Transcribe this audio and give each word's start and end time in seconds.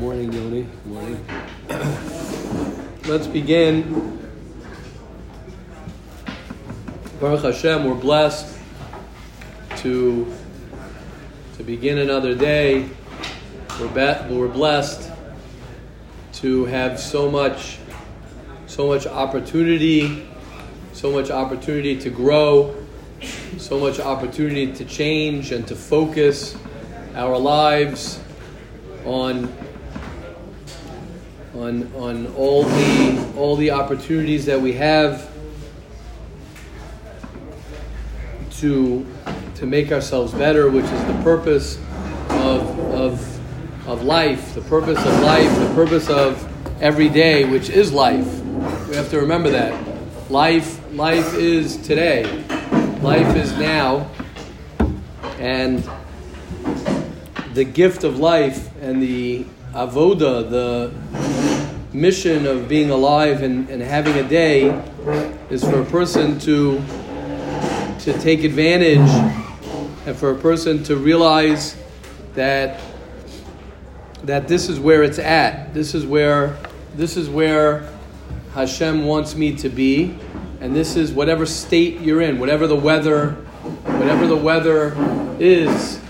morning, 0.00 0.32
Yoni. 0.32 0.62
Good 0.62 0.86
morning. 0.86 1.26
Let's 3.06 3.26
begin. 3.26 4.30
Baruch 7.18 7.42
Hashem, 7.42 7.84
we're 7.84 7.94
blessed 7.96 8.56
to, 9.78 10.32
to 11.56 11.64
begin 11.64 11.98
another 11.98 12.36
day. 12.36 12.88
We're, 13.80 13.88
be, 13.88 14.34
we're 14.34 14.46
blessed 14.46 15.10
to 16.34 16.66
have 16.66 17.00
so 17.00 17.28
much, 17.28 17.78
so 18.68 18.86
much 18.86 19.08
opportunity, 19.08 20.28
so 20.92 21.10
much 21.10 21.32
opportunity 21.32 21.98
to 21.98 22.10
grow, 22.10 22.76
so 23.56 23.80
much 23.80 23.98
opportunity 23.98 24.72
to 24.74 24.84
change 24.84 25.50
and 25.50 25.66
to 25.66 25.74
focus 25.74 26.56
our 27.16 27.36
lives 27.36 28.20
on 29.04 29.52
on 31.58 31.92
on 31.96 32.26
all 32.34 32.62
the 32.62 33.32
all 33.36 33.56
the 33.56 33.70
opportunities 33.70 34.46
that 34.46 34.60
we 34.60 34.72
have 34.74 35.30
to 38.50 39.04
to 39.56 39.66
make 39.66 39.90
ourselves 39.90 40.32
better, 40.32 40.70
which 40.70 40.84
is 40.84 41.04
the 41.06 41.20
purpose 41.22 41.78
of 42.30 42.78
of 42.94 43.88
of 43.88 44.02
life, 44.02 44.54
the 44.54 44.60
purpose 44.62 44.98
of 44.98 45.20
life, 45.20 45.58
the 45.58 45.74
purpose 45.74 46.08
of 46.08 46.82
every 46.82 47.08
day, 47.08 47.44
which 47.44 47.70
is 47.70 47.92
life. 47.92 48.40
We 48.88 48.96
have 48.96 49.10
to 49.10 49.20
remember 49.20 49.50
that. 49.50 49.72
Life 50.30 50.80
life 50.92 51.34
is 51.34 51.76
today. 51.78 52.24
Life 53.02 53.36
is 53.36 53.52
now. 53.58 54.10
And 55.38 55.88
the 57.54 57.64
gift 57.64 58.04
of 58.04 58.18
life 58.18 58.70
and 58.80 59.02
the 59.02 59.44
avoda, 59.72 60.48
the 60.48 60.92
mission 62.00 62.46
of 62.46 62.68
being 62.68 62.90
alive 62.90 63.42
and, 63.42 63.68
and 63.68 63.82
having 63.82 64.14
a 64.14 64.28
day, 64.28 64.70
is 65.50 65.62
for 65.62 65.82
a 65.82 65.84
person 65.86 66.38
to 66.40 66.82
to 68.00 68.12
take 68.20 68.44
advantage 68.44 69.10
and 70.06 70.16
for 70.16 70.30
a 70.30 70.38
person 70.38 70.82
to 70.84 70.96
realize 70.96 71.76
that 72.34 72.80
that 74.24 74.48
this 74.48 74.68
is 74.68 74.78
where 74.78 75.02
it's 75.02 75.18
at. 75.18 75.74
This 75.74 75.94
is 75.94 76.06
where 76.06 76.56
this 76.94 77.16
is 77.16 77.28
where 77.28 77.88
Hashem 78.54 79.04
wants 79.04 79.34
me 79.34 79.54
to 79.56 79.68
be, 79.68 80.16
and 80.60 80.74
this 80.74 80.96
is 80.96 81.12
whatever 81.12 81.46
state 81.46 82.00
you're 82.00 82.22
in, 82.22 82.38
whatever 82.38 82.66
the 82.66 82.76
weather, 82.76 83.32
whatever 83.84 84.26
the 84.26 84.36
weather 84.36 84.94
is. 85.38 86.00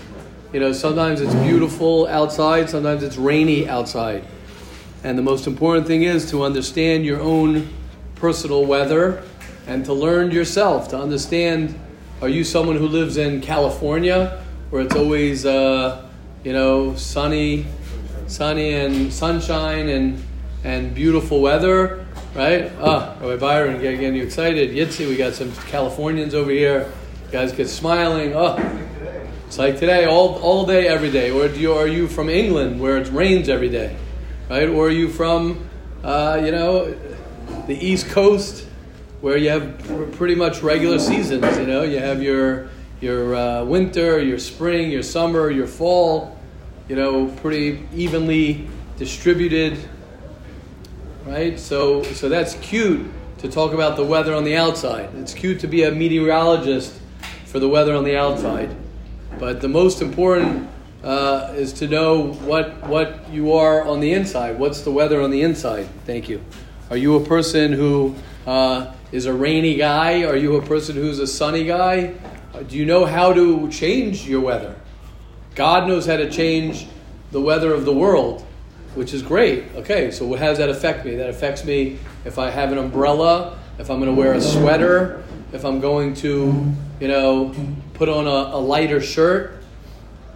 You 0.53 0.59
know, 0.59 0.71
sometimes 0.71 1.21
it's 1.21 1.35
beautiful 1.35 2.07
outside, 2.07 2.69
sometimes 2.69 3.03
it's 3.03 3.17
rainy 3.17 3.69
outside. 3.69 4.25
And 5.03 5.17
the 5.17 5.21
most 5.23 5.47
important 5.47 5.87
thing 5.87 6.03
is 6.03 6.29
to 6.31 6.43
understand 6.43 7.05
your 7.05 7.21
own 7.21 7.69
personal 8.15 8.65
weather 8.65 9.23
and 9.65 9.85
to 9.85 9.93
learn 9.93 10.31
yourself, 10.31 10.89
to 10.89 10.97
understand 10.97 11.79
are 12.21 12.27
you 12.27 12.43
someone 12.43 12.75
who 12.75 12.87
lives 12.87 13.15
in 13.15 13.39
California 13.39 14.43
where 14.71 14.81
it's 14.81 14.95
always, 14.95 15.45
uh, 15.45 16.05
you 16.43 16.51
know, 16.51 16.95
sunny, 16.95 17.65
sunny 18.27 18.73
and 18.73 19.11
sunshine 19.13 19.87
and, 19.87 20.21
and 20.65 20.93
beautiful 20.93 21.39
weather, 21.39 22.05
right? 22.35 22.71
Ah, 22.81 23.15
Rabbi 23.21 23.37
Byron, 23.37 23.81
getting 23.81 24.15
you 24.15 24.23
excited. 24.23 24.71
Yitzi, 24.71 25.07
we 25.07 25.15
got 25.15 25.33
some 25.33 25.51
Californians 25.67 26.35
over 26.35 26.51
here. 26.51 26.91
You 27.27 27.31
guys 27.31 27.53
get 27.53 27.69
smiling. 27.69 28.33
Oh, 28.35 28.57
it's 29.47 29.57
like 29.57 29.79
today, 29.79 30.05
all, 30.05 30.35
all 30.39 30.65
day, 30.65 30.89
every 30.89 31.09
day. 31.09 31.31
Or 31.31 31.47
you, 31.47 31.73
are 31.73 31.87
you 31.87 32.09
from 32.09 32.29
England 32.29 32.81
where 32.81 32.97
it 32.97 33.07
rains 33.11 33.47
every 33.47 33.69
day? 33.69 33.95
Right? 34.49 34.67
Or 34.67 34.87
are 34.87 34.91
you 34.91 35.09
from, 35.09 35.69
uh, 36.03 36.41
you 36.43 36.51
know, 36.51 36.91
the 37.67 37.77
East 37.77 38.07
Coast 38.07 38.65
where 39.21 39.37
you 39.37 39.49
have 39.51 39.77
pretty 40.13 40.33
much 40.33 40.63
regular 40.63 40.97
seasons? 40.97 41.57
You 41.59 41.67
know, 41.67 41.83
you 41.83 41.99
have 41.99 42.23
your, 42.23 42.69
your 42.99 43.35
uh, 43.35 43.63
winter, 43.63 44.19
your 44.19 44.39
spring, 44.39 44.89
your 44.89 45.03
summer, 45.03 45.51
your 45.51 45.67
fall, 45.67 46.35
you 46.87 46.95
know, 46.95 47.27
pretty 47.27 47.87
evenly 47.93 48.67
distributed. 48.97 49.77
Right? 51.27 51.59
So, 51.59 52.01
so 52.01 52.27
that's 52.27 52.55
cute 52.55 53.07
to 53.37 53.51
talk 53.51 53.73
about 53.73 53.97
the 53.97 54.03
weather 54.03 54.33
on 54.33 54.45
the 54.45 54.55
outside. 54.55 55.11
It's 55.17 55.35
cute 55.35 55.59
to 55.59 55.67
be 55.67 55.83
a 55.83 55.91
meteorologist 55.91 56.99
for 57.45 57.59
the 57.59 57.69
weather 57.69 57.93
on 57.93 58.03
the 58.03 58.17
outside. 58.17 58.75
But 59.37 59.61
the 59.61 59.69
most 59.69 60.01
important 60.01 60.67
uh, 61.03 61.53
is 61.55 61.73
to 61.73 61.87
know 61.87 62.33
what 62.33 62.85
what 62.87 63.29
you 63.29 63.53
are 63.53 63.83
on 63.87 63.99
the 63.99 64.13
inside. 64.13 64.59
What's 64.59 64.81
the 64.81 64.91
weather 64.91 65.21
on 65.21 65.31
the 65.31 65.41
inside? 65.41 65.87
Thank 66.05 66.29
you. 66.29 66.43
Are 66.89 66.97
you 66.97 67.15
a 67.15 67.25
person 67.25 67.71
who 67.71 68.15
uh, 68.45 68.93
is 69.11 69.25
a 69.25 69.33
rainy 69.33 69.75
guy? 69.75 70.23
Are 70.23 70.35
you 70.35 70.55
a 70.55 70.61
person 70.61 70.95
who's 70.95 71.19
a 71.19 71.27
sunny 71.27 71.63
guy? 71.63 72.15
Do 72.67 72.77
you 72.77 72.85
know 72.85 73.05
how 73.05 73.31
to 73.31 73.69
change 73.69 74.27
your 74.27 74.41
weather? 74.41 74.75
God 75.55 75.87
knows 75.87 76.05
how 76.05 76.17
to 76.17 76.29
change 76.29 76.87
the 77.31 77.39
weather 77.39 77.73
of 77.73 77.85
the 77.85 77.93
world, 77.93 78.45
which 78.95 79.13
is 79.13 79.21
great. 79.21 79.65
Okay, 79.75 80.11
so 80.11 80.33
how 80.35 80.47
does 80.47 80.57
that 80.57 80.69
affect 80.69 81.05
me? 81.05 81.15
That 81.15 81.29
affects 81.29 81.63
me 81.63 81.99
if 82.25 82.39
I 82.39 82.49
have 82.49 82.71
an 82.71 82.77
umbrella, 82.77 83.59
if 83.77 83.89
I'm 83.89 83.99
going 83.99 84.13
to 84.13 84.19
wear 84.19 84.33
a 84.33 84.41
sweater, 84.41 85.23
if 85.53 85.63
I'm 85.63 85.79
going 85.79 86.13
to, 86.15 86.73
you 86.99 87.07
know, 87.07 87.55
put 87.93 88.09
on 88.09 88.25
a, 88.25 88.55
a 88.55 88.59
lighter 88.59 88.99
shirt, 88.99 89.58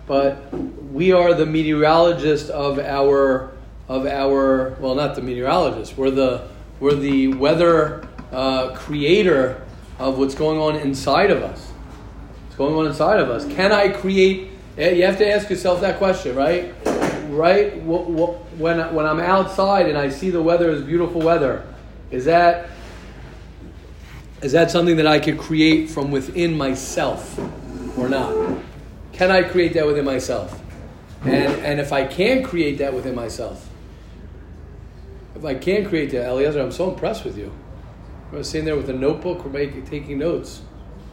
but 0.08 0.54
we 0.92 1.12
are 1.12 1.34
the 1.34 1.46
meteorologist 1.46 2.50
of 2.50 2.80
our 2.80 3.52
of 3.88 4.06
our 4.06 4.76
well, 4.80 4.96
not 4.96 5.16
the 5.16 5.22
meteorologist. 5.22 5.98
We're 5.98 6.12
the 6.12 6.48
we're 6.80 6.96
the 6.96 7.28
weather 7.28 8.08
uh, 8.32 8.74
creator 8.76 9.62
of 10.00 10.18
what's 10.18 10.36
going 10.36 10.60
on 10.60 10.76
inside 10.76 11.32
of 11.32 11.44
us. 11.44 11.70
What's 12.46 12.56
going 12.56 12.76
on 12.76 12.88
inside 12.88 13.20
of 13.20 13.30
us? 13.30 13.46
Can 13.54 13.72
I 13.72 13.90
create? 13.90 14.50
Eh, 14.78 14.92
you 14.92 15.06
have 15.06 15.18
to 15.20 15.30
ask 15.30 15.50
yourself 15.50 15.82
that 15.82 15.98
question, 15.98 16.36
right? 16.36 16.74
Right? 17.30 17.82
When 17.84 18.80
when 18.94 19.06
I'm 19.06 19.20
outside 19.20 19.88
and 19.88 19.98
I 19.98 20.10
see 20.10 20.30
the 20.30 20.42
weather 20.42 20.70
is 20.72 20.82
beautiful 20.82 21.22
weather, 21.22 21.66
is 22.12 22.26
that 22.26 22.70
is 24.42 24.52
that 24.52 24.72
something 24.72 24.98
that 24.98 25.08
I 25.08 25.20
could 25.20 25.38
create 25.38 25.90
from 25.90 26.12
within 26.12 26.58
myself 26.58 27.40
or 27.98 28.10
not? 28.10 28.58
Can 29.14 29.32
I 29.32 29.44
create 29.44 29.74
that 29.74 29.86
within 29.86 30.06
myself? 30.06 30.60
And, 31.24 31.54
and 31.62 31.80
if 31.80 31.94
I 31.94 32.06
can 32.06 32.44
create 32.44 32.80
that 32.80 32.94
within 32.94 33.16
myself, 33.16 33.70
if 35.36 35.46
I 35.46 35.56
can 35.56 35.88
create 35.88 36.12
that, 36.12 36.28
Eliezer, 36.28 36.62
I'm 36.62 36.72
so 36.72 36.90
impressed 36.90 37.24
with 37.24 37.38
you. 37.38 37.52
I 38.32 38.38
was 38.38 38.50
sitting 38.50 38.66
there 38.66 38.76
with 38.76 38.90
a 38.90 38.94
notebook, 38.94 39.50
making, 39.52 39.86
taking 39.86 40.20
notes. 40.20 40.62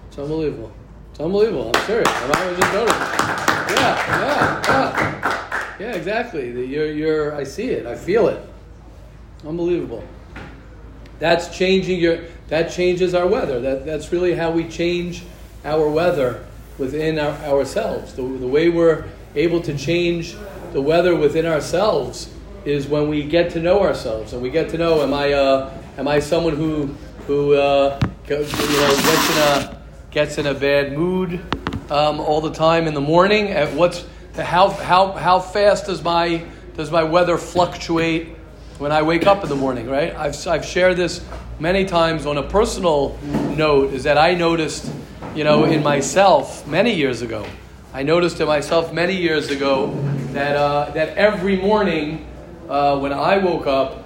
It's 0.08 0.18
unbelievable. 0.18 0.72
It's 1.10 1.20
unbelievable. 1.20 1.70
I'm 1.74 1.86
serious. 1.86 2.08
I 2.08 2.48
was 2.48 2.58
just 2.58 2.72
noticing. 2.72 3.00
Yeah, 3.00 4.20
yeah, 4.20 4.62
yeah. 4.66 5.76
Yeah, 5.78 5.92
exactly. 5.94 6.66
You're, 6.66 6.92
you're, 6.92 7.34
I 7.34 7.44
see 7.44 7.70
it. 7.70 7.86
I 7.86 7.94
feel 7.94 8.28
it. 8.28 8.42
Unbelievable. 9.46 10.04
That's 11.18 11.56
changing 11.56 12.00
your 12.00 12.24
that 12.48 12.70
changes 12.70 13.14
our 13.14 13.26
weather. 13.26 13.60
That, 13.60 13.86
that's 13.86 14.10
really 14.10 14.34
how 14.34 14.50
we 14.50 14.68
change 14.68 15.22
our 15.64 15.88
weather 15.88 16.46
within 16.78 17.18
our, 17.18 17.32
ourselves. 17.44 18.14
The, 18.14 18.22
the 18.22 18.46
way 18.46 18.68
we're 18.68 19.04
able 19.34 19.60
to 19.62 19.76
change 19.76 20.36
the 20.72 20.80
weather 20.80 21.14
within 21.14 21.46
ourselves 21.46 22.32
is 22.64 22.86
when 22.86 23.08
we 23.08 23.24
get 23.24 23.50
to 23.52 23.60
know 23.60 23.80
ourselves 23.80 24.32
and 24.32 24.42
we 24.42 24.50
get 24.50 24.68
to 24.70 24.78
know 24.78 25.02
am 25.02 25.14
I 25.14 25.32
uh, 25.32 25.72
am 25.96 26.06
I 26.06 26.20
someone 26.20 26.56
who 26.56 26.86
who 27.26 27.54
uh, 27.54 27.98
you 28.28 28.36
know 28.36 28.44
gets 28.44 29.30
in 29.30 29.38
a 29.38 29.82
gets 30.10 30.38
in 30.38 30.46
a 30.46 30.54
bad 30.54 30.92
mood 30.92 31.40
um, 31.90 32.20
all 32.20 32.40
the 32.40 32.52
time 32.52 32.86
in 32.86 32.94
the 32.94 33.00
morning 33.00 33.48
at 33.48 33.72
what's 33.74 34.04
how 34.36 34.68
how 34.70 35.12
how 35.12 35.40
fast 35.40 35.86
does 35.86 36.02
my 36.02 36.44
does 36.76 36.90
my 36.90 37.02
weather 37.02 37.38
fluctuate 37.38 38.36
when 38.78 38.92
I 38.92 39.02
wake 39.02 39.26
up 39.26 39.42
in 39.42 39.48
the 39.48 39.56
morning 39.56 39.88
right 39.88 40.14
I've, 40.14 40.46
I've 40.46 40.64
shared 40.64 40.96
this 40.96 41.24
many 41.60 41.84
times 41.84 42.24
on 42.24 42.38
a 42.38 42.42
personal 42.42 43.18
note 43.54 43.92
is 43.92 44.04
that 44.04 44.16
I 44.16 44.34
noticed, 44.34 44.90
you 45.34 45.44
know, 45.44 45.64
in 45.64 45.82
myself 45.82 46.66
many 46.66 46.94
years 46.94 47.22
ago. 47.22 47.46
I 47.92 48.02
noticed 48.02 48.40
in 48.40 48.46
myself 48.46 48.92
many 48.92 49.16
years 49.16 49.50
ago 49.50 49.92
that, 50.32 50.56
uh, 50.56 50.90
that 50.90 51.16
every 51.16 51.56
morning 51.56 52.26
uh, 52.68 52.98
when 52.98 53.12
I 53.12 53.38
woke 53.38 53.66
up, 53.66 54.04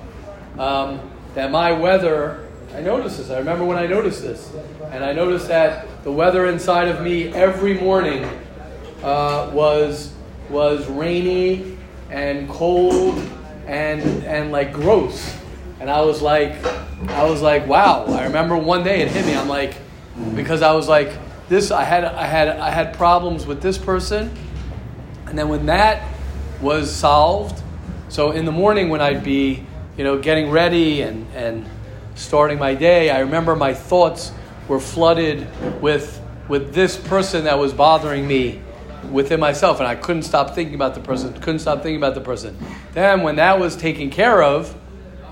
um, 0.58 1.00
that 1.34 1.50
my 1.50 1.72
weather, 1.72 2.48
I 2.74 2.80
noticed 2.80 3.18
this. 3.18 3.30
I 3.30 3.38
remember 3.38 3.64
when 3.64 3.78
I 3.78 3.86
noticed 3.86 4.22
this. 4.22 4.52
And 4.90 5.04
I 5.04 5.12
noticed 5.12 5.48
that 5.48 5.86
the 6.04 6.12
weather 6.12 6.46
inside 6.46 6.88
of 6.88 7.02
me 7.02 7.28
every 7.32 7.74
morning 7.74 8.24
uh, 9.02 9.50
was, 9.52 10.12
was 10.50 10.86
rainy 10.88 11.78
and 12.10 12.48
cold 12.48 13.18
and, 13.66 14.02
and 14.24 14.52
like 14.52 14.72
gross. 14.72 15.36
And 15.80 15.90
I 15.90 16.00
was 16.02 16.22
like, 16.22 16.64
I 17.08 17.24
was 17.24 17.42
like, 17.42 17.66
wow. 17.66 18.04
I 18.06 18.24
remember 18.24 18.56
one 18.56 18.84
day 18.84 19.02
it 19.02 19.08
hit 19.08 19.26
me. 19.26 19.36
I'm 19.36 19.48
like, 19.48 19.76
because 20.34 20.62
I 20.62 20.72
was 20.72 20.88
like, 20.88 21.12
this. 21.48 21.70
I 21.70 21.84
had, 21.84 22.04
I 22.04 22.24
had, 22.24 22.48
I 22.48 22.70
had 22.70 22.94
problems 22.94 23.46
with 23.46 23.60
this 23.60 23.78
person, 23.78 24.30
and 25.26 25.38
then 25.38 25.48
when 25.48 25.66
that 25.66 26.02
was 26.60 26.90
solved, 26.90 27.62
So 28.08 28.30
in 28.30 28.44
the 28.44 28.52
morning 28.52 28.90
when 28.90 29.00
I'd 29.00 29.24
be, 29.24 29.66
you 29.96 30.04
know, 30.04 30.18
getting 30.18 30.50
ready 30.50 31.02
and, 31.02 31.26
and 31.34 31.68
starting 32.14 32.58
my 32.58 32.74
day, 32.74 33.10
I 33.10 33.20
remember 33.20 33.56
my 33.56 33.74
thoughts 33.74 34.32
were 34.68 34.78
flooded 34.78 35.48
with, 35.82 36.22
with 36.48 36.72
this 36.72 36.96
person 36.96 37.44
that 37.44 37.58
was 37.58 37.72
bothering 37.72 38.26
me 38.26 38.62
within 39.10 39.40
myself, 39.40 39.80
and 39.80 39.88
I 39.88 39.96
couldn't 39.96 40.22
stop 40.22 40.54
thinking 40.54 40.74
about 40.74 40.94
the 40.94 41.00
person, 41.00 41.32
couldn't 41.34 41.58
stop 41.58 41.82
thinking 41.82 41.96
about 41.96 42.14
the 42.14 42.20
person. 42.20 42.56
Then 42.92 43.22
when 43.22 43.36
that 43.36 43.58
was 43.58 43.76
taken 43.76 44.10
care 44.10 44.42
of, 44.42 44.74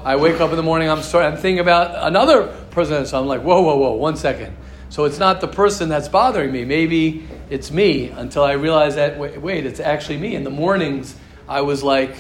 I 0.04 0.16
wake 0.16 0.40
up 0.40 0.50
in 0.50 0.56
the 0.56 0.62
morning, 0.62 0.90
I'm 0.90 1.02
starting, 1.02 1.32
I'm 1.32 1.38
thinking 1.38 1.60
about 1.60 2.06
another 2.06 2.48
person, 2.72 3.06
so 3.06 3.18
I'm 3.18 3.26
like, 3.26 3.42
whoa, 3.42 3.62
whoa, 3.62 3.76
whoa, 3.76 3.92
one 3.92 4.16
second. 4.16 4.56
So 4.92 5.06
it's 5.06 5.18
not 5.18 5.40
the 5.40 5.48
person 5.48 5.88
that's 5.88 6.08
bothering 6.08 6.52
me. 6.52 6.66
Maybe 6.66 7.26
it's 7.48 7.70
me 7.70 8.10
until 8.10 8.44
I 8.44 8.52
realize 8.52 8.96
that, 8.96 9.18
wait, 9.18 9.40
wait 9.40 9.64
it's 9.64 9.80
actually 9.80 10.18
me. 10.18 10.34
In 10.34 10.44
the 10.44 10.50
mornings, 10.50 11.16
I 11.48 11.62
was 11.62 11.82
like, 11.82 12.14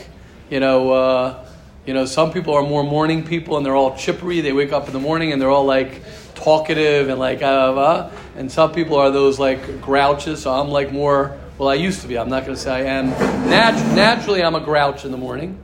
you 0.48 0.58
know, 0.58 0.90
uh, 0.90 1.46
you 1.84 1.92
know, 1.92 2.06
some 2.06 2.32
people 2.32 2.54
are 2.54 2.62
more 2.62 2.82
morning 2.82 3.26
people 3.26 3.58
and 3.58 3.66
they're 3.66 3.76
all 3.76 3.94
chippery. 3.98 4.40
They 4.40 4.54
wake 4.54 4.72
up 4.72 4.86
in 4.86 4.94
the 4.94 5.00
morning 5.00 5.32
and 5.32 5.42
they're 5.42 5.50
all 5.50 5.66
like 5.66 6.00
talkative 6.34 7.10
and 7.10 7.18
like, 7.18 7.42
uh, 7.42 7.44
uh, 7.44 8.10
and 8.36 8.50
some 8.50 8.72
people 8.72 8.96
are 8.96 9.10
those 9.10 9.38
like 9.38 9.82
grouches. 9.82 10.40
So 10.40 10.50
I'm 10.50 10.68
like 10.68 10.92
more, 10.92 11.38
well, 11.58 11.68
I 11.68 11.74
used 11.74 12.00
to 12.00 12.08
be. 12.08 12.16
I'm 12.16 12.30
not 12.30 12.46
going 12.46 12.56
to 12.56 12.62
say 12.62 12.72
I 12.72 12.84
am. 12.84 13.10
Nat- 13.50 13.94
naturally, 13.94 14.42
I'm 14.42 14.54
a 14.54 14.60
grouch 14.60 15.04
in 15.04 15.10
the 15.10 15.18
morning, 15.18 15.58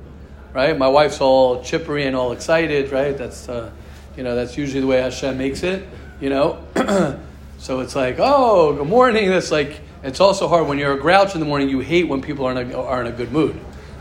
right? 0.52 0.76
My 0.76 0.88
wife's 0.88 1.22
all 1.22 1.62
chippery 1.62 2.04
and 2.04 2.14
all 2.14 2.32
excited, 2.32 2.92
right? 2.92 3.16
That's, 3.16 3.48
uh, 3.48 3.70
you 4.14 4.24
know, 4.24 4.34
that's 4.34 4.58
usually 4.58 4.82
the 4.82 4.86
way 4.86 5.00
Hashem 5.00 5.38
makes 5.38 5.62
it 5.62 5.88
you 6.20 6.30
know. 6.30 6.64
so 7.58 7.80
it's 7.80 7.94
like, 7.94 8.16
oh, 8.18 8.74
good 8.74 8.88
morning. 8.88 9.30
That's 9.30 9.50
like, 9.50 9.80
it's 10.02 10.20
also 10.20 10.48
hard 10.48 10.66
when 10.66 10.78
you're 10.78 10.92
a 10.92 10.98
grouch 10.98 11.34
in 11.34 11.40
the 11.40 11.46
morning. 11.46 11.68
You 11.68 11.80
hate 11.80 12.08
when 12.08 12.22
people 12.22 12.46
are 12.46 12.52
in 12.52 12.72
a, 12.72 12.80
are 12.80 13.00
in 13.00 13.06
a 13.06 13.12
good 13.12 13.32
mood. 13.32 13.58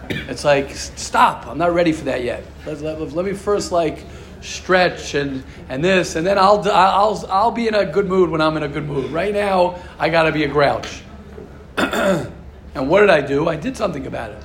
It's 0.10 0.46
like, 0.46 0.72
stop. 0.72 1.48
I'm 1.48 1.58
not 1.58 1.74
ready 1.74 1.92
for 1.92 2.06
that 2.06 2.24
yet. 2.24 2.44
Let, 2.66 2.82
let, 2.82 3.00
let 3.14 3.26
me 3.26 3.34
first 3.34 3.72
like 3.72 4.00
stretch 4.42 5.16
and, 5.16 5.44
and 5.70 5.84
this, 5.84 6.16
and 6.16 6.26
then 6.26 6.38
I'll, 6.38 6.68
I'll, 6.70 7.26
I'll 7.30 7.52
be 7.52 7.68
in 7.68 7.74
a 7.74 7.86
good 7.86 8.08
mood 8.08 8.30
when 8.30 8.42
I'm 8.42 8.56
in 8.58 8.64
a 8.64 8.68
good 8.68 8.86
mood. 8.86 9.12
Right 9.12 9.34
now, 9.34 9.82
I 10.00 10.10
got 10.10 10.24
to 10.24 10.32
be 10.32 10.44
a 10.44 10.48
grouch. 10.48 11.02
and 11.78 12.32
what 12.90 13.02
did 13.02 13.10
I 13.10 13.22
do? 13.22 13.48
I 13.50 13.56
did 13.56 13.76
something 13.76 14.08
about 14.08 14.32
it. 14.32 14.44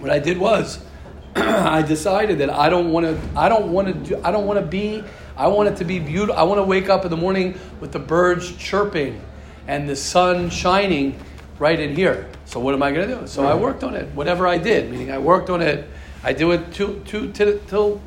What 0.00 0.10
I 0.10 0.18
did 0.18 0.38
was, 0.38 0.84
I 1.36 1.82
decided 1.82 2.38
that 2.38 2.50
I 2.50 2.68
don't 2.68 2.90
want 2.90 3.06
to. 3.06 3.38
I 3.38 3.48
don't 3.48 3.72
want 3.72 3.88
to 3.88 3.94
do. 3.94 4.20
I 4.22 4.30
don't 4.30 4.46
want 4.46 4.58
to 4.58 4.66
be 4.66 5.02
I 5.36 5.48
want 5.48 5.68
it 5.68 5.76
to 5.76 5.84
be 5.84 5.98
beautiful. 5.98 6.34
I 6.34 6.44
want 6.44 6.58
to 6.58 6.64
wake 6.64 6.88
up 6.88 7.04
in 7.04 7.10
the 7.10 7.16
morning 7.16 7.58
with 7.80 7.92
the 7.92 7.98
birds 7.98 8.52
chirping 8.56 9.20
and 9.66 9.88
the 9.88 9.96
sun 9.96 10.48
shining 10.50 11.18
right 11.58 11.78
in 11.78 11.94
here. 11.94 12.28
So 12.46 12.60
what 12.60 12.74
am 12.74 12.82
I 12.82 12.92
going 12.92 13.08
to 13.08 13.20
do? 13.20 13.26
So 13.26 13.44
I 13.44 13.54
worked 13.54 13.84
on 13.84 13.94
it. 13.94 14.08
Whatever 14.14 14.46
I 14.46 14.58
did, 14.58 14.90
meaning 14.90 15.10
I 15.10 15.18
worked 15.18 15.50
on 15.50 15.60
it. 15.60 15.88
I 16.22 16.32
do 16.32 16.52
it 16.52 16.72
two, 16.72 17.02
two, 17.06 17.32
till, 17.32 17.58
till 17.60 18.00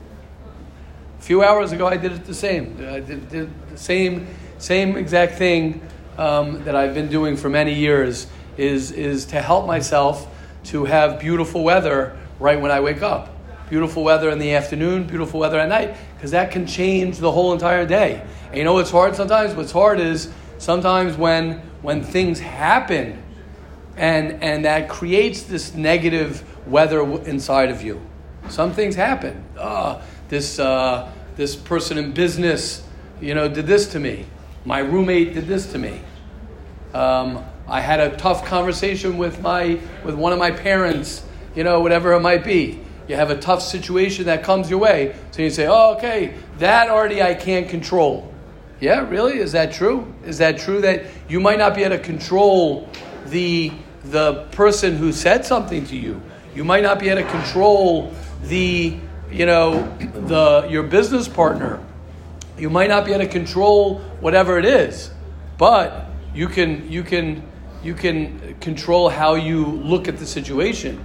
a 1.17 1.21
few 1.21 1.43
hours 1.43 1.71
ago. 1.71 1.87
I 1.87 1.97
did 1.97 2.13
it 2.13 2.25
the 2.25 2.33
same. 2.33 2.77
I 2.89 2.99
did, 2.99 3.29
did 3.29 3.69
the 3.69 3.77
same, 3.77 4.27
same 4.57 4.97
exact 4.97 5.35
thing 5.35 5.81
um, 6.17 6.63
that 6.63 6.75
I've 6.75 6.93
been 6.93 7.09
doing 7.09 7.37
for 7.37 7.49
many 7.49 7.73
years. 7.73 8.27
Is 8.57 8.91
is 8.91 9.25
to 9.27 9.41
help 9.41 9.67
myself 9.67 10.27
to 10.65 10.83
have 10.83 11.17
beautiful 11.21 11.63
weather 11.63 12.17
right 12.41 12.59
when 12.59 12.71
I 12.71 12.81
wake 12.81 13.01
up 13.01 13.33
beautiful 13.69 14.03
weather 14.03 14.29
in 14.29 14.39
the 14.39 14.55
afternoon, 14.55 15.05
beautiful 15.05 15.39
weather 15.39 15.59
at 15.59 15.69
night, 15.69 15.95
because 16.15 16.31
that 16.31 16.51
can 16.51 16.65
change 16.65 17.17
the 17.19 17.31
whole 17.31 17.53
entire 17.53 17.85
day. 17.85 18.21
And 18.47 18.57
you 18.57 18.63
know 18.63 18.73
what's 18.73 18.91
hard 18.91 19.15
sometimes? 19.15 19.53
What's 19.53 19.71
hard 19.71 19.99
is 19.99 20.31
sometimes 20.57 21.15
when 21.15 21.59
when 21.81 22.03
things 22.03 22.39
happen 22.39 23.23
and 23.95 24.43
and 24.43 24.65
that 24.65 24.89
creates 24.89 25.43
this 25.43 25.73
negative 25.73 26.43
weather 26.67 27.01
inside 27.23 27.69
of 27.69 27.81
you. 27.81 28.01
Some 28.49 28.73
things 28.73 28.95
happen. 28.95 29.45
Oh, 29.57 30.01
this 30.29 30.59
uh, 30.59 31.11
this 31.35 31.55
person 31.55 31.97
in 31.97 32.11
business, 32.11 32.83
you 33.21 33.35
know, 33.35 33.47
did 33.47 33.67
this 33.67 33.91
to 33.91 33.99
me. 33.99 34.25
My 34.65 34.79
roommate 34.79 35.33
did 35.35 35.47
this 35.47 35.71
to 35.71 35.77
me. 35.77 36.01
Um, 36.93 37.45
I 37.67 37.81
had 37.81 37.99
a 37.99 38.17
tough 38.17 38.45
conversation 38.45 39.17
with 39.17 39.41
my 39.41 39.79
with 40.03 40.15
one 40.15 40.33
of 40.33 40.39
my 40.39 40.49
parents, 40.49 41.23
you 41.55 41.63
know, 41.63 41.81
whatever 41.81 42.13
it 42.13 42.21
might 42.21 42.43
be 42.43 42.81
you 43.09 43.15
have 43.15 43.31
a 43.31 43.37
tough 43.37 43.63
situation 43.63 44.27
that 44.27 44.43
comes 44.43 44.69
your 44.69 44.77
way. 44.77 45.15
So 45.31 45.41
you 45.41 45.49
say, 45.49 45.65
oh, 45.65 45.95
okay, 45.97 46.35
that 46.59 46.89
already 46.89 47.23
I 47.23 47.33
can't 47.33 47.67
control. 47.67 48.31
Yeah, 48.79 49.09
really? 49.09 49.39
Is 49.39 49.51
that 49.53 49.73
true? 49.73 50.13
Is 50.25 50.37
that 50.37 50.59
true 50.59 50.79
that 50.81 51.05
you 51.27 51.39
might 51.39 51.57
not 51.57 51.73
be 51.73 51.83
able 51.83 51.97
to 51.97 52.03
control 52.03 52.87
the, 53.25 53.71
the 54.05 54.45
person 54.51 54.95
who 54.95 55.11
said 55.11 55.43
something 55.43 55.85
to 55.87 55.97
you? 55.97 56.21
You 56.53 56.63
might 56.63 56.83
not 56.83 56.99
be 56.99 57.09
able 57.09 57.23
to 57.23 57.29
control 57.29 58.13
the, 58.43 58.95
you 59.31 59.45
know, 59.47 59.91
the, 59.97 60.67
your 60.69 60.83
business 60.83 61.27
partner. 61.27 61.83
You 62.59 62.69
might 62.69 62.89
not 62.89 63.05
be 63.05 63.13
able 63.13 63.25
to 63.25 63.31
control 63.31 63.99
whatever 64.19 64.59
it 64.59 64.65
is, 64.65 65.09
but 65.57 66.05
you 66.35 66.47
can, 66.47 66.89
you 66.91 67.01
can, 67.01 67.41
you 67.83 67.95
can 67.95 68.55
control 68.61 69.09
how 69.09 69.33
you 69.33 69.65
look 69.65 70.07
at 70.07 70.19
the 70.19 70.27
situation 70.27 71.03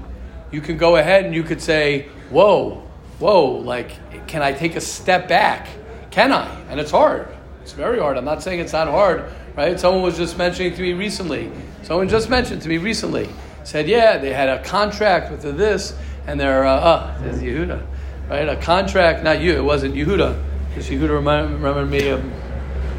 you 0.55 0.61
can 0.61 0.77
go 0.77 0.97
ahead 0.97 1.25
and 1.25 1.35
you 1.35 1.43
could 1.43 1.61
say, 1.61 2.03
whoa, 2.31 2.83
whoa, 3.19 3.47
like, 3.47 4.27
can 4.29 4.41
I 4.41 4.53
take 4.53 4.77
a 4.77 4.81
step 4.81 5.29
back? 5.29 5.67
Can 6.13 6.33
I? 6.33 6.49
And 6.71 6.79
it's 6.79 6.93
hard. 6.93 7.29
It's 7.63 7.73
very 7.73 7.99
hard. 7.99 8.17
I'm 8.17 8.25
not 8.25 8.41
saying 8.41 8.61
it's 8.61 8.73
not 8.73 8.87
hard, 8.87 9.25
right? 9.57 9.79
Someone 9.81 10.03
was 10.03 10.17
just 10.17 10.39
mentioning 10.39 10.73
to 10.75 10.81
me 10.81 10.93
recently. 10.93 11.51
Someone 11.83 12.09
just 12.09 12.31
mentioned 12.31 12.63
to 12.63 12.69
me 12.69 12.79
recently. 12.79 13.29
Said, 13.65 13.89
yeah, 13.89 14.17
they 14.19 14.33
had 14.33 14.49
a 14.49 14.63
contract 14.63 15.33
with 15.33 15.43
this, 15.43 15.97
and 16.27 16.39
they're, 16.39 16.65
uh, 16.65 16.77
uh 16.77 17.19
says 17.19 17.43
Yehuda, 17.43 17.85
right? 18.29 18.49
A 18.49 18.57
contract, 18.57 19.25
not 19.25 19.41
you, 19.41 19.55
it 19.55 19.65
wasn't 19.65 19.95
Yehuda, 19.95 20.41
because 20.69 20.89
Yehuda 20.89 21.11
reminded 21.11 21.91
me 21.91 22.09
of 22.09 22.25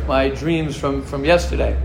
my 0.08 0.28
dreams 0.28 0.76
from, 0.76 1.04
from 1.04 1.24
yesterday. 1.24 1.80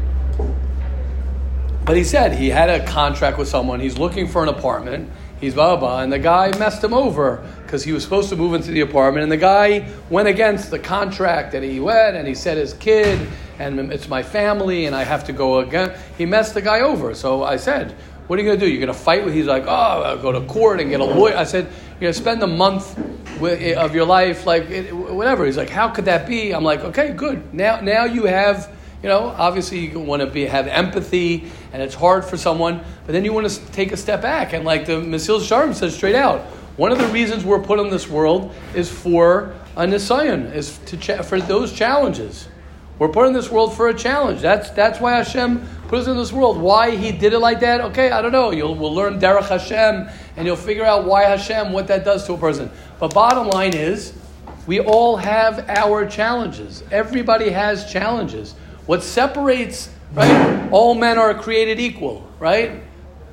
But 1.84 1.96
he 1.96 2.04
said 2.04 2.32
he 2.32 2.48
had 2.48 2.70
a 2.70 2.86
contract 2.86 3.38
with 3.38 3.48
someone. 3.48 3.80
He's 3.80 3.98
looking 3.98 4.26
for 4.28 4.42
an 4.42 4.48
apartment 4.48 5.10
he's 5.40 5.54
Baba, 5.54 6.02
and 6.02 6.12
the 6.12 6.18
guy 6.18 6.56
messed 6.58 6.84
him 6.84 6.94
over 6.94 7.44
because 7.62 7.82
he 7.82 7.92
was 7.92 8.02
supposed 8.02 8.28
to 8.28 8.36
move 8.36 8.54
into 8.54 8.70
the 8.70 8.80
apartment, 8.80 9.22
and 9.22 9.32
the 9.32 9.36
guy 9.36 9.88
went 10.08 10.28
against 10.28 10.70
the 10.70 10.78
contract 10.78 11.52
that 11.52 11.62
he 11.62 11.80
went, 11.80 12.16
and 12.16 12.28
he 12.28 12.34
said 12.34 12.56
his 12.56 12.74
kid, 12.74 13.28
and 13.58 13.92
it's 13.92 14.08
my 14.08 14.22
family, 14.22 14.86
and 14.86 14.94
I 14.94 15.04
have 15.04 15.24
to 15.24 15.32
go 15.32 15.60
again. 15.60 15.96
He 16.18 16.26
messed 16.26 16.54
the 16.54 16.62
guy 16.62 16.80
over. 16.80 17.14
So 17.14 17.42
I 17.42 17.56
said, 17.56 17.92
"What 18.26 18.38
are 18.38 18.42
you 18.42 18.48
going 18.48 18.58
to 18.58 18.66
do? 18.66 18.70
You're 18.70 18.84
going 18.84 18.96
to 18.96 19.04
fight 19.04 19.24
with?" 19.24 19.34
He's 19.34 19.46
like, 19.46 19.64
"Oh, 19.66 20.02
I'll 20.02 20.18
go 20.18 20.32
to 20.32 20.40
court 20.42 20.80
and 20.80 20.90
get 20.90 21.00
a 21.00 21.04
lawyer." 21.04 21.36
I 21.36 21.44
said, 21.44 21.64
"You're 21.64 22.00
going 22.00 22.12
to 22.12 22.18
spend 22.18 22.42
a 22.42 22.46
month 22.46 22.98
eh, 23.42 23.74
of 23.74 23.94
your 23.94 24.06
life, 24.06 24.46
like 24.46 24.70
eh, 24.70 24.90
whatever." 24.90 25.44
He's 25.46 25.56
like, 25.56 25.70
"How 25.70 25.88
could 25.88 26.06
that 26.06 26.26
be?" 26.26 26.52
I'm 26.52 26.64
like, 26.64 26.80
"Okay, 26.80 27.12
good. 27.12 27.54
Now, 27.54 27.80
now 27.80 28.04
you 28.04 28.24
have." 28.24 28.74
You 29.02 29.08
know, 29.08 29.32
obviously 29.34 29.86
you 29.86 29.98
want 29.98 30.20
to 30.20 30.26
be 30.26 30.44
have 30.44 30.66
empathy, 30.66 31.50
and 31.72 31.82
it's 31.82 31.94
hard 31.94 32.24
for 32.24 32.36
someone, 32.36 32.80
but 33.06 33.12
then 33.12 33.24
you 33.24 33.32
want 33.32 33.48
to 33.48 33.66
take 33.72 33.92
a 33.92 33.96
step 33.96 34.22
back. 34.22 34.52
And 34.52 34.64
like 34.64 34.86
the 34.86 34.94
Mesilas 34.94 35.40
Yesharim 35.40 35.74
says 35.74 35.94
straight 35.94 36.14
out, 36.14 36.40
one 36.76 36.92
of 36.92 36.98
the 36.98 37.06
reasons 37.08 37.44
we're 37.44 37.62
put 37.62 37.78
in 37.78 37.90
this 37.90 38.08
world 38.08 38.54
is 38.74 38.90
for 38.90 39.54
a 39.76 39.84
nisayon, 39.84 40.54
is 40.54 40.78
to 40.86 41.22
for 41.22 41.40
those 41.40 41.72
challenges. 41.72 42.48
We're 42.98 43.08
put 43.08 43.26
in 43.26 43.32
this 43.32 43.50
world 43.50 43.74
for 43.74 43.88
a 43.88 43.94
challenge. 43.94 44.40
That's 44.40 44.70
that's 44.70 45.00
why 45.00 45.12
Hashem 45.12 45.66
put 45.88 46.00
us 46.00 46.06
in 46.06 46.16
this 46.16 46.32
world. 46.32 46.58
Why 46.58 46.96
He 46.96 47.12
did 47.12 47.32
it 47.32 47.38
like 47.38 47.60
that? 47.60 47.80
Okay, 47.80 48.10
I 48.10 48.20
don't 48.20 48.32
know. 48.32 48.50
You'll 48.50 48.74
we'll 48.74 48.94
learn 48.94 49.18
Derech 49.18 49.48
Hashem, 49.48 50.08
and 50.36 50.46
you'll 50.46 50.56
figure 50.56 50.84
out 50.84 51.04
why 51.04 51.24
Hashem, 51.24 51.72
what 51.72 51.86
that 51.88 52.04
does 52.04 52.26
to 52.26 52.34
a 52.34 52.38
person. 52.38 52.70
But 52.98 53.14
bottom 53.14 53.48
line 53.48 53.74
is, 53.74 54.12
we 54.66 54.80
all 54.80 55.16
have 55.16 55.68
our 55.68 56.06
challenges. 56.06 56.84
Everybody 56.90 57.50
has 57.50 57.90
challenges. 57.90 58.52
What 58.86 59.02
separates, 59.02 59.88
right? 60.14 60.68
All 60.70 60.94
men 60.94 61.18
are 61.18 61.34
created 61.34 61.78
equal, 61.80 62.28
right? 62.38 62.82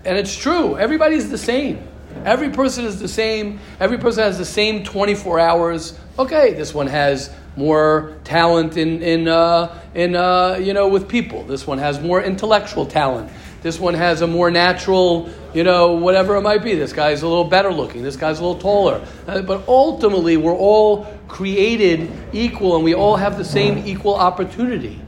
And 0.05 0.17
it's 0.17 0.35
true. 0.35 0.77
Everybody's 0.77 1.29
the 1.29 1.37
same. 1.37 1.87
Every 2.25 2.49
person 2.49 2.85
is 2.85 2.99
the 2.99 3.07
same. 3.07 3.59
Every 3.79 3.97
person 3.97 4.23
has 4.23 4.37
the 4.37 4.45
same 4.45 4.83
24 4.83 5.39
hours. 5.39 5.99
Okay, 6.17 6.53
this 6.53 6.73
one 6.73 6.87
has 6.87 7.33
more 7.55 8.17
talent 8.23 8.77
in, 8.77 9.01
in, 9.01 9.27
uh, 9.27 9.81
in 9.95 10.15
uh, 10.15 10.59
you 10.61 10.73
know, 10.73 10.87
with 10.87 11.07
people. 11.07 11.43
This 11.43 11.65
one 11.65 11.77
has 11.77 11.99
more 11.99 12.21
intellectual 12.21 12.85
talent. 12.85 13.31
This 13.63 13.79
one 13.79 13.95
has 13.95 14.21
a 14.21 14.27
more 14.27 14.51
natural, 14.51 15.29
you 15.53 15.63
know, 15.63 15.93
whatever 15.93 16.35
it 16.35 16.41
might 16.41 16.63
be. 16.63 16.75
This 16.75 16.93
guy's 16.93 17.23
a 17.23 17.27
little 17.27 17.43
better 17.43 17.73
looking. 17.73 18.03
This 18.03 18.15
guy's 18.15 18.39
a 18.39 18.45
little 18.45 18.61
taller. 18.61 19.05
Uh, 19.27 19.41
but 19.41 19.67
ultimately, 19.67 20.37
we're 20.37 20.55
all 20.55 21.05
created 21.27 22.11
equal 22.33 22.75
and 22.75 22.83
we 22.83 22.93
all 22.93 23.15
have 23.15 23.37
the 23.37 23.45
same 23.45 23.79
equal 23.79 24.15
opportunity. 24.15 25.01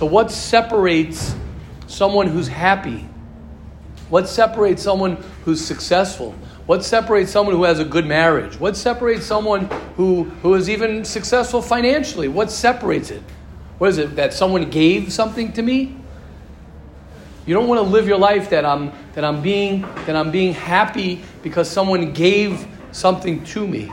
So, 0.00 0.06
what 0.06 0.30
separates 0.30 1.34
someone 1.86 2.26
who's 2.26 2.48
happy? 2.48 3.06
What 4.08 4.30
separates 4.30 4.82
someone 4.82 5.22
who's 5.44 5.62
successful? 5.62 6.34
What 6.64 6.82
separates 6.82 7.30
someone 7.30 7.54
who 7.54 7.64
has 7.64 7.80
a 7.80 7.84
good 7.84 8.06
marriage? 8.06 8.58
What 8.58 8.78
separates 8.78 9.26
someone 9.26 9.66
who, 9.96 10.24
who 10.40 10.54
is 10.54 10.70
even 10.70 11.04
successful 11.04 11.60
financially? 11.60 12.28
What 12.28 12.50
separates 12.50 13.10
it? 13.10 13.22
What 13.76 13.90
is 13.90 13.98
it? 13.98 14.16
That 14.16 14.32
someone 14.32 14.70
gave 14.70 15.12
something 15.12 15.52
to 15.52 15.60
me? 15.60 15.94
You 17.44 17.52
don't 17.52 17.68
want 17.68 17.80
to 17.80 17.86
live 17.86 18.08
your 18.08 18.18
life 18.18 18.48
that 18.48 18.64
I'm 18.64 18.92
that 19.12 19.22
I'm 19.22 19.42
being 19.42 19.82
that 20.06 20.16
I'm 20.16 20.30
being 20.30 20.54
happy 20.54 21.20
because 21.42 21.68
someone 21.68 22.14
gave 22.14 22.66
something 22.90 23.44
to 23.44 23.68
me. 23.68 23.92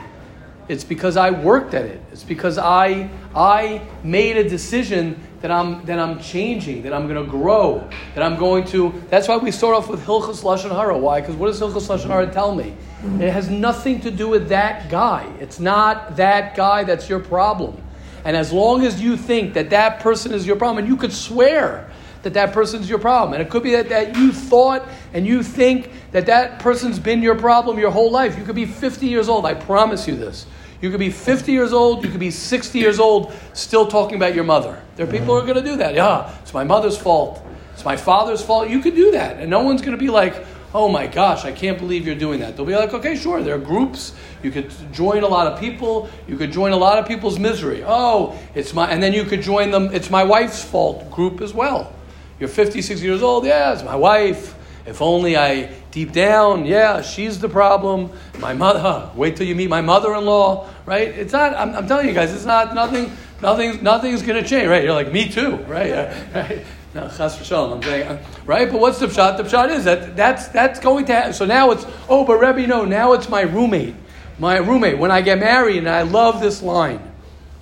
It's 0.68 0.84
because 0.84 1.16
I 1.16 1.30
worked 1.30 1.74
at 1.74 1.86
it. 1.86 2.00
It's 2.12 2.24
because 2.24 2.58
I 2.58 3.08
I 3.34 3.80
made 4.02 4.36
a 4.36 4.48
decision 4.48 5.18
that 5.40 5.50
I'm 5.50 5.84
that 5.86 5.98
I'm 5.98 6.20
changing, 6.20 6.82
that 6.82 6.92
I'm 6.92 7.08
going 7.08 7.24
to 7.24 7.30
grow, 7.30 7.88
that 8.14 8.22
I'm 8.22 8.36
going 8.36 8.64
to. 8.66 8.92
That's 9.08 9.28
why 9.28 9.36
we 9.36 9.50
start 9.50 9.74
off 9.74 9.88
with 9.88 10.04
Hilchas 10.04 10.42
Lashon 10.42 10.70
Hara. 10.70 10.98
Why? 10.98 11.20
Because 11.20 11.36
what 11.36 11.46
does 11.46 11.60
Hilchas 11.60 11.88
Lashon 11.88 12.08
Hara 12.08 12.30
tell 12.30 12.54
me? 12.54 12.76
It 13.20 13.30
has 13.30 13.48
nothing 13.48 14.00
to 14.00 14.10
do 14.10 14.28
with 14.28 14.48
that 14.48 14.90
guy. 14.90 15.32
It's 15.40 15.60
not 15.60 16.16
that 16.16 16.56
guy 16.56 16.84
that's 16.84 17.08
your 17.08 17.20
problem. 17.20 17.82
And 18.24 18.36
as 18.36 18.52
long 18.52 18.84
as 18.84 19.00
you 19.00 19.16
think 19.16 19.54
that 19.54 19.70
that 19.70 20.00
person 20.00 20.32
is 20.32 20.46
your 20.46 20.56
problem, 20.56 20.78
and 20.78 20.88
you 20.88 20.96
could 20.96 21.12
swear 21.12 21.88
that 22.22 22.34
that 22.34 22.52
person's 22.52 22.90
your 22.90 22.98
problem, 22.98 23.34
and 23.34 23.40
it 23.40 23.48
could 23.48 23.62
be 23.62 23.70
that, 23.72 23.88
that 23.90 24.16
you 24.16 24.32
thought 24.32 24.86
and 25.14 25.24
you 25.26 25.42
think 25.42 25.92
that 26.10 26.26
that 26.26 26.58
person's 26.58 26.98
been 26.98 27.22
your 27.22 27.36
problem 27.36 27.78
your 27.78 27.92
whole 27.92 28.10
life. 28.10 28.36
You 28.36 28.44
could 28.44 28.56
be 28.56 28.66
50 28.66 29.06
years 29.06 29.28
old. 29.28 29.46
I 29.46 29.54
promise 29.54 30.08
you 30.08 30.16
this. 30.16 30.46
You 30.80 30.90
could 30.90 31.00
be 31.00 31.10
50 31.10 31.50
years 31.52 31.72
old, 31.72 32.04
you 32.04 32.10
could 32.10 32.20
be 32.20 32.30
60 32.30 32.78
years 32.78 32.98
old, 33.00 33.32
still 33.52 33.86
talking 33.86 34.16
about 34.16 34.34
your 34.34 34.44
mother. 34.44 34.80
There 34.96 35.06
are 35.06 35.10
people 35.10 35.26
who 35.26 35.40
are 35.40 35.42
going 35.42 35.62
to 35.62 35.70
do 35.70 35.76
that. 35.76 35.94
Yeah, 35.94 36.34
it's 36.42 36.54
my 36.54 36.64
mother's 36.64 36.96
fault. 36.96 37.44
It's 37.74 37.84
my 37.84 37.96
father's 37.96 38.42
fault. 38.42 38.68
You 38.68 38.80
could 38.80 38.94
do 38.94 39.12
that. 39.12 39.38
And 39.38 39.50
no 39.50 39.62
one's 39.62 39.80
going 39.82 39.96
to 39.96 40.02
be 40.02 40.10
like, 40.10 40.46
oh 40.74 40.88
my 40.88 41.06
gosh, 41.06 41.44
I 41.44 41.52
can't 41.52 41.78
believe 41.78 42.06
you're 42.06 42.14
doing 42.14 42.40
that. 42.40 42.56
They'll 42.56 42.66
be 42.66 42.76
like, 42.76 42.92
okay, 42.92 43.16
sure, 43.16 43.42
there 43.42 43.54
are 43.54 43.58
groups. 43.58 44.14
You 44.42 44.50
could 44.50 44.70
join 44.92 45.22
a 45.22 45.28
lot 45.28 45.46
of 45.46 45.58
people. 45.58 46.08
You 46.26 46.36
could 46.36 46.52
join 46.52 46.72
a 46.72 46.76
lot 46.76 46.98
of 46.98 47.06
people's 47.06 47.38
misery. 47.38 47.82
Oh, 47.84 48.38
it's 48.54 48.74
my, 48.74 48.88
and 48.88 49.02
then 49.02 49.12
you 49.12 49.24
could 49.24 49.42
join 49.42 49.70
them, 49.70 49.90
it's 49.92 50.10
my 50.10 50.24
wife's 50.24 50.62
fault 50.62 51.10
group 51.10 51.40
as 51.40 51.54
well. 51.54 51.92
You're 52.38 52.48
56 52.48 53.02
years 53.02 53.22
old. 53.22 53.44
Yeah, 53.44 53.72
it's 53.72 53.82
my 53.82 53.96
wife. 53.96 54.54
If 54.88 55.02
only 55.02 55.36
I, 55.36 55.70
deep 55.90 56.12
down, 56.12 56.64
yeah, 56.64 57.02
she's 57.02 57.38
the 57.38 57.48
problem. 57.48 58.10
My 58.38 58.54
mother, 58.54 58.80
huh, 58.80 59.10
wait 59.14 59.36
till 59.36 59.46
you 59.46 59.54
meet 59.54 59.68
my 59.68 59.82
mother 59.82 60.14
in 60.14 60.24
law, 60.24 60.66
right? 60.86 61.08
It's 61.08 61.34
not, 61.34 61.54
I'm, 61.54 61.74
I'm, 61.74 61.86
telling 61.86 62.08
you 62.08 62.14
guys, 62.14 62.32
it's 62.32 62.46
not, 62.46 62.74
nothing, 62.74 63.12
nothing, 63.42 63.82
nothing's 63.82 64.22
going 64.22 64.42
to 64.42 64.48
change, 64.48 64.66
right? 64.68 64.82
You're 64.82 64.94
like, 64.94 65.12
me 65.12 65.28
too, 65.28 65.56
right? 65.68 65.92
right? 66.34 66.64
No, 66.94 67.06
chas 67.08 67.52
I'm 67.52 67.82
saying, 67.82 68.08
uh, 68.08 68.24
right? 68.46 68.72
But 68.72 68.80
what's 68.80 68.98
the 68.98 69.08
pshat? 69.08 69.36
The 69.36 69.42
pshat 69.42 69.68
is 69.68 69.84
that 69.84 70.16
that's, 70.16 70.48
that's 70.48 70.80
going 70.80 71.04
to 71.04 71.12
happen. 71.12 71.32
So 71.34 71.44
now 71.44 71.70
it's, 71.70 71.84
oh, 72.08 72.24
but 72.24 72.38
Rebbe, 72.38 72.66
no, 72.66 72.86
now 72.86 73.12
it's 73.12 73.28
my 73.28 73.42
roommate. 73.42 73.94
My 74.38 74.56
roommate. 74.56 74.96
When 74.96 75.10
I 75.10 75.20
get 75.20 75.38
married, 75.38 75.76
and 75.76 75.88
I 75.88 76.02
love 76.02 76.40
this 76.40 76.62
line. 76.62 77.02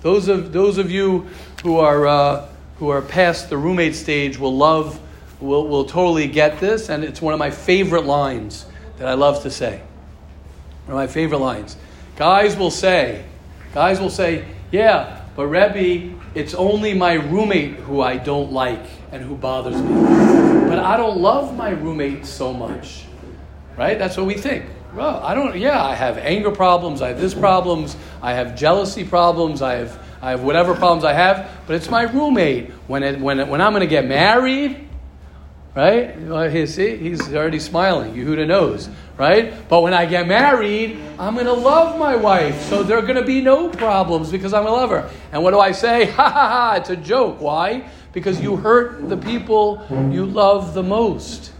Those 0.01 0.29
of, 0.29 0.53
those 0.53 0.77
of 0.77 0.89
you 0.91 1.27
who 1.61 1.77
are, 1.79 2.07
uh, 2.07 2.47
who 2.79 2.87
are 2.87 3.01
past 3.01 3.49
the 3.49 3.57
roommate 3.57 3.95
stage 3.95 4.37
will 4.37 4.55
love 4.55 5.01
will, 5.39 5.67
will 5.67 5.85
totally 5.85 6.27
get 6.27 6.59
this, 6.59 6.89
and 6.89 7.03
it's 7.03 7.21
one 7.21 7.33
of 7.33 7.39
my 7.39 7.51
favorite 7.51 8.05
lines 8.05 8.65
that 8.97 9.07
I 9.07 9.13
love 9.13 9.43
to 9.43 9.51
say. 9.51 9.81
One 10.85 10.97
of 10.97 11.07
my 11.07 11.07
favorite 11.07 11.39
lines. 11.39 11.77
Guys 12.15 12.57
will 12.57 12.71
say, 12.71 13.25
guys 13.73 13.99
will 13.99 14.09
say, 14.09 14.45
yeah, 14.71 15.21
but 15.35 15.47
Rebbe, 15.47 16.15
it's 16.33 16.53
only 16.53 16.93
my 16.93 17.13
roommate 17.13 17.75
who 17.75 18.01
I 18.01 18.17
don't 18.17 18.51
like 18.51 18.85
and 19.11 19.23
who 19.23 19.35
bothers 19.35 19.79
me. 19.79 19.93
But 20.67 20.79
I 20.79 20.97
don't 20.97 21.19
love 21.19 21.55
my 21.55 21.69
roommate 21.69 22.25
so 22.25 22.51
much. 22.53 23.05
Right? 23.77 23.99
That's 23.99 24.17
what 24.17 24.25
we 24.25 24.33
think. 24.33 24.65
Well, 24.95 25.23
I 25.23 25.35
don't, 25.35 25.55
yeah, 25.55 25.83
I 25.83 25.93
have 25.93 26.17
anger 26.17 26.49
problems, 26.49 27.03
I 27.03 27.09
have 27.09 27.21
this 27.21 27.35
problems, 27.35 27.95
I 28.21 28.33
have 28.33 28.55
jealousy 28.55 29.03
problems, 29.03 29.61
I 29.61 29.75
have, 29.75 30.03
I 30.21 30.31
have 30.31 30.41
whatever 30.41 30.73
problems 30.73 31.03
I 31.03 31.13
have, 31.13 31.51
but 31.67 31.75
it's 31.75 31.91
my 31.91 32.03
roommate. 32.03 32.71
When, 32.87 33.03
it, 33.03 33.19
when, 33.19 33.39
it, 33.39 33.47
when 33.47 33.61
I'm 33.61 33.73
going 33.73 33.81
to 33.81 33.87
get 33.87 34.07
married, 34.07 34.86
right? 35.77 36.19
Well, 36.21 36.49
he, 36.49 36.65
see, 36.65 36.97
he's 36.97 37.31
already 37.35 37.59
smiling. 37.59 38.15
Yehuda 38.15 38.47
knows, 38.47 38.89
right? 39.15 39.53
But 39.69 39.81
when 39.81 39.93
I 39.93 40.07
get 40.07 40.27
married, 40.27 40.97
I'm 41.19 41.35
going 41.35 41.45
to 41.45 41.53
love 41.53 41.99
my 41.99 42.15
wife. 42.15 42.59
So 42.63 42.81
there 42.81 42.97
are 42.97 43.03
going 43.03 43.17
to 43.17 43.23
be 43.23 43.41
no 43.41 43.69
problems 43.69 44.31
because 44.31 44.55
I'm 44.55 44.63
going 44.63 44.73
to 44.73 44.81
love 44.81 44.89
her. 44.89 45.11
And 45.31 45.43
what 45.43 45.51
do 45.51 45.59
I 45.59 45.71
say? 45.71 46.05
Ha 46.17 46.29
ha 46.31 46.49
ha, 46.49 46.73
it's 46.77 46.89
a 46.89 46.95
joke. 46.95 47.39
Why? 47.39 47.87
Because 48.11 48.41
you 48.41 48.55
hurt 48.55 49.07
the 49.07 49.17
people 49.17 49.85
you 50.11 50.25
love 50.25 50.73
the 50.73 50.81
most. 50.81 51.51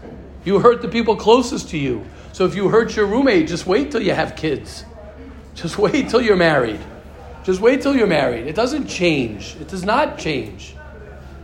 You 0.44 0.58
hurt 0.58 0.82
the 0.82 0.88
people 0.88 1.14
closest 1.14 1.68
to 1.68 1.78
you. 1.78 2.04
So 2.32 2.44
if 2.44 2.56
you 2.56 2.68
hurt 2.68 2.96
your 2.96 3.06
roommate, 3.06 3.46
just 3.46 3.66
wait 3.66 3.92
till 3.92 4.02
you 4.02 4.14
have 4.14 4.34
kids. 4.34 4.84
Just 5.54 5.78
wait 5.84 6.08
till 6.08 6.20
you're 6.20 6.36
married. 6.36 6.80
Just 7.44 7.60
wait 7.60 7.82
till 7.82 7.94
you're 7.94 8.08
married. 8.08 8.48
It 8.48 8.56
doesn't 8.56 8.88
change. 8.88 9.54
It 9.60 9.68
does 9.68 9.84
not 9.84 10.18
change. 10.18 10.74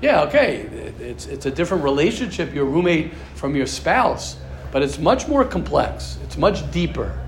Yeah, 0.05 0.25
okay, 0.25 0.57
it's, 1.01 1.25
it's 1.25 1.47
a 1.47 1.51
different 1.51 1.83
relationship, 1.83 2.53
your 2.53 2.67
roommate 2.67 3.15
from 3.37 3.57
your 3.57 3.65
spouse, 3.65 4.37
but 4.71 4.83
it's 4.83 4.99
much 4.99 5.27
more 5.29 5.47
complex, 5.47 6.19
it's 6.23 6.37
much 6.37 6.71
deeper. 6.71 7.19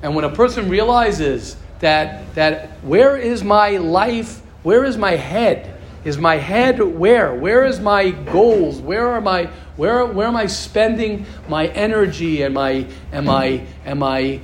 And 0.00 0.14
when 0.14 0.24
a 0.24 0.30
person 0.30 0.70
realizes 0.70 1.54
that, 1.80 2.34
that 2.34 2.70
where 2.82 3.18
is 3.18 3.44
my 3.44 3.76
life, 3.76 4.40
where 4.62 4.84
is 4.84 4.96
my 4.96 5.16
head? 5.16 5.78
Is 6.02 6.16
my 6.16 6.36
head 6.36 6.80
where? 6.80 7.34
Where 7.34 7.66
is 7.66 7.78
my 7.78 8.08
goals? 8.08 8.80
Where 8.80 9.08
are 9.08 9.20
my 9.20 9.50
where, 9.76 10.06
where 10.06 10.28
am 10.28 10.36
I 10.36 10.46
spending 10.46 11.26
my 11.46 11.66
energy 11.66 12.40
and 12.40 12.54
my 12.54 12.86
am 13.12 13.28
I 13.28 13.66
am 13.84 14.02
I 14.02 14.40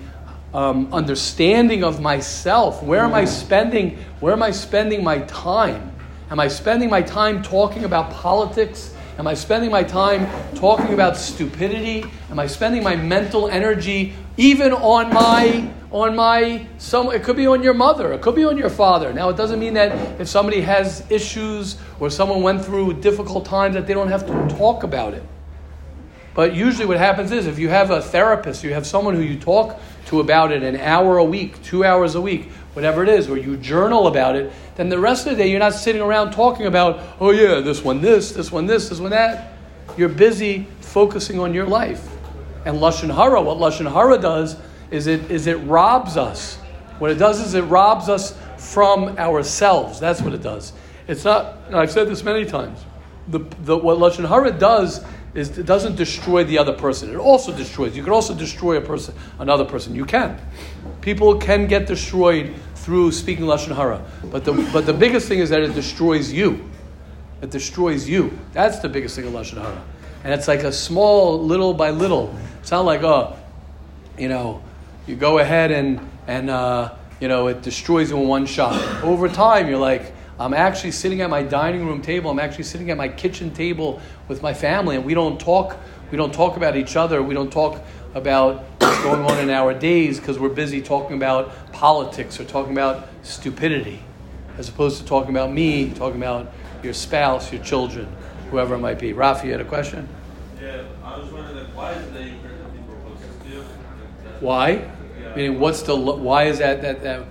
um, 0.52 0.92
understanding 0.92 1.82
of 1.82 1.98
myself? 1.98 2.82
Where 2.82 3.00
am 3.00 3.14
I 3.14 3.24
spending 3.24 3.96
where 4.20 4.34
am 4.34 4.42
I 4.42 4.50
spending 4.50 5.02
my 5.02 5.20
time? 5.20 5.87
Am 6.30 6.38
I 6.38 6.48
spending 6.48 6.90
my 6.90 7.00
time 7.00 7.42
talking 7.42 7.84
about 7.84 8.10
politics? 8.10 8.94
Am 9.18 9.26
I 9.26 9.32
spending 9.32 9.70
my 9.70 9.82
time 9.82 10.28
talking 10.54 10.92
about 10.92 11.16
stupidity? 11.16 12.04
Am 12.30 12.38
I 12.38 12.46
spending 12.46 12.82
my 12.82 12.96
mental 12.96 13.48
energy 13.48 14.12
even 14.36 14.72
on 14.72 15.12
my 15.12 15.70
on 15.90 16.14
my 16.14 16.66
some 16.76 17.10
it 17.12 17.22
could 17.22 17.36
be 17.36 17.46
on 17.46 17.62
your 17.62 17.72
mother, 17.72 18.12
it 18.12 18.20
could 18.20 18.34
be 18.34 18.44
on 18.44 18.58
your 18.58 18.68
father. 18.68 19.10
Now 19.10 19.30
it 19.30 19.38
doesn't 19.38 19.58
mean 19.58 19.72
that 19.74 20.20
if 20.20 20.28
somebody 20.28 20.60
has 20.60 21.02
issues 21.10 21.78
or 21.98 22.10
someone 22.10 22.42
went 22.42 22.62
through 22.62 23.00
difficult 23.00 23.46
times 23.46 23.74
that 23.74 23.86
they 23.86 23.94
don't 23.94 24.08
have 24.08 24.26
to 24.26 24.56
talk 24.56 24.82
about 24.82 25.14
it. 25.14 25.22
But 26.34 26.54
usually 26.54 26.86
what 26.86 26.98
happens 26.98 27.32
is 27.32 27.46
if 27.46 27.58
you 27.58 27.68
have 27.70 27.90
a 27.90 28.00
therapist, 28.00 28.62
you 28.62 28.72
have 28.74 28.86
someone 28.86 29.14
who 29.14 29.22
you 29.22 29.40
talk 29.40 29.80
to 30.06 30.20
about 30.20 30.52
it 30.52 30.62
an 30.62 30.76
hour 30.76 31.18
a 31.18 31.24
week, 31.24 31.60
2 31.64 31.84
hours 31.84 32.14
a 32.14 32.20
week, 32.20 32.50
whatever 32.74 33.02
it 33.02 33.08
is, 33.08 33.28
or 33.28 33.36
you 33.36 33.56
journal 33.56 34.06
about 34.06 34.36
it, 34.36 34.52
then 34.78 34.88
the 34.88 34.98
rest 34.98 35.26
of 35.26 35.36
the 35.36 35.42
day 35.42 35.50
you're 35.50 35.58
not 35.58 35.74
sitting 35.74 36.00
around 36.00 36.30
talking 36.30 36.66
about, 36.66 37.00
oh 37.20 37.32
yeah, 37.32 37.60
this 37.60 37.82
one 37.82 38.00
this, 38.00 38.30
this 38.30 38.52
one 38.52 38.64
this, 38.64 38.88
this 38.88 39.00
one 39.00 39.10
that. 39.10 39.52
You're 39.96 40.08
busy 40.08 40.68
focusing 40.80 41.40
on 41.40 41.52
your 41.52 41.66
life. 41.66 42.08
And 42.64 42.78
Lashon 42.78 43.12
Hara, 43.12 43.42
what 43.42 43.58
Lashon 43.58 43.92
Hara 43.92 44.18
does 44.18 44.56
is 44.92 45.08
it, 45.08 45.30
is 45.30 45.48
it 45.48 45.56
robs 45.56 46.16
us. 46.16 46.56
What 47.00 47.10
it 47.10 47.16
does 47.16 47.40
is 47.40 47.54
it 47.54 47.62
robs 47.62 48.08
us 48.08 48.38
from 48.56 49.18
ourselves. 49.18 49.98
That's 49.98 50.22
what 50.22 50.32
it 50.32 50.42
does. 50.42 50.72
It's 51.08 51.24
not, 51.24 51.56
I've 51.72 51.90
said 51.90 52.08
this 52.08 52.22
many 52.22 52.44
times. 52.44 52.78
The, 53.26 53.40
the, 53.64 53.76
what 53.76 53.98
Lashon 53.98 54.28
Hara 54.28 54.52
does 54.52 55.04
is 55.34 55.58
it 55.58 55.66
doesn't 55.66 55.96
destroy 55.96 56.44
the 56.44 56.56
other 56.56 56.72
person. 56.72 57.10
It 57.10 57.16
also 57.16 57.52
destroys. 57.52 57.96
You 57.96 58.04
can 58.04 58.12
also 58.12 58.34
destroy 58.34 58.76
a 58.76 58.80
person, 58.80 59.14
another 59.40 59.64
person. 59.64 59.94
You 59.94 60.04
can. 60.04 60.40
People 61.00 61.36
can 61.36 61.66
get 61.66 61.86
destroyed 61.86 62.54
through 62.84 63.12
speaking 63.12 63.44
lashon 63.44 63.74
hara. 63.74 64.04
But 64.24 64.44
the 64.44 64.52
but 64.72 64.86
the 64.86 64.92
biggest 64.94 65.28
thing 65.28 65.38
is 65.40 65.50
that 65.50 65.62
it 65.62 65.74
destroys 65.74 66.32
you. 66.32 66.68
It 67.42 67.50
destroys 67.50 68.08
you. 68.08 68.36
That's 68.52 68.78
the 68.80 68.88
biggest 68.88 69.16
thing 69.16 69.26
of 69.26 69.32
lashon 69.32 69.60
hara. 69.60 69.82
And 70.24 70.32
it's 70.32 70.48
like 70.48 70.62
a 70.62 70.72
small, 70.72 71.42
little 71.42 71.74
by 71.74 71.90
little. 71.90 72.34
It's 72.60 72.70
not 72.70 72.84
like 72.84 73.02
oh, 73.02 73.36
you 74.18 74.28
know, 74.28 74.62
you 75.06 75.16
go 75.16 75.38
ahead 75.38 75.70
and 75.70 76.00
and 76.26 76.50
uh, 76.50 76.94
you 77.20 77.28
know 77.28 77.48
it 77.48 77.62
destroys 77.62 78.10
you 78.10 78.18
in 78.18 78.28
one 78.28 78.46
shot. 78.46 79.04
Over 79.04 79.28
time, 79.28 79.68
you're 79.68 79.78
like. 79.78 80.14
I'm 80.40 80.54
actually 80.54 80.92
sitting 80.92 81.20
at 81.20 81.30
my 81.30 81.42
dining 81.42 81.84
room 81.84 82.00
table. 82.00 82.30
I'm 82.30 82.38
actually 82.38 82.62
sitting 82.62 82.92
at 82.92 82.96
my 82.96 83.08
kitchen 83.08 83.52
table 83.52 84.00
with 84.28 84.40
my 84.40 84.54
family, 84.54 84.94
and 84.94 85.04
we 85.04 85.12
don't 85.12 85.40
talk. 85.40 85.76
We 86.12 86.16
don't 86.16 86.32
talk 86.32 86.56
about 86.56 86.76
each 86.76 86.94
other. 86.94 87.20
We 87.24 87.34
don't 87.34 87.50
talk 87.50 87.82
about 88.18 88.64
what's 88.80 89.02
going 89.02 89.24
on 89.24 89.38
in 89.38 89.48
our 89.48 89.72
days 89.72 90.18
because 90.18 90.38
we're 90.38 90.48
busy 90.48 90.82
talking 90.82 91.16
about 91.16 91.72
politics 91.72 92.38
or 92.38 92.44
talking 92.44 92.72
about 92.72 93.08
stupidity, 93.22 94.02
as 94.58 94.68
opposed 94.68 95.00
to 95.00 95.06
talking 95.06 95.30
about 95.30 95.50
me, 95.52 95.90
talking 95.90 96.20
about 96.20 96.52
your 96.82 96.92
spouse, 96.92 97.52
your 97.52 97.62
children, 97.62 98.06
whoever 98.50 98.74
it 98.74 98.78
might 98.78 98.98
be. 98.98 99.14
Rafi, 99.14 99.44
you 99.44 99.52
had 99.52 99.60
a 99.60 99.64
question? 99.64 100.08
Yeah, 100.60 100.82
I 101.04 101.18
was 101.18 101.30
wondering 101.30 101.56
like, 101.56 101.76
why 101.76 101.92
is 101.92 102.12
the 102.12 102.20
name 102.20 102.40
people 102.72 102.96
closest 103.06 103.42
to 103.42 103.48
you? 103.48 103.62
Why? 104.40 104.70
Yeah. 105.20 105.34
Meaning, 105.36 105.60
what's 105.60 105.82
the 105.82 105.96
why 105.96 106.44
is 106.44 106.58
that 106.58 106.82
that 106.82 107.02
that? 107.02 107.24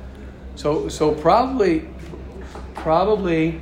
So 0.55 0.89
so 0.89 1.13
probably 1.13 1.87
probably. 2.75 3.61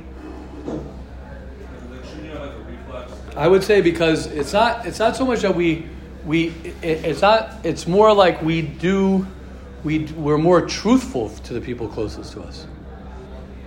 I 3.36 3.48
would 3.48 3.62
say 3.62 3.82
because 3.82 4.26
it's 4.28 4.54
not 4.54 4.86
it's 4.86 4.98
not 4.98 5.14
so 5.14 5.26
much 5.26 5.40
that 5.42 5.54
we 5.54 5.86
we 6.26 6.48
it, 6.82 7.04
it's 7.04 7.22
not 7.22 7.54
it's 7.64 7.86
more 7.86 8.12
like 8.12 8.42
we 8.42 8.60
do 8.60 9.26
we 9.84 10.04
we're 10.06 10.36
more 10.36 10.66
truthful 10.66 11.30
to 11.30 11.54
the 11.54 11.60
people 11.60 11.88
closest 11.88 12.32
to 12.34 12.42
us 12.42 12.66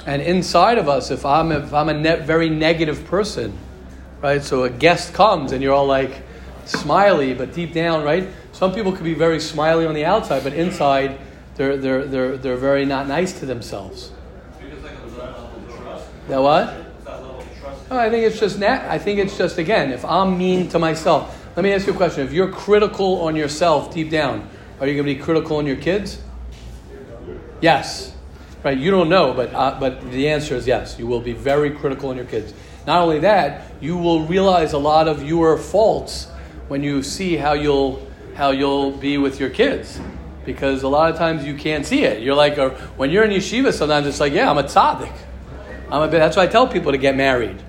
and 0.06 0.22
inside 0.22 0.78
of 0.78 0.88
us 0.88 1.10
if 1.10 1.26
i'm 1.26 1.52
if 1.52 1.74
i'm 1.74 1.90
a 1.90 2.18
very 2.18 2.50
negative 2.50 3.04
person 3.06 3.58
right? 4.22 4.44
So 4.44 4.64
a 4.64 4.70
guest 4.70 5.14
comes 5.14 5.52
and 5.52 5.64
you're 5.64 5.74
all 5.74 5.86
like 5.86 6.22
smiley, 6.66 7.34
but 7.34 7.54
deep 7.54 7.74
down, 7.74 8.04
right? 8.04 8.28
Some 8.52 8.74
people 8.74 8.92
could 8.92 9.04
be 9.04 9.14
very 9.14 9.40
smiley 9.40 9.86
on 9.86 9.94
the 9.94 10.06
outside, 10.06 10.44
but 10.44 10.54
inside 10.54 11.20
they're, 11.56 11.78
they're, 11.78 12.06
they're, 12.06 12.38
they're 12.38 12.58
very 12.58 12.86
not 12.86 13.08
nice 13.08 13.40
to 13.40 13.46
themselves. 13.46 14.12
Because 14.60 14.84
like 14.84 14.98
a 15.00 15.06
level 15.18 15.46
of 15.46 15.78
trust. 15.78 16.08
That 16.28 16.42
what? 16.42 16.68
It's 16.68 17.06
that 17.06 17.22
level 17.22 17.40
of 17.40 17.60
trust. 17.60 17.84
Oh, 17.92 17.98
I 17.98 18.10
think 18.10 18.26
it's 18.26 18.40
just 18.40 18.60
nat- 18.60 18.90
I 18.90 18.98
think 18.98 19.20
it's 19.20 19.38
just 19.38 19.58
again, 19.58 19.92
if 19.92 20.06
I'm 20.06 20.38
mean 20.38 20.70
to 20.70 20.80
myself. 20.80 21.36
Let 21.56 21.64
me 21.64 21.74
ask 21.74 21.88
you 21.88 21.94
a 21.94 21.96
question. 21.96 22.26
If 22.26 22.32
you're 22.32 22.52
critical 22.52 23.22
on 23.22 23.36
yourself 23.36 23.94
deep 23.94 24.10
down, 24.10 24.50
are 24.80 24.88
you 24.88 24.94
going 24.94 25.06
to 25.08 25.16
be 25.16 25.20
critical 25.20 25.58
on 25.58 25.66
your 25.66 25.76
kids? 25.76 26.22
Yes. 27.60 28.16
Right? 28.64 28.78
You 28.78 28.92
don't 28.92 29.10
know, 29.10 29.34
but 29.34 29.54
uh, 29.54 29.78
but 29.80 30.12
the 30.12 30.30
answer 30.30 30.56
is 30.56 30.68
yes. 30.68 30.98
You 31.00 31.08
will 31.08 31.22
be 31.22 31.34
very 31.34 31.72
critical 31.72 32.10
on 32.10 32.18
your 32.18 32.26
kids. 32.26 32.54
Not 32.86 33.02
only 33.02 33.20
that, 33.20 33.72
you 33.82 33.98
will 33.98 34.26
realize 34.26 34.74
a 34.74 34.78
lot 34.78 35.08
of 35.08 35.24
your 35.24 35.58
faults 35.58 36.26
when 36.68 36.84
you 36.84 37.04
see 37.04 37.36
how 37.36 37.54
you'll 37.54 38.08
how 38.36 38.52
you'll 38.52 38.92
be 38.92 39.18
with 39.18 39.40
your 39.40 39.50
kids. 39.50 40.00
Because 40.46 40.84
a 40.84 40.88
lot 40.88 41.12
of 41.12 41.18
times 41.18 41.46
you 41.46 41.56
can't 41.56 41.86
see 41.86 42.04
it. 42.04 42.22
You're 42.22 42.36
like, 42.36 42.58
uh, 42.58 42.70
when 42.96 43.12
you're 43.12 43.24
in 43.24 43.32
yeshiva, 43.32 43.74
sometimes 43.74 44.08
it's 44.08 44.20
like, 44.20 44.34
yeah, 44.34 44.50
I'm 44.50 44.58
a 44.58 44.64
tzaddik. 44.64 45.14
I'm 45.92 46.04
a 46.04 46.08
that's 46.08 46.38
why 46.38 46.44
I 46.44 46.48
tell 46.48 46.68
people 46.68 46.92
to 46.92 46.98
get 46.98 47.16
married. 47.16 47.62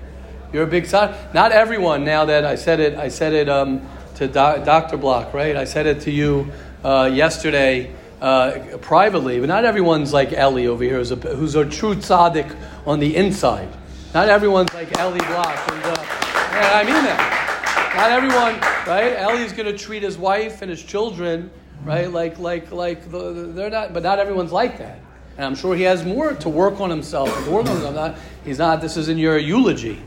You're 0.53 0.63
a 0.63 0.67
big 0.67 0.83
tzaddik. 0.83 1.33
Not 1.33 1.51
everyone. 1.51 2.03
Now 2.03 2.25
that 2.25 2.45
I 2.45 2.55
said 2.55 2.79
it, 2.79 2.97
I 2.97 3.07
said 3.07 3.33
it 3.33 3.47
um, 3.47 3.87
to 4.15 4.27
Do- 4.27 4.33
Doctor 4.33 4.97
Block, 4.97 5.33
right? 5.33 5.55
I 5.55 5.63
said 5.63 5.85
it 5.85 6.01
to 6.01 6.11
you 6.11 6.51
uh, 6.83 7.09
yesterday 7.11 7.95
uh, 8.21 8.77
privately, 8.81 9.39
but 9.39 9.47
not 9.47 9.65
everyone's 9.65 10.13
like 10.13 10.33
Ellie 10.33 10.67
over 10.67 10.83
here, 10.83 10.97
who's 10.97 11.11
a, 11.11 11.15
who's 11.15 11.55
a 11.55 11.65
true 11.65 11.95
tzaddik 11.95 12.55
on 12.85 12.99
the 12.99 13.15
inside. 13.15 13.69
Not 14.13 14.27
everyone's 14.29 14.73
like 14.73 14.97
Ellie 14.99 15.19
Block. 15.19 15.71
And, 15.71 15.81
yeah, 15.83 16.71
I 16.73 16.83
mean 16.83 17.03
that. 17.05 17.93
Not 17.95 18.11
everyone, 18.11 18.59
right? 18.87 19.13
Ellie's 19.17 19.53
going 19.53 19.65
to 19.65 19.77
treat 19.77 20.03
his 20.03 20.17
wife 20.17 20.61
and 20.61 20.69
his 20.69 20.83
children, 20.83 21.49
right? 21.83 22.11
Like, 22.11 22.39
like, 22.39 22.71
like 22.71 23.09
the, 23.09 23.51
they're 23.53 23.69
not. 23.69 23.93
But 23.93 24.03
not 24.03 24.19
everyone's 24.19 24.51
like 24.51 24.77
that. 24.79 24.99
And 25.37 25.45
I'm 25.45 25.55
sure 25.55 25.75
he 25.75 25.83
has 25.83 26.05
more 26.05 26.33
to 26.33 26.49
work 26.49 26.79
on 26.81 26.89
himself. 26.89 27.29
To 27.45 27.51
work 27.51 27.65
on 27.67 27.73
himself. 27.73 27.95
Not, 27.95 28.17
he's 28.43 28.59
not. 28.59 28.81
This 28.81 28.97
isn't 28.97 29.17
your 29.17 29.37
eulogy, 29.37 30.01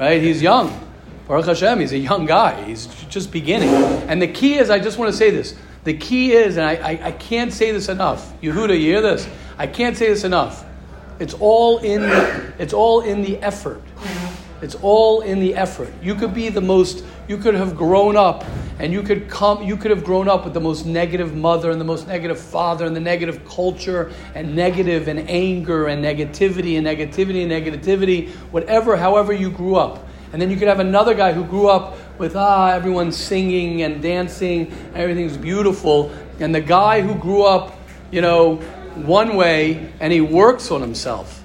right? 0.00 0.22
He's 0.22 0.40
young. 0.40 0.88
Baruch 1.28 1.46
Hashem, 1.46 1.78
he's 1.78 1.92
a 1.92 1.98
young 1.98 2.24
guy. 2.24 2.64
He's 2.64 2.86
just 3.08 3.30
beginning. 3.30 3.68
And 4.08 4.20
the 4.20 4.26
key 4.26 4.54
is, 4.54 4.70
I 4.70 4.78
just 4.78 4.98
want 4.98 5.12
to 5.12 5.16
say 5.16 5.30
this. 5.30 5.54
The 5.84 5.94
key 5.94 6.32
is, 6.32 6.56
and 6.56 6.66
I, 6.66 6.74
I, 6.74 7.06
I 7.08 7.12
can't 7.12 7.52
say 7.52 7.70
this 7.70 7.88
enough. 7.88 8.32
Yehuda, 8.40 8.70
you 8.70 8.92
hear 8.92 9.02
this? 9.02 9.28
I 9.58 9.66
can't 9.66 9.96
say 9.96 10.08
this 10.08 10.24
enough. 10.24 10.64
It's 11.18 11.34
all 11.34 11.78
in 11.78 12.00
the, 12.00 12.52
it's 12.58 12.72
all 12.72 13.02
in 13.02 13.22
the 13.22 13.36
effort. 13.38 13.82
It's 14.62 14.74
all 14.76 15.20
in 15.20 15.38
the 15.38 15.54
effort. 15.54 15.92
You 16.02 16.14
could 16.14 16.32
be 16.32 16.48
the 16.48 16.60
most 16.62 17.04
you 17.30 17.38
could 17.38 17.54
have 17.54 17.76
grown 17.76 18.16
up 18.16 18.44
and 18.80 18.92
you 18.92 19.04
could 19.04 19.28
come 19.28 19.62
you 19.62 19.76
could 19.76 19.92
have 19.92 20.02
grown 20.02 20.28
up 20.28 20.42
with 20.42 20.52
the 20.52 20.60
most 20.60 20.84
negative 20.84 21.32
mother 21.32 21.70
and 21.70 21.80
the 21.80 21.84
most 21.84 22.08
negative 22.08 22.40
father 22.40 22.84
and 22.86 22.96
the 22.96 23.00
negative 23.00 23.48
culture 23.48 24.10
and 24.34 24.56
negative 24.56 25.06
and 25.06 25.30
anger 25.30 25.86
and 25.86 26.04
negativity 26.04 26.76
and 26.76 26.84
negativity 26.84 27.44
and 27.44 27.52
negativity, 27.52 28.30
whatever, 28.50 28.96
however 28.96 29.32
you 29.32 29.48
grew 29.48 29.76
up. 29.76 30.08
And 30.32 30.42
then 30.42 30.50
you 30.50 30.56
could 30.56 30.66
have 30.66 30.80
another 30.80 31.14
guy 31.14 31.32
who 31.32 31.44
grew 31.44 31.68
up 31.68 31.96
with 32.18 32.34
ah, 32.34 32.72
everyone's 32.72 33.16
singing 33.16 33.82
and 33.82 34.02
dancing, 34.02 34.72
everything's 34.96 35.36
beautiful. 35.36 36.10
And 36.40 36.52
the 36.52 36.60
guy 36.60 37.00
who 37.00 37.14
grew 37.14 37.44
up, 37.44 37.78
you 38.10 38.22
know, 38.22 38.56
one 38.96 39.36
way 39.36 39.92
and 40.00 40.12
he 40.12 40.20
works 40.20 40.72
on 40.72 40.80
himself 40.80 41.40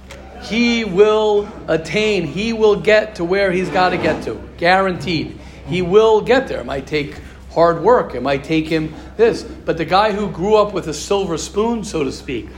he 0.45 0.85
will 0.85 1.51
attain, 1.67 2.27
he 2.27 2.53
will 2.53 2.75
get 2.75 3.15
to 3.15 3.23
where 3.23 3.51
he's 3.51 3.69
got 3.69 3.89
to 3.89 3.97
get 3.97 4.23
to. 4.25 4.39
Guaranteed. 4.57 5.39
He 5.67 5.81
will 5.81 6.21
get 6.21 6.47
there. 6.47 6.61
It 6.61 6.65
might 6.65 6.87
take 6.87 7.19
hard 7.51 7.81
work, 7.81 8.13
it 8.15 8.21
might 8.21 8.43
take 8.43 8.67
him 8.67 8.93
this. 9.15 9.43
But 9.43 9.77
the 9.77 9.85
guy 9.85 10.11
who 10.11 10.29
grew 10.29 10.55
up 10.55 10.73
with 10.73 10.87
a 10.87 10.93
silver 10.93 11.37
spoon, 11.37 11.83
so 11.83 12.03
to 12.03 12.11
speak, 12.11 12.49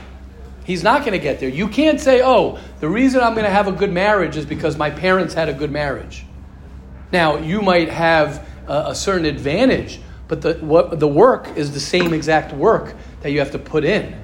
he's 0.64 0.82
not 0.82 1.00
going 1.00 1.12
to 1.12 1.18
get 1.18 1.38
there. 1.38 1.48
You 1.48 1.68
can't 1.68 2.00
say, 2.00 2.20
oh, 2.22 2.58
the 2.80 2.88
reason 2.88 3.20
I'm 3.20 3.34
going 3.34 3.44
to 3.44 3.50
have 3.50 3.68
a 3.68 3.72
good 3.72 3.92
marriage 3.92 4.36
is 4.36 4.44
because 4.44 4.76
my 4.76 4.90
parents 4.90 5.34
had 5.34 5.48
a 5.48 5.52
good 5.52 5.70
marriage. 5.70 6.24
Now, 7.12 7.38
you 7.38 7.62
might 7.62 7.88
have 7.88 8.46
a, 8.66 8.88
a 8.88 8.94
certain 8.94 9.24
advantage, 9.24 10.00
but 10.26 10.42
the, 10.42 10.54
what, 10.54 10.98
the 10.98 11.08
work 11.08 11.56
is 11.56 11.72
the 11.72 11.80
same 11.80 12.12
exact 12.12 12.52
work 12.52 12.94
that 13.22 13.30
you 13.30 13.38
have 13.38 13.52
to 13.52 13.58
put 13.58 13.84
in. 13.84 14.14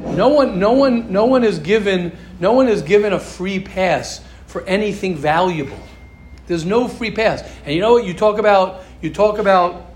No 0.00 0.28
one, 0.28 0.58
no 0.58 0.72
one, 0.72 1.12
no 1.12 1.26
one 1.26 1.44
is 1.44 1.58
given, 1.58 2.16
no 2.40 2.52
one 2.52 2.68
is 2.68 2.82
given 2.82 3.12
a 3.12 3.20
free 3.20 3.60
pass 3.60 4.20
for 4.46 4.62
anything 4.64 5.16
valuable. 5.16 5.78
There's 6.48 6.64
no 6.64 6.88
free 6.88 7.12
pass. 7.12 7.42
And 7.64 7.74
you 7.74 7.80
know 7.80 7.92
what? 7.92 8.04
You 8.04 8.14
talk 8.14 8.38
about, 8.38 8.82
you 9.00 9.12
talk 9.12 9.38
about, 9.38 9.86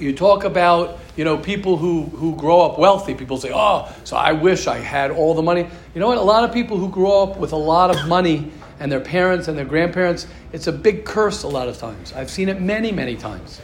you 0.00 0.12
talk 0.12 0.42
about, 0.42 0.98
you 1.14 1.24
know, 1.24 1.38
people 1.38 1.76
who, 1.76 2.02
who 2.04 2.34
grow 2.34 2.62
up 2.62 2.78
wealthy. 2.78 3.14
People 3.14 3.36
say, 3.36 3.52
oh, 3.54 3.88
so 4.02 4.16
I 4.16 4.32
wish 4.32 4.66
I 4.66 4.78
had 4.78 5.12
all 5.12 5.34
the 5.34 5.42
money. 5.42 5.68
You 5.94 6.00
know 6.00 6.08
what? 6.08 6.18
A 6.18 6.22
lot 6.22 6.42
of 6.42 6.52
people 6.52 6.76
who 6.76 6.88
grow 6.88 7.22
up 7.22 7.36
with 7.36 7.52
a 7.52 7.56
lot 7.56 7.94
of 7.94 8.08
money 8.08 8.50
and 8.80 8.90
their 8.90 9.00
parents 9.00 9.46
and 9.46 9.56
their 9.56 9.64
grandparents, 9.64 10.26
it's 10.52 10.66
a 10.66 10.72
big 10.72 11.04
curse 11.04 11.44
a 11.44 11.48
lot 11.48 11.68
of 11.68 11.78
times. 11.78 12.12
I've 12.14 12.30
seen 12.30 12.48
it 12.48 12.60
many, 12.60 12.90
many 12.90 13.14
times. 13.14 13.60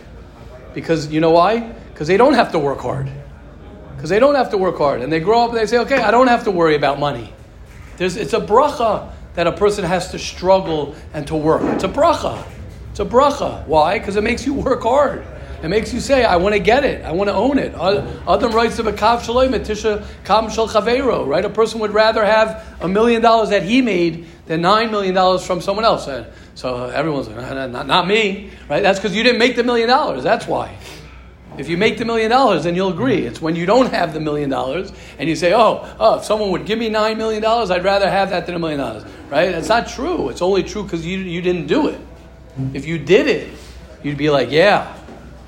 Because 0.75 1.09
you 1.09 1.21
know 1.21 1.31
why? 1.31 1.61
Because 1.93 2.07
they 2.07 2.17
don't 2.17 2.35
have 2.35 2.53
to 2.53 2.59
work 2.61 2.79
hard 2.79 3.11
because 3.99 4.11
they 4.11 4.21
don't 4.21 4.37
have 4.37 4.51
to 4.51 4.57
work 4.57 4.79
hard. 4.79 5.03
And 5.03 5.13
they 5.13 5.19
grow 5.19 5.43
up 5.43 5.51
and 5.51 5.59
they 5.59 5.67
say, 5.67 5.79
okay, 5.79 6.01
I 6.01 6.13
don't 6.13 6.29
have 6.29 6.45
to 6.45 6.53
worry 6.53 6.77
about 6.77 7.01
money. 7.01 7.33
There's, 7.97 8.17
it's 8.17 8.33
a 8.33 8.39
bracha 8.39 9.13
that 9.39 9.47
a 9.47 9.53
person 9.53 9.85
has 9.85 10.11
to 10.11 10.19
struggle 10.19 10.97
and 11.15 11.25
to 11.29 11.37
work. 11.37 11.63
It's 11.63 11.85
a 11.85 11.89
bracha. 11.89 12.45
It's 12.91 12.99
a 12.99 13.05
bracha. 13.05 13.65
Why? 13.69 13.97
Because 13.97 14.17
it 14.17 14.25
makes 14.25 14.45
you 14.45 14.53
work 14.53 14.83
hard. 14.83 15.25
It 15.63 15.69
makes 15.69 15.95
you 15.95 16.01
say, 16.01 16.25
I 16.25 16.39
want 16.39 16.57
to 16.57 16.59
get 16.59 16.85
it. 16.85 17.05
I 17.05 17.13
want 17.13 17.31
to 17.31 17.35
own 17.35 17.57
it. 17.57 17.73
Adam 17.73 18.51
writes 18.51 18.81
of 18.81 18.89
a 18.89 18.93
kav 18.93 19.23
shalom, 19.23 19.53
tisha 19.53 20.05
kam 20.25 20.51
shel 20.51 20.67
chavero, 20.67 21.25
right? 21.25 21.45
A 21.45 21.51
person 21.51 21.79
would 21.79 21.93
rather 21.93 22.25
have 22.25 22.67
a 22.81 22.89
million 22.89 23.23
dollars 23.23 23.51
that 23.51 23.63
he 23.63 23.81
made 23.81 24.27
than 24.47 24.61
nine 24.61 24.91
million 24.91 25.15
dollars 25.15 25.47
from 25.47 25.61
someone 25.61 25.85
else. 25.85 26.09
So 26.57 26.87
everyone's 26.87 27.29
like, 27.29 27.71
not, 27.71 27.87
not 27.87 28.09
me, 28.09 28.51
right? 28.69 28.83
That's 28.83 28.99
because 28.99 29.15
you 29.15 29.23
didn't 29.23 29.39
make 29.39 29.55
the 29.55 29.63
million 29.63 29.89
dollars. 29.89 30.25
That's 30.25 30.49
why. 30.49 30.77
If 31.59 31.69
you 31.69 31.77
make 31.77 31.99
the 31.99 32.05
million 32.05 32.31
dollars, 32.31 32.65
then 32.65 32.75
you'll 32.75 32.91
agree. 32.91 33.27
It's 33.27 33.43
when 33.43 33.57
you 33.57 33.67
don't 33.67 33.93
have 33.93 34.15
the 34.15 34.21
million 34.21 34.49
dollars 34.49 34.93
and 35.19 35.29
you 35.29 35.35
say, 35.35 35.53
oh, 35.53 35.93
oh, 35.99 36.19
if 36.19 36.25
someone 36.25 36.51
would 36.53 36.67
give 36.67 36.79
me 36.79 36.89
nine 36.89 37.19
million 37.19 37.43
dollars, 37.43 37.71
I'd 37.71 37.85
rather 37.85 38.09
have 38.09 38.31
that 38.31 38.47
than 38.47 38.55
a 38.55 38.59
million 38.59 38.79
dollars. 38.79 39.05
Right? 39.29 39.51
That's 39.51 39.69
not 39.69 39.89
true. 39.89 40.29
It's 40.29 40.41
only 40.41 40.63
true 40.63 40.85
because 40.85 41.05
you, 41.05 41.19
you 41.19 41.43
didn't 41.43 41.67
do 41.67 41.89
it. 41.89 42.01
If 42.75 42.87
you 42.87 42.99
did 42.99 43.27
it, 43.27 43.53
you'd 44.03 44.17
be 44.17 44.31
like, 44.31 44.51
yeah, 44.51 44.97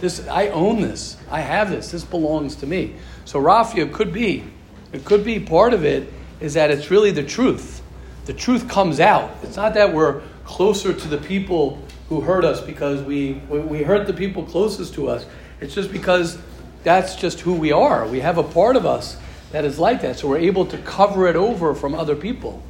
this 0.00 0.26
I 0.28 0.48
own 0.48 0.80
this. 0.80 1.16
I 1.30 1.40
have 1.40 1.70
this. 1.70 1.90
This 1.90 2.04
belongs 2.04 2.56
to 2.56 2.66
me. 2.66 2.96
So 3.24 3.40
Rafia 3.40 3.92
could 3.92 4.12
be. 4.12 4.44
It 4.92 5.04
could 5.04 5.24
be 5.24 5.38
part 5.38 5.72
of 5.72 5.84
it 5.84 6.12
is 6.40 6.54
that 6.54 6.70
it's 6.70 6.90
really 6.90 7.10
the 7.10 7.22
truth. 7.22 7.82
The 8.26 8.32
truth 8.32 8.68
comes 8.68 8.98
out. 9.00 9.30
It's 9.42 9.56
not 9.56 9.74
that 9.74 9.92
we're 9.92 10.22
closer 10.44 10.92
to 10.92 11.08
the 11.08 11.18
people 11.18 11.82
who 12.08 12.20
hurt 12.20 12.44
us 12.44 12.60
because 12.60 13.02
we, 13.02 13.34
we 13.48 13.82
hurt 13.82 14.06
the 14.06 14.12
people 14.12 14.44
closest 14.44 14.94
to 14.94 15.08
us. 15.08 15.26
It's 15.60 15.74
just 15.74 15.92
because 15.92 16.38
that's 16.82 17.16
just 17.16 17.40
who 17.40 17.54
we 17.54 17.72
are. 17.72 18.06
We 18.06 18.20
have 18.20 18.38
a 18.38 18.42
part 18.42 18.76
of 18.76 18.86
us 18.86 19.16
that 19.52 19.64
is 19.64 19.78
like 19.78 20.02
that. 20.02 20.18
So 20.18 20.28
we're 20.28 20.38
able 20.38 20.66
to 20.66 20.78
cover 20.78 21.26
it 21.26 21.36
over 21.36 21.74
from 21.74 21.94
other 21.94 22.16
people. 22.16 22.62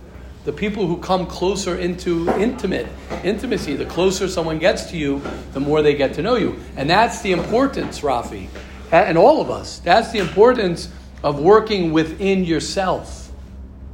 The 0.45 0.53
people 0.53 0.87
who 0.87 0.97
come 0.97 1.27
closer 1.27 1.77
into 1.77 2.29
intimate 2.31 2.87
intimacy, 3.23 3.77
the 3.77 3.85
closer 3.85 4.27
someone 4.27 4.59
gets 4.59 4.91
to 4.91 4.97
you, 4.97 5.23
the 5.53 5.61
more 5.61 5.83
they 5.83 5.95
get 5.95 6.15
to 6.15 6.23
know 6.23 6.37
you. 6.37 6.59
And 6.77 6.89
that's 6.89 7.21
the 7.21 7.33
importance, 7.33 8.01
Rafi, 8.01 8.49
and 8.91 9.19
all 9.19 9.41
of 9.41 9.51
us. 9.51 9.81
That's 9.81 10.11
the 10.11 10.19
importance 10.19 10.89
of 11.23 11.39
working 11.39 11.93
within 11.93 12.45
yourself. 12.45 13.31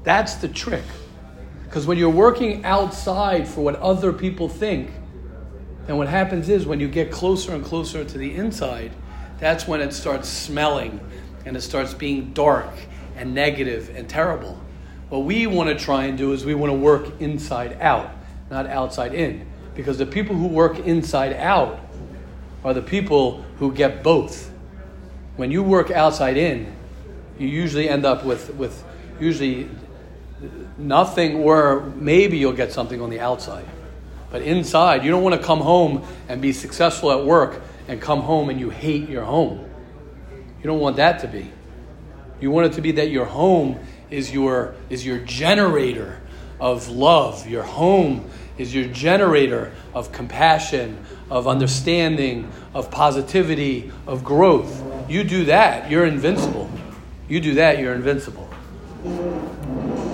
That's 0.04 0.36
the 0.36 0.48
trick. 0.48 0.84
Because 1.64 1.84
when 1.86 1.98
you're 1.98 2.08
working 2.08 2.64
outside 2.64 3.48
for 3.48 3.62
what 3.62 3.74
other 3.76 4.12
people 4.12 4.48
think, 4.48 4.92
and 5.88 5.96
what 5.98 6.08
happens 6.08 6.48
is 6.48 6.66
when 6.66 6.80
you 6.80 6.88
get 6.88 7.10
closer 7.10 7.54
and 7.54 7.64
closer 7.64 8.04
to 8.04 8.18
the 8.18 8.34
inside, 8.34 8.92
that's 9.38 9.68
when 9.68 9.80
it 9.80 9.92
starts 9.92 10.28
smelling 10.28 11.00
and 11.44 11.56
it 11.56 11.60
starts 11.60 11.94
being 11.94 12.32
dark 12.32 12.70
and 13.16 13.34
negative 13.34 13.94
and 13.94 14.08
terrible. 14.08 14.60
What 15.08 15.20
we 15.20 15.46
want 15.46 15.68
to 15.68 15.76
try 15.76 16.04
and 16.04 16.18
do 16.18 16.32
is 16.32 16.44
we 16.44 16.54
want 16.54 16.72
to 16.72 16.78
work 16.78 17.20
inside 17.20 17.78
out, 17.80 18.10
not 18.50 18.66
outside 18.66 19.14
in. 19.14 19.46
Because 19.76 19.98
the 19.98 20.06
people 20.06 20.34
who 20.34 20.48
work 20.48 20.78
inside 20.80 21.34
out 21.34 21.78
are 22.64 22.74
the 22.74 22.82
people 22.82 23.44
who 23.58 23.72
get 23.72 24.02
both. 24.02 24.50
When 25.36 25.52
you 25.52 25.62
work 25.62 25.90
outside 25.90 26.36
in, 26.36 26.74
you 27.38 27.46
usually 27.46 27.88
end 27.88 28.04
up 28.04 28.24
with, 28.24 28.54
with 28.54 28.82
usually 29.20 29.68
nothing, 30.76 31.36
or 31.36 31.80
maybe 31.94 32.38
you'll 32.38 32.52
get 32.52 32.72
something 32.72 33.00
on 33.00 33.10
the 33.10 33.20
outside. 33.20 33.66
But 34.30 34.42
inside, 34.42 35.04
you 35.04 35.10
don't 35.10 35.22
want 35.22 35.40
to 35.40 35.46
come 35.46 35.60
home 35.60 36.06
and 36.28 36.42
be 36.42 36.52
successful 36.52 37.12
at 37.12 37.24
work 37.24 37.62
and 37.88 38.00
come 38.00 38.20
home 38.20 38.50
and 38.50 38.58
you 38.58 38.70
hate 38.70 39.08
your 39.08 39.24
home. 39.24 39.68
You 40.30 40.64
don't 40.64 40.80
want 40.80 40.96
that 40.96 41.20
to 41.20 41.28
be. 41.28 41.50
You 42.40 42.50
want 42.50 42.66
it 42.66 42.72
to 42.74 42.80
be 42.80 42.92
that 42.92 43.10
your 43.10 43.24
home 43.24 43.78
is 44.10 44.32
your, 44.32 44.74
is 44.90 45.06
your 45.06 45.18
generator 45.18 46.20
of 46.60 46.88
love. 46.88 47.46
Your 47.48 47.62
home 47.62 48.28
is 48.58 48.74
your 48.74 48.86
generator 48.86 49.72
of 49.94 50.12
compassion, 50.12 51.04
of 51.30 51.46
understanding, 51.46 52.50
of 52.74 52.90
positivity, 52.90 53.92
of 54.06 54.24
growth. 54.24 54.82
You 55.08 55.24
do 55.24 55.44
that, 55.46 55.90
you're 55.90 56.06
invincible. 56.06 56.68
You 57.28 57.40
do 57.40 57.54
that, 57.54 57.78
you're 57.78 57.94
invincible. 57.94 58.48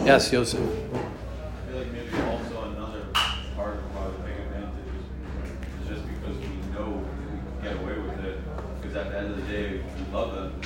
Yes, 0.04 0.32
Yosef. 0.32 0.60
I 0.60 0.64
feel 0.64 1.78
like 1.78 1.92
maybe 1.92 2.10
also 2.22 2.62
another 2.72 3.06
part 3.54 3.74
of 3.76 3.94
why 3.94 4.08
we 4.08 4.16
take 4.28 4.40
advantage 4.46 4.90
is 5.82 5.88
just 5.88 6.04
because 6.08 6.36
we 6.36 6.46
know 6.74 6.88
we 6.90 7.62
can 7.62 7.62
get 7.62 7.76
away 7.82 7.98
with 7.98 8.24
it. 8.24 8.40
Because 8.80 8.96
at 8.96 9.10
the 9.10 9.18
end 9.18 9.30
of 9.30 9.36
the 9.36 9.52
day, 9.52 9.80
we 9.80 10.12
love 10.12 10.34
them, 10.34 10.60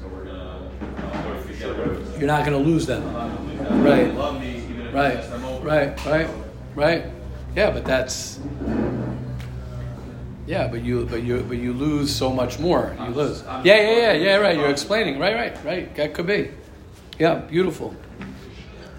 so 0.00 0.08
we're 0.08 0.24
gonna. 0.24 0.70
Uh, 0.80 1.22
what 1.24 1.36
if 1.38 1.48
we 1.48 1.54
get 1.56 1.64
away 1.64 1.70
with 1.70 1.75
it? 1.75 1.75
You're 2.18 2.26
not 2.26 2.44
going 2.46 2.62
to 2.62 2.70
lose 2.70 2.86
them. 2.86 3.02
I'm 3.06 3.12
not 3.12 3.28
gonna 3.28 3.40
lose 3.46 3.58
them. 3.68 3.82
Right. 3.84 4.04
They 4.04 4.12
love 4.12 4.40
me 4.40 4.56
even 4.56 4.80
if 4.80 4.94
I 4.94 4.98
Right, 4.98 5.14
mess 5.14 5.28
them 5.28 5.44
over. 5.44 5.66
right, 5.66 6.04
right, 6.06 6.28
right. 6.74 7.04
Yeah, 7.54 7.70
but 7.70 7.84
that's. 7.84 8.38
Yeah, 10.46 10.68
but 10.68 10.82
you, 10.84 11.06
but 11.06 11.22
you, 11.24 11.42
but 11.42 11.58
you 11.58 11.72
lose 11.72 12.14
so 12.14 12.32
much 12.32 12.58
more. 12.60 12.94
You 13.00 13.06
lose. 13.10 13.42
Yeah, 13.42 13.62
yeah, 13.64 13.90
yeah, 13.90 14.12
yeah. 14.12 14.36
Right. 14.36 14.56
You're 14.56 14.70
explaining. 14.70 15.18
Right, 15.18 15.34
right, 15.34 15.64
right. 15.64 15.94
That 15.96 16.14
could 16.14 16.26
be. 16.28 16.50
Yeah, 17.18 17.34
beautiful. 17.36 17.94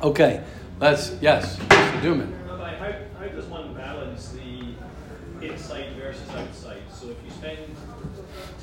Okay, 0.01 0.43
let's. 0.79 1.15
Yes, 1.21 1.55
Mr. 1.57 2.01
Duman. 2.01 2.31
Rabbi, 2.49 2.75
how, 2.75 2.91
how 3.19 3.27
does 3.27 3.45
one 3.45 3.73
balance 3.73 4.29
the 4.33 5.47
inside 5.47 5.93
versus 5.93 6.27
outside? 6.35 6.81
So 6.91 7.09
if 7.11 7.17
you 7.23 7.31
spend 7.31 7.59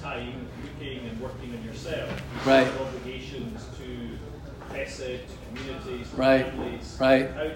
time 0.03 0.47
looking 0.63 1.09
and 1.09 1.19
working 1.21 1.57
on 1.57 1.65
yourself, 1.65 2.11
Right. 2.45 2.67
have 2.67 2.81
obligations 2.83 3.65
to 3.79 4.75
Chesed, 4.77 5.21
to 5.27 5.35
communities, 5.49 6.04
to 6.04 6.04
Right. 6.17 6.47
families, 6.47 6.97
Right. 7.01 7.29
out, 7.37 7.51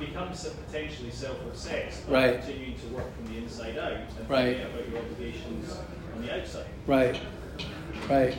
you 0.00 0.06
become 0.06 0.28
potentially 0.30 1.10
self-obsessed 1.10 2.06
by 2.08 2.12
Right. 2.12 2.40
continuing 2.42 2.74
to 2.78 2.86
work 2.94 3.16
from 3.16 3.32
the 3.32 3.38
inside 3.40 3.78
out 3.78 3.92
and 3.92 4.28
Right. 4.28 4.56
forget 4.56 4.70
about 4.70 4.88
your 4.88 4.98
obligations 4.98 5.76
on 6.16 6.22
the 6.26 6.34
outside. 6.34 6.64
Right, 6.86 7.16
right. 8.08 8.34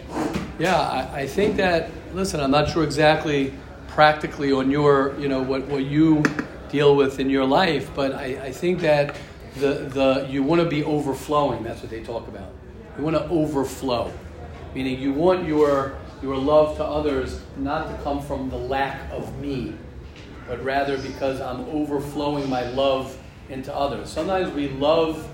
Yeah, 0.60 0.76
I, 0.78 1.22
I 1.22 1.28
think 1.28 1.56
that, 1.58 1.90
listen, 2.14 2.40
I'm 2.40 2.52
not 2.52 2.70
sure 2.70 2.84
exactly 2.84 3.54
practically 3.88 4.52
on 4.52 4.70
your, 4.72 5.14
you 5.20 5.28
know, 5.28 5.42
what, 5.42 5.68
what 5.68 5.84
you 5.86 6.24
deal 6.70 6.96
with 6.96 7.20
in 7.20 7.30
your 7.30 7.46
life, 7.46 7.90
but 7.96 8.14
I, 8.14 8.40
I 8.46 8.52
think 8.52 8.80
that 8.82 9.16
the, 9.56 9.74
the, 9.94 10.28
you 10.30 10.44
want 10.44 10.62
to 10.62 10.68
be 10.68 10.84
overflowing. 10.84 11.64
That's 11.64 11.82
what 11.82 11.90
they 11.90 12.02
talk 12.04 12.28
about. 12.28 12.50
You 12.98 13.04
want 13.04 13.18
to 13.18 13.28
overflow, 13.30 14.12
meaning 14.74 15.00
you 15.00 15.12
want 15.14 15.46
your, 15.46 15.94
your 16.22 16.38
love 16.38 16.78
to 16.78 16.84
others 16.84 17.42
not 17.58 17.88
to 17.88 18.04
come 18.04 18.22
from 18.22 18.50
the 18.50 18.58
lack 18.58 19.12
of 19.12 19.40
me, 19.40 19.74
but 20.48 20.64
rather 20.64 20.98
because 20.98 21.42
I'm 21.42 21.62
overflowing 21.70 22.50
my 22.50 22.70
love 22.70 23.18
into 23.50 23.76
others. 23.76 24.10
Sometimes 24.10 24.54
we 24.54 24.70
love 24.70 25.28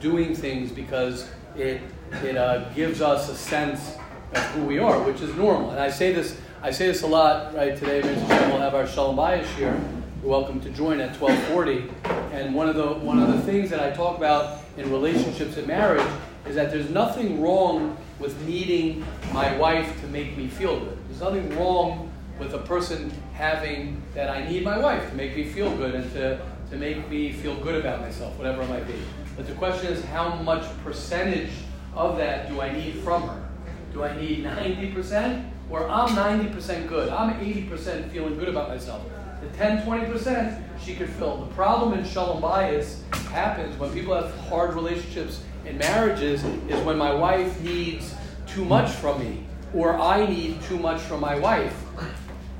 doing 0.00 0.34
things 0.34 0.72
because 0.72 1.28
it 1.56 1.80
it 2.24 2.36
uh, 2.36 2.68
gives 2.70 3.00
us 3.00 3.28
a 3.28 3.36
sense 3.36 3.96
of 4.32 4.42
who 4.52 4.64
we 4.64 4.78
are, 4.78 5.00
which 5.02 5.20
is 5.20 5.34
normal. 5.36 5.70
And 5.70 5.80
I 5.80 5.90
say 5.90 6.12
this 6.12 6.36
I 6.62 6.70
say 6.70 6.86
this 6.86 7.02
a 7.02 7.06
lot. 7.06 7.54
Right 7.54 7.76
today, 7.76 8.00
we'll 8.02 8.58
have 8.58 8.74
our 8.74 8.86
Shalom 8.86 9.16
Bayis 9.16 9.46
here. 9.56 9.78
You're 10.22 10.30
welcome 10.30 10.60
to 10.60 10.70
join 10.70 11.00
at 11.00 11.14
12:40. 11.16 11.90
And 12.32 12.54
one 12.54 12.68
of 12.68 12.76
the 12.76 12.86
one 12.86 13.18
of 13.22 13.28
the 13.28 13.40
things 13.40 13.70
that 13.70 13.80
I 13.80 13.94
talk 13.94 14.16
about 14.16 14.60
in 14.76 14.90
relationships 14.90 15.56
and 15.56 15.66
marriage 15.66 16.06
is 16.46 16.54
that 16.54 16.70
there's 16.70 16.90
nothing 16.90 17.40
wrong 17.40 17.96
with 18.20 18.40
needing 18.46 19.04
my 19.32 19.56
wife 19.56 20.00
to 20.02 20.06
make 20.08 20.36
me 20.36 20.46
feel 20.46 20.78
good. 20.78 20.98
There's 21.08 21.20
nothing 21.20 21.58
wrong 21.58 22.12
with 22.38 22.54
a 22.54 22.58
person 22.58 23.10
having 23.34 24.00
that 24.14 24.30
I 24.30 24.46
need 24.48 24.62
my 24.62 24.78
wife 24.78 25.08
to 25.10 25.16
make 25.16 25.34
me 25.34 25.44
feel 25.44 25.74
good 25.76 25.94
and 25.94 26.12
to, 26.12 26.40
to 26.70 26.76
make 26.76 27.08
me 27.08 27.32
feel 27.32 27.56
good 27.56 27.74
about 27.74 28.00
myself, 28.00 28.36
whatever 28.36 28.62
it 28.62 28.68
might 28.68 28.86
be. 28.86 28.94
But 29.36 29.46
the 29.46 29.54
question 29.54 29.92
is, 29.92 30.04
how 30.04 30.36
much 30.36 30.64
percentage 30.84 31.50
of 31.94 32.18
that 32.18 32.48
do 32.48 32.60
I 32.60 32.72
need 32.72 32.96
from 32.96 33.22
her? 33.22 33.48
Do 33.92 34.04
I 34.04 34.18
need 34.20 34.44
90%? 34.44 35.50
Or 35.70 35.88
I'm 35.88 36.08
90% 36.08 36.88
good. 36.88 37.08
I'm 37.10 37.34
80% 37.34 38.10
feeling 38.10 38.36
good 38.38 38.48
about 38.48 38.68
myself. 38.68 39.02
The 39.40 39.48
10, 39.56 39.86
20% 39.86 40.62
she 40.82 40.94
could 40.94 41.08
fill. 41.10 41.44
The 41.44 41.54
problem 41.54 41.98
in 41.98 42.04
Shalom 42.04 42.42
Bayis 42.42 43.02
happens 43.28 43.78
when 43.78 43.92
people 43.92 44.14
have 44.14 44.34
hard 44.48 44.74
relationships 44.74 45.42
in 45.66 45.78
marriages 45.78 46.44
is 46.68 46.80
when 46.84 46.98
my 46.98 47.14
wife 47.14 47.60
needs 47.60 48.14
too 48.46 48.64
much 48.64 48.90
from 48.90 49.20
me 49.20 49.44
or 49.74 49.96
I 49.96 50.26
need 50.26 50.60
too 50.62 50.78
much 50.78 51.00
from 51.00 51.20
my 51.20 51.38
wife 51.38 51.74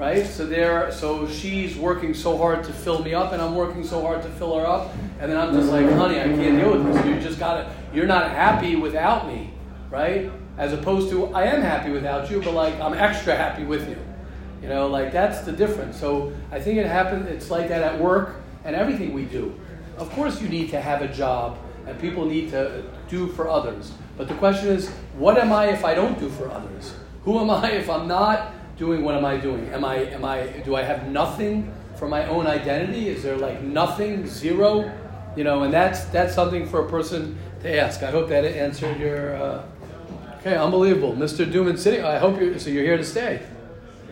right? 0.01 0.27
So 0.27 0.47
there, 0.47 0.91
so 0.91 1.29
she's 1.29 1.77
working 1.77 2.15
so 2.15 2.39
hard 2.39 2.65
to 2.65 2.73
fill 2.73 3.03
me 3.05 3.13
up, 3.13 3.33
and 3.33 3.43
I'm 3.43 3.55
working 3.55 3.85
so 3.85 4.01
hard 4.01 4.23
to 4.23 4.29
fill 4.31 4.59
her 4.59 4.67
up, 4.67 4.95
and 5.21 5.31
then 5.31 5.37
I'm 5.37 5.53
just 5.53 5.71
like, 5.71 5.85
honey, 5.91 6.19
I 6.19 6.25
can't 6.25 6.59
deal 6.59 6.73
with 6.73 6.87
this. 6.87 7.05
You 7.05 7.21
just 7.21 7.39
gotta, 7.39 7.71
you're 7.93 8.07
not 8.07 8.31
happy 8.31 8.77
without 8.77 9.27
me, 9.27 9.53
right? 9.91 10.33
As 10.57 10.73
opposed 10.73 11.11
to, 11.11 11.27
I 11.35 11.45
am 11.45 11.61
happy 11.61 11.91
without 11.91 12.31
you, 12.31 12.41
but 12.41 12.55
like 12.55 12.81
I'm 12.81 12.95
extra 12.95 13.37
happy 13.37 13.65
with 13.65 13.91
you. 13.91 13.99
You 14.63 14.69
know, 14.69 14.89
like 14.89 15.13
that's 15.13 15.43
the 15.43 15.53
difference. 15.53 16.01
So 16.01 16.33
I 16.51 16.61
think 16.61 16.79
it 16.79 16.87
happens. 16.87 17.29
It's 17.29 17.51
like 17.51 17.69
that 17.69 17.83
at 17.83 18.01
work 18.01 18.37
and 18.65 18.75
everything 18.75 19.13
we 19.13 19.25
do. 19.27 19.59
Of 19.99 20.11
course, 20.13 20.41
you 20.41 20.49
need 20.49 20.71
to 20.71 20.81
have 20.81 21.03
a 21.03 21.09
job, 21.09 21.59
and 21.91 22.01
people 22.01 22.25
need 22.25 22.51
to 22.51 22.85
do 23.09 23.27
for 23.29 23.49
others. 23.49 23.93
But 24.17 24.29
the 24.29 24.35
question 24.35 24.69
is, 24.69 24.89
what 25.19 25.37
am 25.39 25.53
I 25.53 25.67
if 25.67 25.85
I 25.85 25.95
don't 25.95 26.19
do 26.19 26.29
for 26.31 26.51
others? 26.51 26.95
Who 27.25 27.39
am 27.41 27.51
I 27.51 27.73
if 27.73 27.91
I'm 27.91 28.07
not 28.07 28.53
doing 28.81 29.05
what 29.05 29.15
am 29.15 29.27
I 29.27 29.37
doing? 29.37 29.69
Am 29.69 29.85
I 29.85 29.97
am 29.97 30.25
I 30.25 30.47
do 30.65 30.75
I 30.75 30.83
have 30.83 31.09
nothing 31.09 31.73
for 31.97 32.09
my 32.09 32.27
own 32.27 32.47
identity? 32.47 33.09
Is 33.09 33.23
there 33.23 33.37
like 33.37 33.61
nothing, 33.63 34.27
zero? 34.27 34.91
You 35.37 35.45
know, 35.45 35.63
and 35.65 35.73
that's 35.73 36.05
that's 36.07 36.35
something 36.35 36.67
for 36.67 36.87
a 36.87 36.89
person 36.89 37.39
to 37.63 37.79
ask. 37.79 38.03
I 38.03 38.11
hope 38.11 38.29
that 38.31 38.45
answered 38.45 38.99
your. 38.99 39.37
Uh, 39.37 39.63
okay, 40.39 40.57
unbelievable, 40.57 41.13
Mr. 41.13 41.45
Duman 41.45 41.79
City. 41.79 42.01
I 42.01 42.19
hope 42.19 42.41
you. 42.41 42.59
So 42.59 42.71
you're 42.71 42.85
here 42.85 42.97
to 42.97 43.05
stay. 43.05 43.43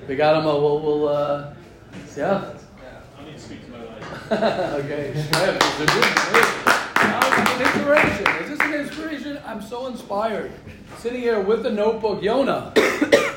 We 0.06 0.16
got 0.16 0.36
him. 0.36 0.46
Uh, 0.46 0.54
we'll, 0.54 0.80
we'll 0.80 1.08
uh, 1.08 1.54
yeah. 2.16 2.52
I 3.18 3.24
need 3.24 3.32
to 3.32 3.38
speak 3.38 3.64
to 3.64 3.70
my 3.72 3.84
wife. 3.84 4.32
okay. 4.84 5.12
Yeah, 5.14 5.58
Mr. 5.58 5.86
Duman. 5.86 6.78
Wow, 6.98 7.20
it's 7.22 7.38
an 7.38 7.47
inspiration. 7.60 8.26
Is 8.42 8.50
this 8.50 8.60
an 8.60 8.74
inspiration? 8.74 9.40
I'm 9.44 9.62
so 9.62 9.86
inspired. 9.86 10.52
Sitting 10.98 11.20
here 11.20 11.40
with 11.40 11.62
the 11.62 11.70
notebook, 11.70 12.20
Yona. 12.20 12.74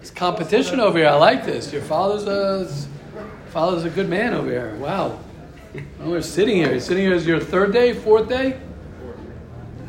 It's 0.00 0.10
competition 0.10 0.80
over 0.80 0.96
here. 0.96 1.08
I 1.08 1.16
like 1.16 1.44
this. 1.44 1.74
Your 1.74 1.82
father's 1.82 2.24
a 2.26 2.66
father's 3.50 3.84
a 3.84 3.90
good 3.90 4.08
man 4.08 4.32
over 4.32 4.48
here. 4.48 4.74
Wow. 4.76 5.20
Oh, 6.00 6.10
we're 6.10 6.22
sitting 6.22 6.56
here. 6.56 6.70
You're 6.70 6.80
sitting 6.80 7.04
here 7.04 7.12
is 7.12 7.26
your 7.26 7.38
third 7.38 7.74
day, 7.74 7.92
fourth 7.92 8.26
day. 8.26 8.58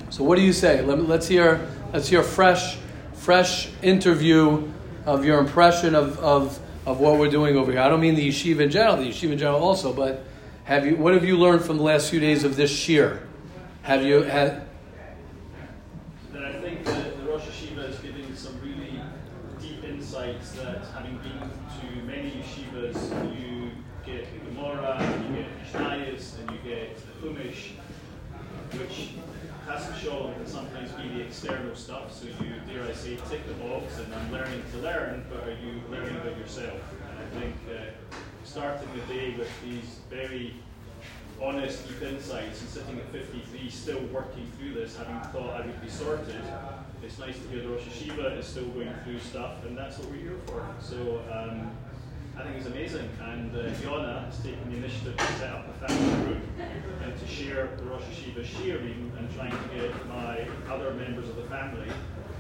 So 0.10 0.26
what 0.26 0.36
do 0.36 0.42
you 0.42 0.52
say? 0.52 0.82
Let 0.82 1.00
let's 1.08 1.30
hear 1.30 1.66
let's 1.94 2.10
hear 2.10 2.20
a 2.20 2.26
fresh 2.26 2.78
fresh 3.14 3.70
interview 3.82 4.70
of 5.06 5.24
your 5.24 5.40
impression 5.40 5.96
of, 5.96 6.20
of 6.20 6.60
of 6.86 7.00
what 7.00 7.18
we're 7.18 7.30
doing 7.30 7.56
over 7.56 7.72
here. 7.72 7.80
I 7.80 7.88
don't 7.88 8.02
mean 8.02 8.16
the 8.16 8.28
yeshiva 8.28 8.60
in 8.62 8.70
general, 8.70 8.98
the 8.98 9.10
yeshiva 9.10 9.32
in 9.32 9.38
general 9.38 9.64
also, 9.64 9.94
but 9.94 10.26
have 10.66 10.86
you 10.86 10.98
what 10.98 11.14
have 11.14 11.24
you 11.24 11.38
learned 11.38 11.64
from 11.64 11.78
the 11.78 11.84
last 11.84 12.10
few 12.10 12.20
days 12.20 12.44
of 12.44 12.58
this 12.58 12.90
year? 12.90 13.22
Have 13.84 14.04
you 14.04 14.22
had 14.22 14.68
I 16.36 16.54
think 16.54 16.86
that 16.86 17.18
the 17.18 17.24
Rosh 17.24 17.44
Yeshiva 17.44 17.90
is 17.90 17.98
giving 17.98 18.36
some 18.36 18.60
really 18.62 19.02
deep 19.60 19.84
insights 19.84 20.52
that 20.52 20.86
having 20.94 21.18
been 21.18 21.40
to 21.40 22.04
many 22.06 22.32
yeshivas, 22.32 23.36
you 23.36 23.72
get 24.06 24.28
the 24.32 24.52
Gemara, 24.52 24.98
you 25.28 25.36
get 25.36 25.48
Mishnayos, 25.64 26.40
and 26.40 26.52
you 26.52 26.58
get 26.64 26.96
the 26.96 27.28
Chumash, 27.28 27.72
which 28.80 29.10
has 29.68 29.88
to 29.88 29.96
show 29.96 30.32
can 30.36 30.46
sometimes 30.46 30.92
be 30.92 31.10
the 31.10 31.22
external 31.22 31.76
stuff. 31.76 32.14
So 32.14 32.28
you, 32.28 32.54
dare 32.68 32.84
I 32.84 32.94
say, 32.94 33.18
tick 33.30 33.48
the 33.48 33.54
box 33.56 33.98
and 34.00 34.14
I'm 34.14 34.32
learning 34.32 34.64
to 34.74 34.78
learn, 34.78 35.26
but 35.32 35.48
are 35.48 35.58
you 35.58 35.82
learning 35.90 36.16
about 36.18 36.38
yourself? 36.38 36.80
And 37.10 37.20
I 37.20 37.40
think 37.40 37.56
uh, 37.70 38.16
starting 38.44 38.90
the 38.96 39.14
day 39.14 39.36
with 39.38 39.50
these 39.64 40.00
very 40.10 40.56
honest, 41.44 41.88
deep 41.88 42.02
insights 42.04 42.62
and 42.62 42.70
sitting 42.70 43.00
at 43.00 43.08
53, 43.12 43.70
still 43.70 44.00
working 44.14 44.50
through 44.58 44.74
this, 44.74 44.96
having 44.96 45.20
thought 45.32 45.62
I 45.62 45.66
would 45.66 45.82
be 45.82 45.90
sorted. 45.90 46.44
It's 47.04 47.18
nice 47.18 47.38
to 47.40 47.48
hear 47.50 47.64
the 47.64 47.70
Rosh 47.70 47.82
Hashiva 47.82 48.38
is 48.38 48.46
still 48.46 48.66
going 48.68 48.94
through 49.04 49.20
stuff, 49.20 49.66
and 49.66 49.76
that's 49.76 49.98
what 49.98 50.10
we're 50.12 50.18
here 50.18 50.38
for. 50.46 50.64
So 50.80 51.22
um, 51.32 51.72
I 52.38 52.44
think 52.44 52.58
it's 52.58 52.68
amazing. 52.68 53.10
And 53.22 53.56
uh, 53.56 53.72
Fiona 53.74 54.22
has 54.26 54.38
taken 54.44 54.70
the 54.70 54.78
initiative 54.78 55.18
to 55.18 55.26
set 55.34 55.52
up 55.52 55.68
a 55.68 55.88
family 55.88 56.26
group 56.26 56.44
and 57.04 57.20
to 57.20 57.28
share 57.28 57.76
the 57.78 57.84
Rosh 57.86 58.04
Hashiva 58.04 58.46
sharing 58.46 59.12
and 59.18 59.34
trying 59.36 59.52
to 59.52 59.76
get 59.76 60.08
my 60.08 60.46
other 60.70 60.94
members 60.94 61.28
of 61.28 61.38
the 61.38 61.44
family, 61.44 61.88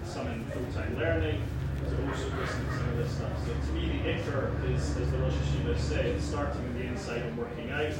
some 0.06 0.28
in 0.28 0.46
full-time 0.46 0.96
learning, 0.98 1.42
to 1.90 2.08
also 2.08 2.30
listen 2.38 2.66
to 2.68 2.78
some 2.78 2.90
of 2.90 2.98
this 2.98 3.12
stuff. 3.12 3.32
So 3.48 3.54
to 3.54 3.74
me, 3.74 3.88
the 3.88 4.10
ikar 4.10 4.74
is, 4.74 4.96
as 4.96 5.12
the 5.12 5.18
Rosh 5.18 5.34
Hashiva 5.34 5.80
said, 5.80 6.22
starting 6.22 6.62
on 6.62 6.74
the 6.76 6.82
inside 6.82 7.24
and 7.24 7.36
working 7.36 7.72
out 7.72 7.94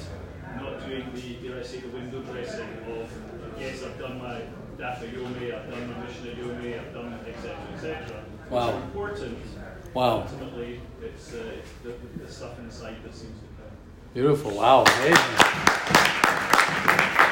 doing 0.92 1.12
the, 1.14 1.48
dare 1.48 1.60
I 1.60 1.64
say, 1.64 1.80
the 1.80 1.88
window 1.90 2.22
dressing 2.22 2.68
of, 2.90 3.10
yes, 3.58 3.84
I've 3.84 3.98
done 3.98 4.20
my 4.20 4.42
Dafa 4.78 5.10
Yomi, 5.10 5.54
I've 5.54 5.70
done 5.70 5.88
my 5.88 6.06
Mishnah 6.06 6.32
Yomi, 6.32 6.80
I've 6.80 6.94
done 6.94 7.20
etc. 7.28 7.56
etc. 7.74 8.24
Wow. 8.50 8.72
Are 8.72 8.82
important. 8.84 9.38
Wow. 9.94 10.22
Ultimately, 10.22 10.82
it's, 11.02 11.34
uh, 11.34 11.44
it's 11.58 11.72
the, 11.84 11.94
the 12.24 12.32
stuff 12.32 12.60
inside 12.60 12.98
that 13.04 13.16
seems 13.16 13.38
to 13.40 13.46
count. 13.62 13.74
Beautiful. 14.14 14.52
Wow. 14.52 14.84
Amazing. 14.84 15.14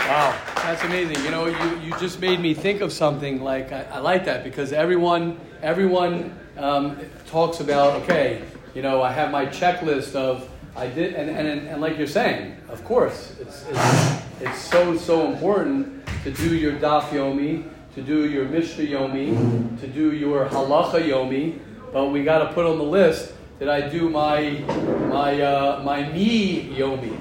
Wow. 0.07 0.37
That's 0.55 0.83
amazing. 0.83 1.23
You 1.25 1.31
know, 1.31 1.47
you, 1.47 1.79
you 1.79 1.99
just 1.99 2.21
made 2.21 2.39
me 2.39 2.53
think 2.53 2.81
of 2.81 2.93
something 2.93 3.41
like 3.41 3.71
I, 3.71 3.83
I 3.91 3.99
like 3.99 4.25
that 4.25 4.43
because 4.43 4.71
everyone 4.71 5.39
everyone 5.61 6.37
um, 6.57 6.97
talks 7.27 7.59
about 7.59 8.01
okay, 8.03 8.43
you 8.75 8.81
know, 8.81 9.01
I 9.01 9.11
have 9.11 9.31
my 9.31 9.45
checklist 9.45 10.15
of 10.15 10.49
I 10.75 10.87
did 10.87 11.13
and, 11.15 11.29
and, 11.29 11.67
and 11.67 11.81
like 11.81 11.97
you're 11.97 12.07
saying, 12.07 12.55
of 12.69 12.83
course, 12.85 13.35
it's, 13.39 13.65
it's, 13.69 14.21
it's 14.41 14.59
so 14.59 14.97
so 14.97 15.31
important 15.31 16.05
to 16.23 16.31
do 16.31 16.55
your 16.55 16.73
daf 16.73 17.09
yomi, 17.09 17.67
to 17.95 18.01
do 18.01 18.29
your 18.29 18.45
mishnah 18.45 18.85
yomi, 18.85 19.79
to 19.79 19.87
do 19.87 20.13
your 20.13 20.45
halacha 20.47 21.01
yomi, 21.01 21.59
but 21.91 22.07
we 22.07 22.23
got 22.23 22.39
to 22.39 22.53
put 22.53 22.65
on 22.65 22.77
the 22.77 22.83
list 22.83 23.33
did 23.59 23.67
I 23.67 23.89
do 23.89 24.09
my 24.09 24.51
my 25.11 25.41
uh, 25.41 25.83
my 25.83 26.07
me 26.13 26.63
yomi? 26.77 27.13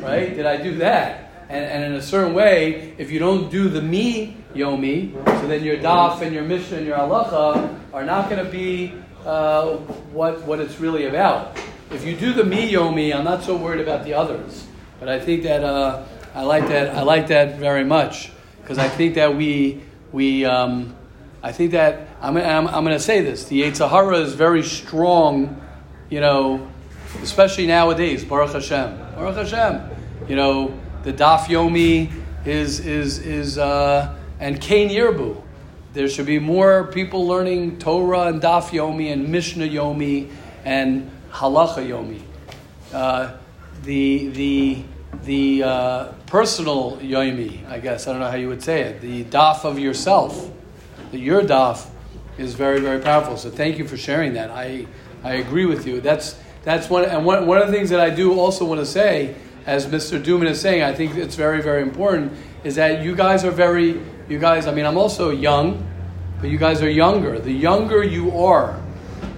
Right? 0.00 0.34
Did 0.34 0.46
I 0.46 0.56
do 0.56 0.76
that? 0.78 1.30
And, 1.50 1.62
and 1.62 1.84
in 1.84 1.92
a 1.92 2.02
certain 2.02 2.32
way, 2.32 2.94
if 2.96 3.10
you 3.10 3.18
don't 3.18 3.50
do 3.50 3.68
the 3.68 3.82
me 3.82 4.38
yomi, 4.54 5.12
so 5.40 5.46
then 5.46 5.62
your 5.62 5.76
daf 5.76 6.22
and 6.22 6.34
your 6.34 6.42
mishnah 6.42 6.78
and 6.78 6.86
your 6.86 6.96
halacha 6.96 7.78
are 7.92 8.02
not 8.02 8.30
going 8.30 8.42
to 8.42 8.50
be 8.50 8.94
uh, 9.26 9.76
what 10.16 10.40
what 10.44 10.58
it's 10.58 10.80
really 10.80 11.04
about. 11.04 11.58
If 11.94 12.04
you 12.04 12.16
do 12.16 12.32
the 12.32 12.44
me 12.44 12.72
yomi, 12.72 13.14
I'm 13.14 13.24
not 13.24 13.42
so 13.42 13.56
worried 13.56 13.80
about 13.80 14.04
the 14.04 14.14
others. 14.14 14.66
But 15.00 15.08
I 15.08 15.20
think 15.20 15.42
that 15.44 15.62
uh, 15.62 16.04
I 16.34 16.42
like 16.42 16.68
that 16.68 16.94
I 16.94 17.02
like 17.02 17.28
that 17.28 17.56
very 17.58 17.84
much 17.84 18.30
because 18.62 18.78
I 18.78 18.88
think 18.88 19.14
that 19.14 19.34
we 19.36 19.82
we 20.12 20.44
um, 20.44 20.96
I 21.42 21.52
think 21.52 21.72
that 21.72 22.08
I'm, 22.20 22.36
I'm, 22.36 22.66
I'm 22.66 22.84
going 22.84 22.96
to 22.96 23.02
say 23.02 23.20
this. 23.20 23.44
The 23.44 23.62
Yetzer 23.62 23.88
Hara 23.88 24.18
is 24.18 24.34
very 24.34 24.62
strong 24.62 25.60
you 26.10 26.20
know, 26.20 26.70
especially 27.22 27.66
nowadays, 27.66 28.24
Baruch 28.24 28.52
Hashem, 28.52 28.96
Baruch 29.16 29.36
Hashem, 29.36 29.90
you 30.28 30.36
know, 30.36 30.78
the 31.02 31.12
Daf 31.12 31.46
Yomi 31.46 32.12
is 32.44 32.80
is 32.80 33.18
is 33.18 33.58
uh, 33.58 34.14
and 34.38 34.60
Kain 34.60 34.90
Yirbu. 34.90 35.42
There 35.92 36.08
should 36.08 36.26
be 36.26 36.38
more 36.38 36.84
people 36.84 37.26
learning 37.26 37.78
Torah 37.78 38.26
and 38.28 38.40
Daf 38.40 38.70
Yomi 38.70 39.12
and 39.12 39.28
Mishnah 39.28 39.66
Yomi 39.66 40.30
and 40.64 41.10
Halacha 41.34 41.84
Yomi. 41.84 42.22
Uh, 42.92 43.36
the 43.82 44.28
the 44.28 44.82
the 45.24 45.62
uh, 45.62 46.12
personal 46.26 46.96
yomi, 46.98 47.66
I 47.68 47.80
guess 47.80 48.06
I 48.06 48.12
don't 48.12 48.20
know 48.20 48.30
how 48.30 48.36
you 48.36 48.48
would 48.48 48.62
say 48.62 48.82
it. 48.82 49.00
The 49.00 49.24
daf 49.24 49.64
of 49.64 49.78
yourself, 49.78 50.50
the 51.10 51.18
your 51.18 51.42
daf, 51.42 51.88
is 52.38 52.54
very 52.54 52.80
very 52.80 53.00
powerful. 53.00 53.36
So 53.36 53.50
thank 53.50 53.78
you 53.78 53.86
for 53.86 53.96
sharing 53.96 54.34
that. 54.34 54.50
I 54.50 54.86
I 55.24 55.34
agree 55.34 55.66
with 55.66 55.86
you. 55.86 56.00
That's 56.00 56.38
that's 56.62 56.88
one 56.88 57.04
and 57.04 57.26
one, 57.26 57.46
one 57.46 57.58
of 57.58 57.66
the 57.66 57.72
things 57.72 57.90
that 57.90 58.00
I 58.00 58.10
do 58.10 58.38
also 58.38 58.64
want 58.64 58.80
to 58.80 58.86
say, 58.86 59.34
as 59.66 59.86
Mr. 59.86 60.22
Duman 60.22 60.46
is 60.46 60.60
saying, 60.60 60.82
I 60.82 60.94
think 60.94 61.16
it's 61.16 61.34
very 61.34 61.60
very 61.60 61.82
important 61.82 62.32
is 62.62 62.76
that 62.76 63.02
you 63.02 63.14
guys 63.16 63.44
are 63.44 63.50
very 63.50 64.00
you 64.28 64.38
guys. 64.38 64.68
I 64.68 64.72
mean, 64.72 64.86
I'm 64.86 64.96
also 64.96 65.30
young, 65.30 65.84
but 66.40 66.48
you 66.48 66.58
guys 66.58 66.80
are 66.80 66.90
younger. 66.90 67.40
The 67.40 67.52
younger 67.52 68.04
you 68.04 68.36
are, 68.38 68.80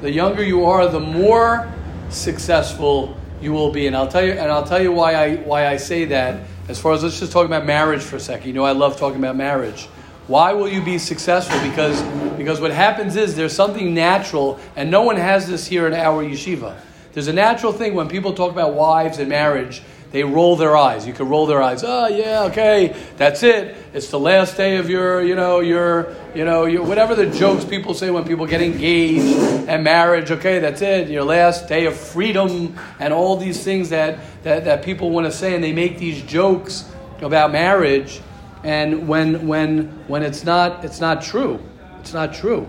the 0.03 0.11
younger 0.11 0.45
you 0.45 0.67
are, 0.67 0.89
the 0.89 1.01
more 1.01 1.73
successful 2.11 3.17
you 3.41 3.53
will 3.53 3.71
be. 3.71 3.87
And 3.87 3.97
I'll 3.97 4.09
tell 4.09 4.25
you 4.25 4.33
and 4.33 4.51
I'll 4.51 4.67
tell 4.67 4.83
you 4.83 4.93
why 4.93 5.15
I 5.15 5.37
why 5.37 5.67
I 5.67 5.77
say 5.77 6.05
that. 6.07 6.47
As 6.69 6.81
far 6.81 6.95
as 6.95 7.03
let's 7.05 7.21
just 7.21 7.31
talk 7.31 7.47
about 7.47 7.65
marriage 7.65 8.03
for 8.03 8.17
a 8.17 8.21
second. 8.21 8.49
You 8.49 8.55
know, 8.55 8.65
I 8.65 8.73
love 8.73 8.99
talking 8.99 9.19
about 9.19 9.37
marriage. 9.37 9.89
Why 10.27 10.53
will 10.53 10.69
you 10.69 10.83
be 10.83 10.99
successful? 10.99 11.57
Because, 11.69 12.03
because 12.37 12.61
what 12.61 12.73
happens 12.73 13.15
is 13.15 13.37
there's 13.37 13.53
something 13.53 13.95
natural, 13.95 14.59
and 14.75 14.91
no 14.91 15.03
one 15.03 15.17
has 15.17 15.47
this 15.47 15.65
here 15.65 15.87
in 15.87 15.95
our 15.95 16.25
yeshiva. 16.25 16.77
There's 17.13 17.29
a 17.29 17.33
natural 17.33 17.73
thing 17.73 17.95
when 17.95 18.09
people 18.09 18.35
talk 18.35 18.51
about 18.51 18.75
wives 18.75 19.19
and 19.19 19.29
marriage, 19.29 19.83
they 20.13 20.25
roll 20.25 20.57
their 20.57 20.77
eyes. 20.77 21.07
You 21.07 21.13
can 21.13 21.29
roll 21.29 21.47
their 21.47 21.63
eyes. 21.63 21.83
Oh 21.85 22.09
yeah, 22.09 22.45
okay, 22.45 22.97
that's 23.17 23.43
it. 23.43 23.77
It's 23.93 24.11
the 24.11 24.21
last 24.21 24.57
day 24.57 24.77
of 24.77 24.89
your, 24.89 25.23
you 25.23 25.35
know, 25.35 25.61
your, 25.61 26.15
you 26.35 26.45
know, 26.45 26.65
your, 26.67 26.85
whatever 26.85 27.15
the 27.15 27.27
jokes 27.27 27.65
people 27.65 27.95
say 27.95 28.11
when 28.11 28.25
people 28.25 28.47
get 28.47 28.63
engaged 28.63 29.37
and 29.69 29.85
marriage. 29.85 30.31
Okay, 30.31 30.59
that's 30.59 30.83
it. 30.83 31.09
Your 31.09 31.25
last 31.25 31.69
day 31.69 31.87
of 31.87 31.97
freedom 31.97 32.77
and 32.99 33.13
all 33.13 33.37
these 33.37 33.63
things 33.63 33.89
that 33.91 34.19
that, 34.45 34.65
that 34.65 34.85
people 34.85 35.11
want 35.11 35.27
to 35.27 35.33
say, 35.33 35.55
and 35.55 35.63
they 35.63 35.73
make 35.73 35.99
these 35.99 36.23
jokes 36.23 36.91
about 37.23 37.53
marriage 37.53 38.21
and 38.67 39.07
when 39.07 39.47
when 39.47 39.87
when 40.09 40.23
it's 40.23 40.45
not 40.45 40.85
it's 40.85 41.01
not 41.01 41.23
true 41.23 41.61
it's 42.01 42.13
not 42.13 42.35
true 42.35 42.69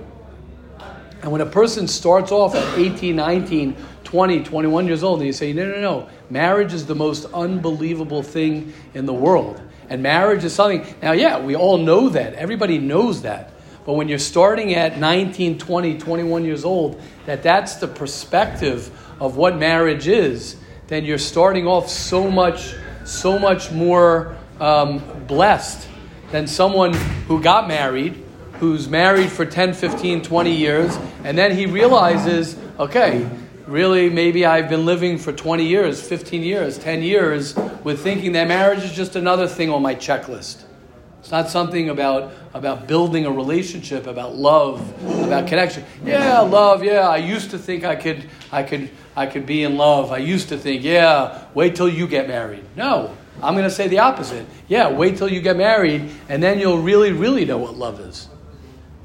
and 1.24 1.32
when 1.32 1.42
a 1.42 1.46
person 1.46 1.88
starts 1.88 2.32
off 2.32 2.56
at 2.56 2.78
18 2.78 3.16
19 3.16 3.76
20 4.08 4.44
21 4.44 4.88
years 4.88 5.04
old 5.04 5.20
and 5.20 5.28
you 5.28 5.34
say 5.34 5.52
no 5.52 5.66
no 5.66 5.82
no 5.82 6.10
marriage 6.30 6.74
is 6.74 6.86
the 6.86 6.96
most 6.96 7.26
unbelievable 7.34 8.24
thing 8.24 8.72
in 8.94 9.06
the 9.06 9.14
world. 9.14 9.62
And 9.90 10.02
marriage 10.02 10.46
is 10.46 10.54
something 10.54 10.86
now 11.02 11.12
yeah 11.12 11.40
we 11.40 11.58
all 11.58 11.78
know 11.78 12.08
that. 12.10 12.34
Everybody 12.36 12.78
knows 12.78 13.24
that. 13.24 13.52
But 13.86 13.94
when 13.94 14.08
you're 14.08 14.18
starting 14.18 14.76
at 14.76 14.98
19 14.98 15.58
20 15.58 15.98
21 15.98 16.46
years 16.46 16.64
old 16.64 17.02
that 17.26 17.44
that's 17.44 17.76
the 17.76 17.88
perspective 17.88 18.90
of 19.20 19.36
what 19.36 19.58
marriage 19.58 20.08
is 20.08 20.56
then 20.88 21.04
you're 21.04 21.18
starting 21.18 21.68
off 21.68 21.90
so 21.90 22.32
much 22.32 22.76
so 23.04 23.38
much 23.38 23.74
more 23.74 24.38
um, 24.62 25.00
blessed 25.28 25.86
than 26.32 26.48
someone 26.48 26.94
who 27.28 27.42
got 27.42 27.68
married, 27.68 28.24
who's 28.54 28.88
married 28.88 29.30
for 29.30 29.46
10, 29.46 29.74
15, 29.74 30.22
20 30.22 30.52
years, 30.52 30.98
and 31.24 31.38
then 31.38 31.56
he 31.56 31.66
realizes, 31.66 32.58
okay, 32.80 33.30
really, 33.68 34.10
maybe 34.10 34.46
I've 34.46 34.70
been 34.70 34.86
living 34.86 35.18
for 35.18 35.32
20 35.32 35.66
years, 35.66 36.02
15 36.02 36.42
years, 36.42 36.78
10 36.78 37.04
years 37.04 37.56
with 37.84 38.02
thinking 38.02 38.32
that 38.34 38.48
marriage 38.48 38.84
is 38.84 38.94
just 38.94 39.16
another 39.16 39.48
thing 39.48 39.70
on 39.70 39.82
my 39.82 39.96
checklist. 39.96 40.64
It's 41.20 41.32
not 41.32 41.50
something 41.50 41.90
about, 41.90 42.32
about 42.54 42.88
building 42.88 43.26
a 43.26 43.32
relationship, 43.32 44.08
about 44.08 44.36
love, 44.36 44.80
about 45.26 45.48
connection. 45.48 45.84
Yeah, 46.06 46.40
love, 46.40 46.84
yeah, 46.84 47.10
I 47.10 47.18
used 47.18 47.52
to 47.52 47.58
think 47.58 47.84
I 47.84 47.96
could, 47.96 48.30
I 48.52 48.64
could, 48.64 48.90
I 49.16 49.26
could 49.26 49.46
be 49.46 49.64
in 49.64 49.76
love. 49.76 50.12
I 50.12 50.20
used 50.20 50.50
to 50.50 50.58
think, 50.58 50.84
yeah, 50.84 51.44
wait 51.54 51.76
till 51.76 51.90
you 51.90 52.08
get 52.08 52.30
married. 52.30 52.64
No, 52.78 53.14
I'm 53.44 53.56
going 53.56 53.66
to 53.66 53.70
say 53.70 53.88
the 53.90 54.00
opposite. 54.00 54.46
Yeah, 54.70 54.90
wait 54.90 55.18
till 55.18 55.28
you 55.28 55.42
get 55.42 55.58
married, 55.58 56.10
and 56.30 56.42
then 56.42 56.60
you'll 56.60 56.82
really, 56.82 57.12
really 57.12 57.44
know 57.44 57.58
what 57.58 57.76
love 57.76 58.00
is. 58.00 58.30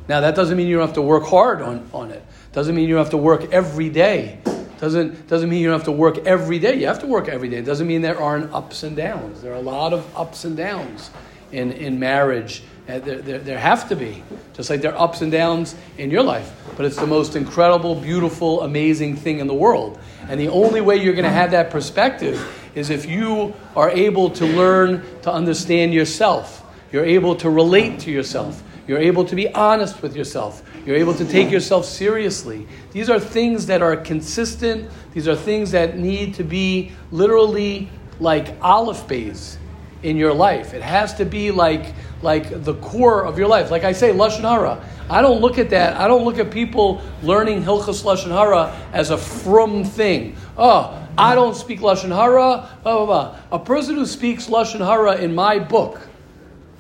Now, 0.07 0.20
that 0.20 0.37
doesn't 0.37 0.57
mean 0.57 0.68
you 0.68 0.77
don't 0.77 0.87
have 0.87 0.94
to 0.94 1.03
work 1.03 1.25
hard 1.25 1.62
on, 1.62 1.88
on 1.92 2.11
it. 2.11 2.22
Doesn't 2.53 2.75
mean 2.75 2.88
you 2.88 2.97
have 2.97 3.11
to 3.11 3.17
work 3.17 3.53
every 3.53 3.88
day. 3.88 4.38
Doesn't, 4.79 5.29
doesn't 5.29 5.49
mean 5.49 5.62
you 5.62 5.71
have 5.71 5.85
to 5.85 5.93
work 5.93 6.19
every 6.27 6.59
day. 6.59 6.79
You 6.79 6.87
have 6.88 6.99
to 7.01 7.07
work 7.07 7.29
every 7.29 7.49
day. 7.49 7.59
It 7.59 7.65
doesn't 7.65 7.87
mean 7.87 8.03
there 8.03 8.21
aren't 8.21 8.53
ups 8.53 8.83
and 8.83 8.97
downs. 8.97 9.41
There 9.41 9.53
are 9.53 9.57
a 9.57 9.61
lot 9.61 9.93
of 9.93 10.17
ups 10.17 10.45
and 10.45 10.57
downs 10.57 11.11
in, 11.53 11.73
in 11.73 11.99
marriage. 11.99 12.62
Uh, 12.88 12.99
there, 12.99 13.23
there, 13.23 13.38
there 13.38 13.59
have 13.59 13.88
to 13.88 13.97
be, 13.97 14.25
just 14.55 14.69
like 14.69 14.81
there 14.81 14.93
are 14.93 15.01
ups 15.01 15.21
and 15.21 15.31
downs 15.31 15.77
in 15.99 16.11
your 16.11 16.25
life. 16.25 16.53
But 16.77 16.85
it's 16.85 16.97
the 16.97 17.07
most 17.07 17.37
incredible, 17.37 17.95
beautiful, 17.95 18.62
amazing 18.62 19.17
thing 19.17 19.38
in 19.38 19.47
the 19.47 19.55
world. 19.55 20.01
And 20.29 20.41
the 20.41 20.49
only 20.49 20.81
way 20.81 20.97
you're 20.97 21.15
going 21.15 21.25
to 21.25 21.31
have 21.31 21.53
that 21.53 21.71
perspective 21.71 22.45
is 22.75 22.91
if 22.91 23.07
you 23.07 23.55
are 23.77 23.91
able 23.91 24.31
to 24.31 24.47
learn 24.47 25.05
to 25.23 25.33
understand 25.33 25.95
yourself, 25.95 26.65
you're 26.91 27.05
able 27.05 27.37
to 27.37 27.49
relate 27.49 28.01
to 28.01 28.11
yourself, 28.11 28.62
you're 28.88 28.99
able 28.99 29.25
to 29.27 29.37
be 29.37 29.53
honest 29.55 30.03
with 30.03 30.17
yourself, 30.17 30.62
you're 30.85 30.97
able 30.97 31.14
to 31.14 31.25
take 31.25 31.51
yourself 31.51 31.85
seriously. 31.85 32.66
These 32.92 33.09
are 33.09 33.21
things 33.21 33.66
that 33.66 33.83
are 33.83 33.97
consistent, 33.97 34.90
these 35.12 35.29
are 35.29 35.37
things 35.37 35.71
that 35.73 35.99
need 35.99 36.35
to 36.35 36.45
be 36.45 36.92
literally 37.11 37.88
like 38.18 38.57
aleph 38.62 39.07
beis 39.07 39.57
in 40.03 40.16
your 40.16 40.33
life. 40.33 40.75
It 40.75 40.83
has 40.83 41.14
to 41.14 41.25
be 41.25 41.51
like, 41.51 41.95
like 42.23 42.64
the 42.64 42.75
core 42.75 43.25
of 43.25 43.38
your 43.38 43.49
life. 43.49 43.71
Like 43.71 43.85
I 43.85 43.92
say, 43.92 44.12
Lashon 44.12 44.40
Hara. 44.40 44.85
I 45.09 45.23
don't 45.23 45.40
look 45.40 45.59
at 45.59 45.71
that. 45.71 45.97
I 45.97 46.09
don't 46.09 46.25
look 46.25 46.38
at 46.38 46.51
people 46.51 47.01
learning 47.23 47.62
Hilchas 47.62 48.03
Lashon 48.03 48.31
Hara 48.31 48.75
as 48.92 49.11
a 49.11 49.18
frum 49.18 49.85
thing. 49.85 50.37
Oh, 50.57 50.99
I 51.16 51.35
don't 51.35 51.55
speak 51.55 51.81
Lashon 51.81 52.14
Hara, 52.14 52.68
blah, 52.83 52.97
blah, 52.97 53.07
blah. 53.07 53.38
A 53.53 53.59
person 53.59 53.95
who 53.97 54.07
speaks 54.07 54.49
Lashon 54.49 54.85
Hara 54.85 55.16
in 55.16 55.35
my 55.35 55.59
book, 55.59 56.01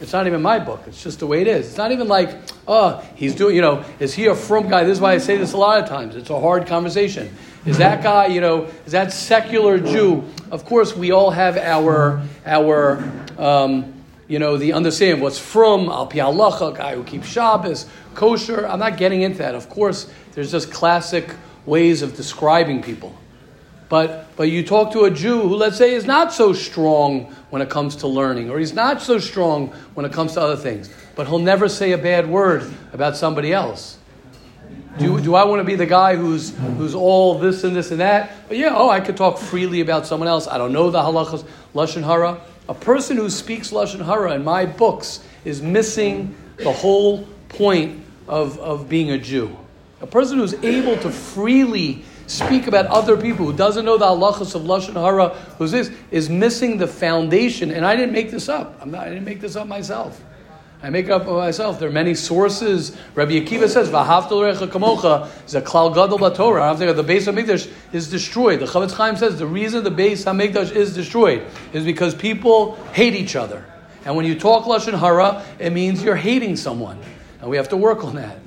it's 0.02 0.12
not 0.12 0.26
even 0.26 0.42
my 0.42 0.58
book. 0.58 0.82
It's 0.86 1.02
just 1.02 1.20
the 1.20 1.26
way 1.26 1.40
it 1.40 1.46
is. 1.46 1.68
It's 1.68 1.76
not 1.76 1.92
even 1.92 2.08
like, 2.08 2.36
oh, 2.66 3.02
he's 3.14 3.34
doing, 3.34 3.54
you 3.54 3.62
know, 3.62 3.84
is 4.00 4.12
he 4.12 4.26
a 4.26 4.34
frum 4.34 4.68
guy? 4.68 4.82
This 4.82 4.96
is 4.96 5.00
why 5.00 5.12
I 5.12 5.18
say 5.18 5.36
this 5.36 5.52
a 5.52 5.56
lot 5.56 5.80
of 5.80 5.88
times. 5.88 6.16
It's 6.16 6.28
a 6.28 6.40
hard 6.40 6.66
conversation. 6.66 7.34
Is 7.64 7.78
that 7.78 8.02
guy, 8.02 8.26
you 8.26 8.40
know, 8.40 8.64
is 8.84 8.92
that 8.92 9.12
secular 9.12 9.78
Jew? 9.78 10.24
Of 10.50 10.64
course, 10.64 10.96
we 10.96 11.12
all 11.12 11.30
have 11.30 11.56
our, 11.56 12.20
our, 12.44 13.08
um, 13.38 13.94
you 14.26 14.40
know, 14.40 14.56
the 14.56 14.72
understanding 14.72 15.18
of 15.18 15.22
what's 15.22 15.38
frum, 15.38 15.88
al 15.88 16.08
pi 16.08 16.18
halacha, 16.18 16.76
guy 16.76 16.96
who 16.96 17.04
keeps 17.04 17.28
Shabbos, 17.28 17.86
kosher. 18.14 18.66
I'm 18.66 18.80
not 18.80 18.96
getting 18.96 19.22
into 19.22 19.38
that. 19.38 19.54
Of 19.54 19.68
course, 19.68 20.10
there's 20.32 20.50
just 20.50 20.72
classic 20.72 21.32
ways 21.64 22.02
of 22.02 22.16
describing 22.16 22.82
people. 22.82 23.16
But, 23.92 24.34
but 24.36 24.44
you 24.44 24.64
talk 24.64 24.92
to 24.92 25.04
a 25.04 25.10
Jew 25.10 25.42
who, 25.42 25.54
let's 25.54 25.76
say, 25.76 25.92
is 25.92 26.06
not 26.06 26.32
so 26.32 26.54
strong 26.54 27.24
when 27.50 27.60
it 27.60 27.68
comes 27.68 27.96
to 27.96 28.08
learning, 28.08 28.48
or 28.48 28.58
he's 28.58 28.72
not 28.72 29.02
so 29.02 29.18
strong 29.18 29.68
when 29.92 30.06
it 30.06 30.14
comes 30.14 30.32
to 30.32 30.40
other 30.40 30.56
things, 30.56 30.88
but 31.14 31.26
he'll 31.26 31.38
never 31.38 31.68
say 31.68 31.92
a 31.92 31.98
bad 31.98 32.26
word 32.26 32.72
about 32.94 33.18
somebody 33.18 33.52
else. 33.52 33.98
Do, 34.98 35.20
do 35.20 35.34
I 35.34 35.44
want 35.44 35.60
to 35.60 35.64
be 35.64 35.74
the 35.74 35.84
guy 35.84 36.16
who's 36.16 36.56
who's 36.78 36.94
all 36.94 37.38
this 37.38 37.64
and 37.64 37.76
this 37.76 37.90
and 37.90 38.00
that? 38.00 38.32
But 38.48 38.56
yeah, 38.56 38.72
oh, 38.74 38.88
I 38.88 38.98
could 39.00 39.18
talk 39.18 39.36
freely 39.36 39.82
about 39.82 40.06
someone 40.06 40.26
else. 40.26 40.48
I 40.48 40.56
don't 40.56 40.72
know 40.72 40.90
the 40.90 41.02
halachas 41.02 41.44
lashon 41.74 42.02
hara. 42.02 42.40
A 42.70 42.74
person 42.74 43.18
who 43.18 43.28
speaks 43.28 43.72
lashon 43.72 44.02
hara 44.02 44.32
in 44.32 44.42
my 44.42 44.64
books 44.64 45.20
is 45.44 45.60
missing 45.60 46.34
the 46.56 46.72
whole 46.72 47.26
point 47.50 48.02
of, 48.26 48.58
of 48.58 48.88
being 48.88 49.10
a 49.10 49.18
Jew. 49.18 49.54
A 50.00 50.06
person 50.06 50.38
who's 50.38 50.54
able 50.64 50.96
to 50.96 51.10
freely 51.10 52.06
speak 52.32 52.66
about 52.66 52.86
other 52.86 53.16
people, 53.16 53.46
who 53.46 53.52
doesn't 53.52 53.84
know 53.84 53.98
the 53.98 54.06
halachas 54.06 54.54
of 54.54 54.62
lashon 54.62 54.94
hara, 54.94 55.28
who's 55.58 55.70
this, 55.70 55.90
is 56.10 56.30
missing 56.30 56.78
the 56.78 56.86
foundation. 56.86 57.70
And 57.70 57.84
I 57.84 57.94
didn't 57.96 58.12
make 58.12 58.30
this 58.30 58.48
up. 58.48 58.84
Not, 58.86 59.06
I 59.06 59.08
didn't 59.10 59.24
make 59.24 59.40
this 59.40 59.56
up 59.56 59.66
myself. 59.66 60.20
I 60.82 60.90
make 60.90 61.08
up 61.10 61.26
myself. 61.26 61.78
There 61.78 61.88
are 61.88 61.92
many 61.92 62.14
sources. 62.14 62.96
Rabbi 63.14 63.32
Akiva 63.32 63.68
says, 63.68 63.88
"V'haftal 63.88 64.52
recha 64.52 64.66
kamocha 64.66 65.28
is 65.46 65.54
a 65.54 65.62
klal 65.62 65.94
gadol 65.94 66.18
b'Torah." 66.18 66.62
I 66.62 66.68
don't 66.70 66.78
think 66.78 66.96
the 66.96 67.02
base 67.04 67.28
of 67.28 67.36
Hamikdash 67.36 67.70
is 67.92 68.10
destroyed. 68.10 68.58
The 68.58 68.66
Chofetz 68.66 68.92
Chaim 68.92 69.16
says 69.16 69.38
the 69.38 69.46
reason 69.46 69.84
the 69.84 69.90
Beis 69.90 70.24
Hamikdash 70.24 70.72
is 70.72 70.92
destroyed 70.92 71.46
is 71.72 71.84
because 71.84 72.16
people 72.16 72.74
hate 72.92 73.14
each 73.14 73.36
other. 73.36 73.64
And 74.04 74.16
when 74.16 74.26
you 74.26 74.36
talk 74.36 74.64
lashon 74.64 74.98
hara, 74.98 75.44
it 75.60 75.72
means 75.72 76.02
you're 76.02 76.16
hating 76.16 76.56
someone, 76.56 76.98
and 77.40 77.48
we 77.48 77.56
have 77.56 77.68
to 77.68 77.76
work 77.76 78.02
on 78.02 78.16
that. 78.16 78.38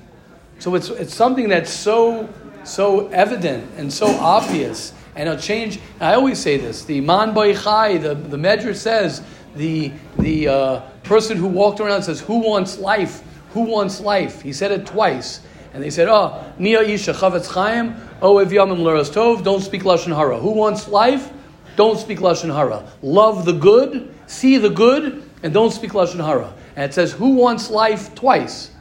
So 0.60 0.76
it's 0.76 0.89
it's 0.89 1.13
something 1.13 1.48
that's 1.48 1.71
so 1.71 2.28
so 2.65 3.08
evident 3.08 3.71
and 3.78 3.91
so 3.91 4.08
obvious, 4.08 4.93
and 5.15 5.30
it'll 5.30 5.41
change. 5.41 5.80
I 5.99 6.13
always 6.15 6.39
say 6.39 6.58
this: 6.58 6.84
the 6.86 7.01
man 7.01 7.34
boichai, 7.34 8.01
the 8.01 8.15
the 8.15 8.38
Medrash 8.38 8.78
says 8.78 9.21
the 9.56 9.91
the 10.19 10.47
uh, 10.47 10.80
person 11.04 11.38
who 11.38 11.47
walked 11.47 11.80
around 11.80 12.04
says, 12.04 12.19
"Who 12.21 12.39
wants 12.39 12.78
life? 12.78 13.23
Who 13.54 13.62
wants 13.62 14.01
life?" 14.01 14.41
He 14.41 14.54
said 14.54 14.71
it 14.71 14.86
twice, 14.86 15.41
and 15.73 15.82
they 15.82 15.89
said, 15.89 16.08
"Oh, 16.08 16.43
nia 16.58 16.82
isha 16.82 17.13
chavetz 17.13 17.47
chaim, 17.47 17.95
oh 18.21 18.38
ev 18.39 18.49
yamim 18.49 18.84
tov, 19.13 19.43
don't 19.43 19.62
speak 19.62 19.84
lashon 19.84 20.15
hara. 20.15 20.38
Who 20.38 20.51
wants 20.51 20.88
life? 20.88 21.32
Don't 21.75 21.99
speak 21.99 22.19
lashon 22.19 22.54
hara. 22.54 22.86
Love 23.01 23.45
the 23.45 23.54
good, 23.54 24.13
see 24.28 24.58
the 24.58 24.69
good, 24.69 25.23
and 25.43 25.54
don't 25.54 25.71
speak 25.71 25.91
lashon 25.91 26.23
hara." 26.23 26.54
And 26.75 26.86
it 26.86 26.93
says, 26.93 27.13
"Who 27.13 27.36
wants 27.36 27.69
life?" 27.69 28.13
twice, 28.15 28.71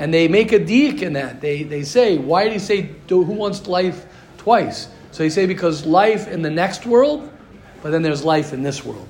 and 0.00 0.14
they 0.14 0.28
make 0.28 0.50
a 0.50 0.58
dik 0.58 1.02
in 1.02 1.12
that. 1.12 1.42
They 1.42 1.62
they 1.62 1.82
say, 1.82 2.16
"Why 2.16 2.44
did 2.44 2.54
he 2.54 2.58
say 2.58 2.88
who 3.06 3.20
wants 3.20 3.68
life 3.68 4.06
twice?" 4.38 4.88
So 5.12 5.22
they 5.22 5.28
say 5.28 5.44
because 5.44 5.84
life 5.84 6.26
in 6.26 6.40
the 6.40 6.50
next 6.50 6.86
world, 6.86 7.28
but 7.82 7.92
then 7.92 8.00
there's 8.02 8.24
life 8.24 8.54
in 8.54 8.62
this 8.62 8.82
world. 8.84 9.06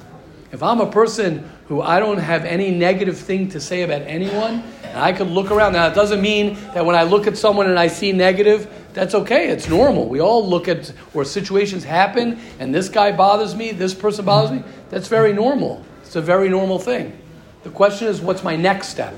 If 0.53 0.64
I'm 0.64 0.81
a 0.81 0.90
person 0.90 1.48
who 1.68 1.81
I 1.81 2.00
don't 2.00 2.18
have 2.18 2.44
any 2.44 2.72
negative 2.72 3.16
thing 3.16 3.48
to 3.50 3.61
say 3.61 3.83
about 3.83 4.03
anyone, 4.03 4.64
and 4.83 4.98
I 4.98 5.12
could 5.12 5.29
look 5.29 5.53
around. 5.53 5.74
Now, 5.74 5.87
it 5.87 5.94
doesn't 5.94 6.20
mean 6.20 6.59
that 6.74 6.85
when 6.85 6.96
I 6.96 7.05
look 7.05 7.29
at 7.29 7.38
someone 7.38 7.68
and 7.70 7.79
I 7.79 7.87
see 7.87 8.11
negative, 8.11 8.66
that's 8.92 9.14
okay. 9.14 9.48
It's 9.48 9.68
normal. 9.68 10.09
We 10.09 10.20
all 10.20 10.44
look 10.44 10.66
at 10.66 10.88
where 11.12 11.24
situations 11.24 11.85
happen, 11.85 12.40
and 12.59 12.74
this 12.74 12.88
guy 12.88 13.12
bothers 13.12 13.55
me, 13.55 13.70
this 13.70 13.94
person 13.94 14.24
bothers 14.24 14.50
me. 14.50 14.64
That's 14.88 15.07
very 15.07 15.33
normal. 15.33 15.85
It's 16.03 16.16
a 16.16 16.20
very 16.20 16.48
normal 16.48 16.81
thing. 16.81 17.16
The 17.62 17.70
question 17.70 18.09
is, 18.09 18.20
what's 18.20 18.42
my 18.42 18.57
next 18.57 18.88
step? 18.88 19.14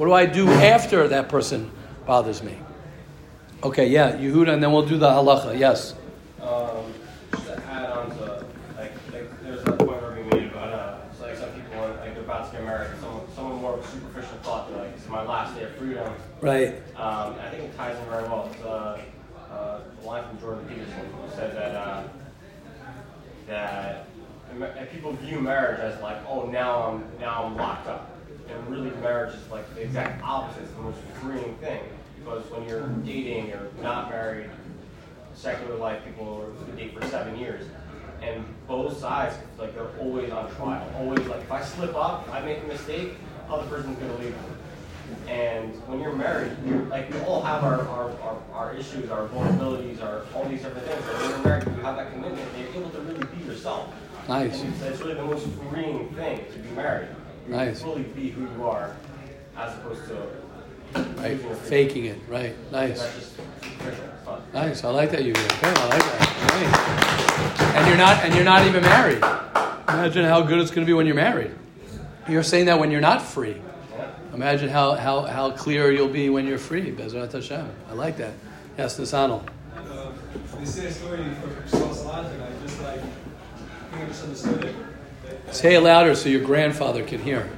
What 0.00 0.06
do 0.06 0.14
I 0.14 0.24
do 0.24 0.48
after 0.48 1.06
that 1.08 1.28
person 1.28 1.70
bothers 2.06 2.42
me? 2.42 2.56
Okay, 3.62 3.86
yeah, 3.86 4.12
Yehuda, 4.12 4.54
and 4.54 4.62
then 4.62 4.72
we'll 4.72 4.86
do 4.86 4.96
the 4.96 5.10
halacha. 5.10 5.58
Yes. 5.58 5.92
Um, 6.40 6.94
just 7.32 7.44
to 7.44 7.62
add 7.64 7.90
on 7.90 8.08
to 8.16 8.46
like, 8.78 8.92
like 9.12 9.42
there's 9.42 9.62
that 9.62 9.78
point 9.78 10.00
where 10.00 10.16
we 10.16 10.22
made 10.22 10.52
about 10.52 10.72
uh, 10.72 11.12
so, 11.18 11.26
like 11.26 11.36
some 11.36 11.52
people 11.52 11.76
want, 11.76 12.00
like 12.00 12.14
they're 12.14 12.22
about 12.22 12.50
to 12.50 12.56
get 12.56 12.64
married. 12.64 12.98
Someone, 12.98 13.26
someone 13.36 13.60
more 13.60 13.74
of 13.74 13.84
a 13.84 13.88
superficial 13.88 14.38
thought 14.38 14.70
that 14.70 14.78
like 14.78 14.92
it's 14.96 15.06
my 15.06 15.22
last 15.22 15.54
day 15.54 15.64
of 15.64 15.72
freedom. 15.72 16.10
Right. 16.40 16.76
Um, 16.96 17.34
I 17.38 17.50
think 17.50 17.64
it 17.64 17.76
ties 17.76 17.98
in 17.98 18.04
very 18.06 18.22
well. 18.22 18.48
It's 18.50 18.64
uh, 18.64 19.02
uh, 19.50 19.80
a 20.02 20.06
line 20.06 20.26
from 20.30 20.40
Jordan 20.40 20.66
Peterson 20.66 21.12
who 21.12 21.30
said 21.36 21.54
that 21.54 21.74
uh, 21.76 22.04
that 23.46 24.06
people 24.90 25.12
view 25.12 25.40
marriage 25.40 25.78
as 25.80 26.00
like, 26.00 26.16
oh, 26.26 26.46
now 26.46 26.84
I'm 26.84 27.20
now 27.20 27.44
I'm 27.44 27.54
locked 27.54 27.86
up, 27.86 28.10
and 28.50 28.68
really 28.68 28.90
marriage 29.00 29.34
is 29.34 29.50
like 29.50 29.72
the 29.74 29.82
exact 29.82 30.22
opposite. 30.22 30.62
It's 30.62 30.72
the 30.72 30.82
most 30.82 30.98
freeing 31.20 31.54
thing 31.56 31.80
because 32.18 32.42
when 32.50 32.68
you're 32.68 32.86
dating 33.04 33.52
or 33.52 33.70
not 33.82 34.10
married, 34.10 34.50
secular 35.34 35.76
life, 35.76 36.04
people 36.04 36.52
date 36.76 36.98
for 36.98 37.06
seven 37.06 37.38
years. 37.38 37.66
And 38.22 38.44
both 38.68 38.98
sides, 38.98 39.36
like 39.58 39.74
they're 39.74 39.96
always 39.98 40.30
on 40.30 40.54
trial. 40.56 40.86
Always 40.96 41.26
like, 41.26 41.40
if 41.40 41.52
I 41.52 41.62
slip 41.62 41.94
up, 41.94 42.28
I 42.30 42.40
make 42.40 42.62
a 42.62 42.66
mistake, 42.66 43.14
other 43.48 43.66
person's 43.68 43.98
gonna 43.98 44.16
leave 44.16 44.30
me. 44.30 45.28
And 45.28 45.74
when 45.86 46.00
you're 46.00 46.12
married, 46.12 46.52
you're 46.66 46.82
like 46.84 47.10
we 47.12 47.18
all 47.20 47.42
have 47.42 47.64
our, 47.64 47.80
our, 47.88 48.10
our, 48.20 48.38
our, 48.52 48.74
issues, 48.74 49.10
our 49.10 49.26
vulnerabilities, 49.28 50.02
our 50.02 50.22
all 50.34 50.44
these 50.44 50.62
different 50.62 50.86
things. 50.86 51.02
But 51.04 51.16
when 51.16 51.30
you're 51.30 51.38
married, 51.38 51.66
you 51.66 51.82
have 51.82 51.96
that 51.96 52.12
commitment, 52.12 52.48
and 52.54 52.62
you're 52.62 52.82
able 52.82 52.90
to 52.90 53.00
really 53.00 53.26
be 53.36 53.44
yourself. 53.44 53.92
Nice. 54.28 54.60
And 54.60 54.82
it's, 54.82 55.00
really 55.00 55.14
the 55.14 55.24
most 55.24 55.46
freeing 55.70 56.08
thing 56.14 56.44
to 56.52 56.58
be 56.58 56.70
married. 56.70 57.08
You 57.46 57.54
nice. 57.54 57.82
fully 57.82 58.02
be 58.02 58.30
who 58.30 58.42
you 58.42 58.68
are, 58.68 58.96
as 59.56 59.74
opposed 59.74 60.06
to 60.08 60.26
right 61.16 61.38
faking 61.64 62.06
it. 62.06 62.18
Right. 62.28 62.54
Nice. 62.72 63.36
Nice. 64.52 64.84
I 64.84 64.90
like 64.90 65.10
that 65.10 65.24
you 65.24 65.32
did. 65.32 65.52
Okay, 65.52 65.68
I 65.68 65.86
like 65.88 66.02
that. 66.02 67.56
Nice. 67.58 67.76
And 67.76 67.86
you're 67.88 67.96
not 67.96 68.24
and 68.24 68.34
you're 68.34 68.44
not 68.44 68.66
even 68.66 68.82
married. 68.82 69.22
Imagine 69.88 70.24
how 70.24 70.42
good 70.42 70.60
it's 70.60 70.70
going 70.70 70.86
to 70.86 70.90
be 70.90 70.94
when 70.94 71.06
you're 71.06 71.16
married. 71.16 71.52
You're 72.28 72.44
saying 72.44 72.66
that 72.66 72.78
when 72.78 72.90
you're 72.90 73.00
not 73.00 73.22
free. 73.22 73.60
Imagine 74.32 74.68
how, 74.68 74.94
how, 74.94 75.22
how 75.22 75.50
clear 75.50 75.90
you'll 75.90 76.08
be 76.08 76.30
when 76.30 76.46
you're 76.46 76.58
free. 76.58 76.92
Bezrat 76.92 77.32
Hashem. 77.32 77.68
I 77.88 77.92
like 77.94 78.16
that. 78.18 78.32
Yes, 78.78 78.98
Nisanel. 78.98 79.42
Uh, 79.76 80.12
they 80.58 80.64
say 80.64 80.86
a 80.86 80.92
story 80.92 81.24
from 81.66 81.94
Salat, 81.94 82.32
and 82.32 82.42
I 82.42 82.48
just 82.62 82.80
like, 82.82 83.00
I 83.00 83.96
think 83.96 84.02
I 84.02 84.06
just 84.06 84.22
understood 84.22 84.64
it. 84.64 84.74
Say 85.52 85.74
it 85.74 85.80
louder 85.80 86.14
so 86.14 86.28
your 86.28 86.44
grandfather 86.44 87.04
can 87.04 87.20
hear. 87.20 87.48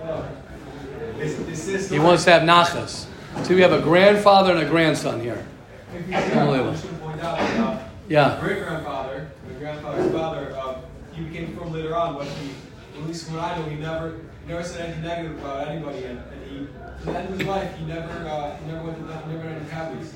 he 1.88 1.98
wants 1.98 2.24
to 2.24 2.32
have 2.32 2.42
nachas. 2.42 3.06
So 3.44 3.54
we 3.54 3.60
have 3.62 3.72
a 3.72 3.80
grandfather 3.80 4.52
and 4.52 4.60
a 4.60 4.68
grandson 4.68 5.20
here. 5.20 5.44
Unbelievable. 5.92 6.74
Point 7.00 7.20
out, 7.22 7.38
uh, 7.38 7.78
yeah. 8.08 8.38
Great 8.40 8.62
grandfather, 8.62 9.30
my 9.46 9.58
grandfather's 9.58 10.12
father, 10.12 10.56
uh, 10.56 10.80
he 11.12 11.24
became 11.24 11.56
from 11.56 11.72
later 11.72 11.94
on, 11.94 12.14
but 12.14 12.26
he, 12.26 12.50
at 12.98 13.06
least 13.06 13.30
when 13.30 13.40
I 13.40 13.56
know, 13.56 13.64
he 13.64 13.76
never, 13.76 14.20
he 14.44 14.48
never 14.52 14.64
said 14.64 14.86
anything 14.86 15.02
negative 15.02 15.38
about 15.38 15.68
anybody, 15.68 16.04
and, 16.04 16.18
and 16.18 16.68
to 17.00 17.04
the 17.04 17.18
end 17.18 17.28
of 17.28 17.38
his 17.38 17.46
life, 17.46 17.76
he 17.76 17.84
never, 17.84 18.10
uh, 18.28 18.56
he 18.56 18.70
never 18.70 18.84
went 18.84 18.98
to, 18.98 19.28
never 19.28 19.48
had 19.48 19.60
any 19.60 19.70
cavities. 19.70 20.14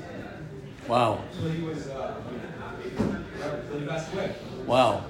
Wow. 0.88 1.24
So 1.32 1.48
he 1.48 1.62
was, 1.62 1.88
uh, 1.88 2.14
he 3.72 3.86
passed 3.86 4.12
away. 4.12 4.34
Wow. 4.66 5.04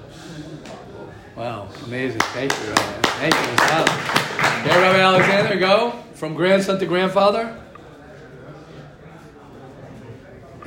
Wow, 1.37 1.69
amazing. 1.85 2.19
Thank 2.19 2.51
you. 2.51 2.57
Thank 2.57 3.35
you. 3.35 4.67
There, 4.67 4.81
Rabbi 4.81 4.99
Alexander, 4.99 5.59
go 5.59 5.91
from 6.15 6.33
grandson 6.33 6.79
to 6.79 6.87
grandfather. 6.87 7.55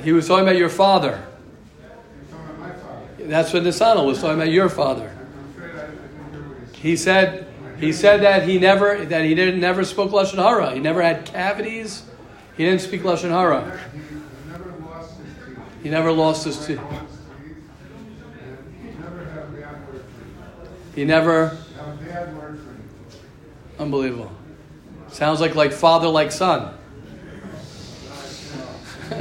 He 0.01 0.13
was 0.13 0.29
talking 0.29 0.45
about 0.45 0.55
your 0.55 0.69
father. 0.69 1.25
That's 3.19 3.51
what 3.51 3.63
Nisanel 3.63 4.05
was 4.05 4.21
talking 4.21 4.35
about 4.35 4.49
your 4.49 4.69
father. 4.69 5.13
He 6.71 6.95
said 6.95 7.47
he 7.77 7.91
said 7.91 8.21
that 8.21 8.47
he 8.47 8.57
never 8.57 9.03
that 9.03 9.25
he 9.25 9.35
didn't 9.35 9.59
never 9.59 9.83
spoke 9.83 10.11
lashon 10.11 10.37
hara. 10.37 10.71
He 10.71 10.79
never 10.79 11.01
had 11.01 11.25
cavities. 11.25 12.03
He 12.55 12.63
didn't 12.63 12.79
speak 12.79 13.01
lashon 13.01 13.31
hara. 13.31 13.77
He 15.83 15.89
never 15.89 16.13
lost 16.13 16.45
his 16.45 16.65
teeth. 16.65 16.79
He 21.01 21.05
never. 21.05 21.57
Unbelievable. 23.79 24.31
Sounds 25.09 25.41
like 25.41 25.55
like 25.55 25.71
father 25.71 26.07
like 26.07 26.31
son. 26.31 26.75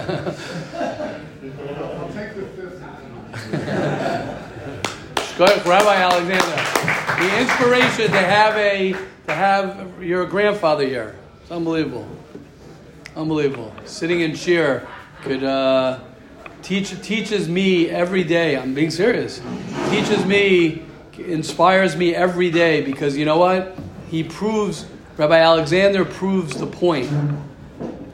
Rabbi 5.65 5.95
Alexander 5.97 6.45
the 7.19 7.41
inspiration 7.41 8.11
to 8.11 8.19
have 8.19 8.55
a 8.59 8.93
to 9.27 9.35
have 9.35 10.03
your 10.03 10.27
grandfather 10.27 10.87
here. 10.87 11.17
It's 11.41 11.51
unbelievable, 11.51 12.07
unbelievable. 13.17 13.73
Sitting 13.87 14.21
in 14.21 14.35
chair 14.35 14.87
could 15.23 15.43
uh, 15.43 16.01
teach 16.61 16.91
teaches 17.01 17.49
me 17.49 17.89
every 17.89 18.23
day. 18.23 18.59
I'm 18.59 18.75
being 18.75 18.91
serious. 18.91 19.41
Teaches 19.89 20.27
me, 20.27 20.83
inspires 21.27 21.97
me 21.97 22.15
every 22.15 22.51
day 22.51 22.83
because 22.83 23.17
you 23.17 23.25
know 23.25 23.39
what? 23.39 23.77
He 24.11 24.25
proves. 24.25 24.87
Rabbi 25.17 25.39
Alexander 25.39 26.05
proves 26.05 26.57
the 26.57 26.67
point. 26.67 27.11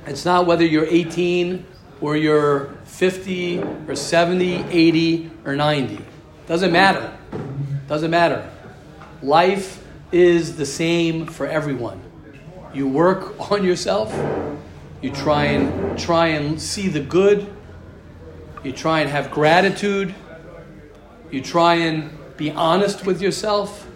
It's 0.06 0.24
not 0.24 0.46
whether 0.46 0.64
you're 0.64 0.86
18 0.86 1.64
or 2.00 2.16
you're 2.16 2.74
50 2.84 3.62
or 3.88 3.96
70, 3.96 4.64
80 4.70 5.30
or 5.44 5.56
90. 5.56 5.98
Doesn't 6.46 6.72
matter. 6.72 7.16
Doesn't 7.88 8.10
matter. 8.10 8.50
Life 9.22 9.84
is 10.12 10.56
the 10.56 10.66
same 10.66 11.26
for 11.26 11.46
everyone. 11.46 12.00
You 12.72 12.88
work 12.88 13.50
on 13.50 13.64
yourself, 13.64 14.14
You 15.02 15.10
try 15.10 15.44
and 15.44 15.98
try 15.98 16.28
and 16.28 16.60
see 16.60 16.88
the 16.88 17.00
good. 17.00 17.46
You 18.64 18.72
try 18.72 19.00
and 19.00 19.10
have 19.10 19.30
gratitude. 19.30 20.14
You 21.30 21.42
try 21.42 21.74
and 21.74 22.15
be 22.36 22.50
honest 22.50 23.06
with 23.06 23.20
yourself. 23.20 23.86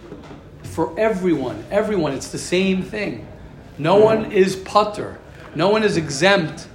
For 0.63 0.97
everyone, 0.97 1.63
everyone, 1.69 2.13
it's 2.13 2.31
the 2.31 2.37
same 2.37 2.81
thing. 2.81 3.27
No 3.77 3.97
one 3.97 4.31
is 4.31 4.55
putter. 4.55 5.19
No 5.53 5.69
one 5.69 5.83
is 5.83 5.97
exempt 5.97 6.67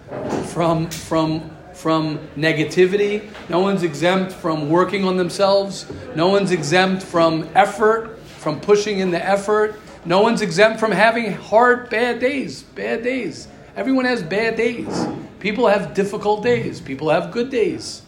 from 0.49 0.91
from 0.91 1.51
from 1.73 2.19
negativity. 2.37 3.29
No 3.49 3.61
one's 3.61 3.83
exempt 3.83 4.33
from 4.33 4.69
working 4.71 5.05
on 5.05 5.17
themselves. 5.17 5.87
No 6.15 6.29
one's 6.29 6.51
exempt 6.51 7.03
from 7.03 7.49
effort, 7.55 8.19
from 8.21 8.61
pushing 8.61 8.99
in 8.99 9.11
the 9.11 9.25
effort. 9.25 9.79
No 10.05 10.21
one's 10.21 10.41
exempt 10.41 10.79
from 10.79 10.93
having 10.93 11.33
hard, 11.33 11.91
bad 11.91 12.21
days. 12.21 12.63
Bad 12.63 13.03
days. 13.03 13.49
Everyone 13.77 14.05
has 14.05 14.23
bad 14.23 14.57
days. 14.57 15.07
People 15.41 15.67
have 15.67 15.95
difficult 15.95 16.43
days. 16.43 16.81
People 16.81 17.11
have 17.11 17.31
good 17.31 17.51
days. 17.51 18.03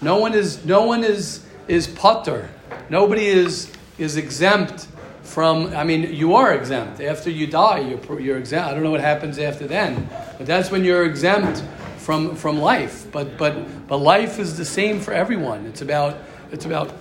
No 0.00 0.18
one 0.18 0.34
is 0.34 0.64
no 0.64 0.84
one 0.84 1.04
is 1.04 1.44
is 1.68 1.86
putter. 1.86 2.50
Nobody 2.88 3.26
is 3.26 3.72
is 3.98 4.16
exempt 4.16 4.86
from. 5.22 5.74
I 5.74 5.84
mean, 5.84 6.14
you 6.14 6.34
are 6.34 6.54
exempt 6.54 7.00
after 7.00 7.30
you 7.30 7.46
die. 7.46 7.80
You're 7.80 8.20
you're 8.20 8.38
exempt. 8.38 8.68
I 8.68 8.74
don't 8.74 8.82
know 8.82 8.90
what 8.90 9.00
happens 9.00 9.38
after 9.38 9.66
then, 9.66 10.08
but 10.38 10.46
that's 10.46 10.70
when 10.70 10.84
you're 10.84 11.04
exempt 11.04 11.62
from 11.98 12.36
from 12.36 12.58
life. 12.58 13.06
But 13.12 13.36
but 13.36 13.86
but 13.88 13.98
life 13.98 14.38
is 14.38 14.56
the 14.56 14.64
same 14.64 15.00
for 15.00 15.12
everyone. 15.12 15.66
It's 15.66 15.82
about 15.82 16.18
it's 16.52 16.66
about 16.66 16.92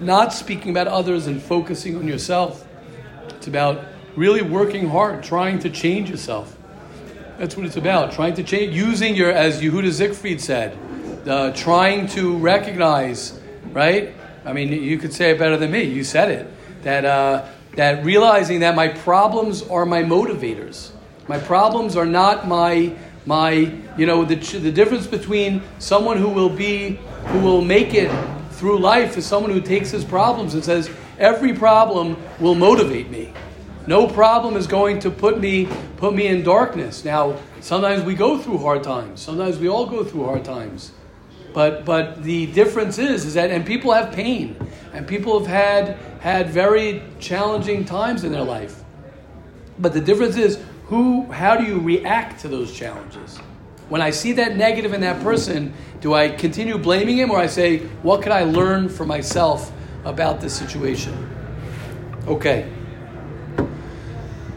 not 0.00 0.32
speaking 0.32 0.70
about 0.70 0.86
others 0.86 1.26
and 1.26 1.42
focusing 1.42 1.96
on 1.96 2.06
yourself. 2.06 2.66
It's 3.30 3.46
about 3.46 3.84
really 4.16 4.42
working 4.42 4.88
hard, 4.88 5.22
trying 5.22 5.58
to 5.60 5.70
change 5.70 6.10
yourself. 6.10 6.56
That's 7.38 7.56
what 7.56 7.66
it's 7.66 7.76
about. 7.76 8.12
Trying 8.12 8.34
to 8.34 8.42
change, 8.42 8.74
using 8.74 9.14
your, 9.14 9.30
as 9.30 9.62
Yehuda 9.62 9.92
Siegfried 9.92 10.40
said, 10.40 10.76
uh, 11.26 11.52
trying 11.52 12.08
to 12.08 12.36
recognize, 12.36 13.40
right? 13.70 14.12
I 14.48 14.54
mean, 14.54 14.72
you 14.72 14.96
could 14.96 15.12
say 15.12 15.32
it 15.32 15.38
better 15.38 15.58
than 15.58 15.70
me. 15.70 15.82
You 15.82 16.02
said 16.02 16.30
it. 16.30 16.82
That, 16.82 17.04
uh, 17.04 17.46
that 17.76 18.02
realizing 18.02 18.60
that 18.60 18.74
my 18.74 18.88
problems 18.88 19.62
are 19.68 19.84
my 19.84 20.02
motivators. 20.02 20.90
My 21.28 21.38
problems 21.38 21.96
are 21.96 22.06
not 22.06 22.48
my, 22.48 22.94
my 23.26 23.50
you 23.98 24.06
know, 24.06 24.24
the, 24.24 24.36
the 24.36 24.72
difference 24.72 25.06
between 25.06 25.62
someone 25.78 26.16
who 26.16 26.30
will 26.30 26.48
be, 26.48 26.98
who 27.26 27.40
will 27.40 27.60
make 27.60 27.92
it 27.92 28.10
through 28.52 28.78
life 28.78 29.18
is 29.18 29.26
someone 29.26 29.52
who 29.52 29.60
takes 29.60 29.90
his 29.90 30.02
problems 30.02 30.54
and 30.54 30.64
says, 30.64 30.88
every 31.18 31.52
problem 31.52 32.16
will 32.40 32.54
motivate 32.54 33.10
me. 33.10 33.34
No 33.86 34.06
problem 34.06 34.56
is 34.56 34.66
going 34.66 34.98
to 35.00 35.10
put 35.10 35.40
me 35.40 35.68
put 35.98 36.14
me 36.14 36.26
in 36.26 36.42
darkness. 36.42 37.04
Now, 37.04 37.36
sometimes 37.60 38.02
we 38.02 38.14
go 38.14 38.38
through 38.38 38.58
hard 38.58 38.82
times. 38.82 39.20
Sometimes 39.20 39.58
we 39.58 39.68
all 39.68 39.84
go 39.84 40.04
through 40.04 40.24
hard 40.24 40.44
times. 40.44 40.92
But 41.52 41.84
but 41.84 42.22
the 42.22 42.46
difference 42.46 42.98
is 42.98 43.24
is 43.24 43.34
that 43.34 43.50
and 43.50 43.64
people 43.64 43.92
have 43.92 44.12
pain 44.12 44.56
and 44.92 45.06
people 45.06 45.38
have 45.38 45.48
had 45.48 45.96
had 46.20 46.50
very 46.50 47.02
challenging 47.20 47.84
times 47.84 48.24
in 48.24 48.32
their 48.32 48.44
life. 48.44 48.82
But 49.78 49.92
the 49.92 50.00
difference 50.00 50.36
is 50.36 50.60
who 50.86 51.30
how 51.32 51.56
do 51.56 51.64
you 51.64 51.80
react 51.80 52.40
to 52.40 52.48
those 52.48 52.72
challenges? 52.74 53.38
When 53.88 54.02
I 54.02 54.10
see 54.10 54.32
that 54.32 54.56
negative 54.56 54.92
in 54.92 55.00
that 55.00 55.22
person, 55.22 55.72
do 56.00 56.12
I 56.12 56.28
continue 56.28 56.76
blaming 56.76 57.16
him 57.16 57.30
or 57.30 57.38
I 57.38 57.46
say, 57.46 57.78
what 58.02 58.22
could 58.22 58.32
I 58.32 58.44
learn 58.44 58.88
for 58.88 59.06
myself 59.06 59.72
about 60.04 60.40
this 60.40 60.54
situation? 60.54 61.14
Okay. 62.26 62.70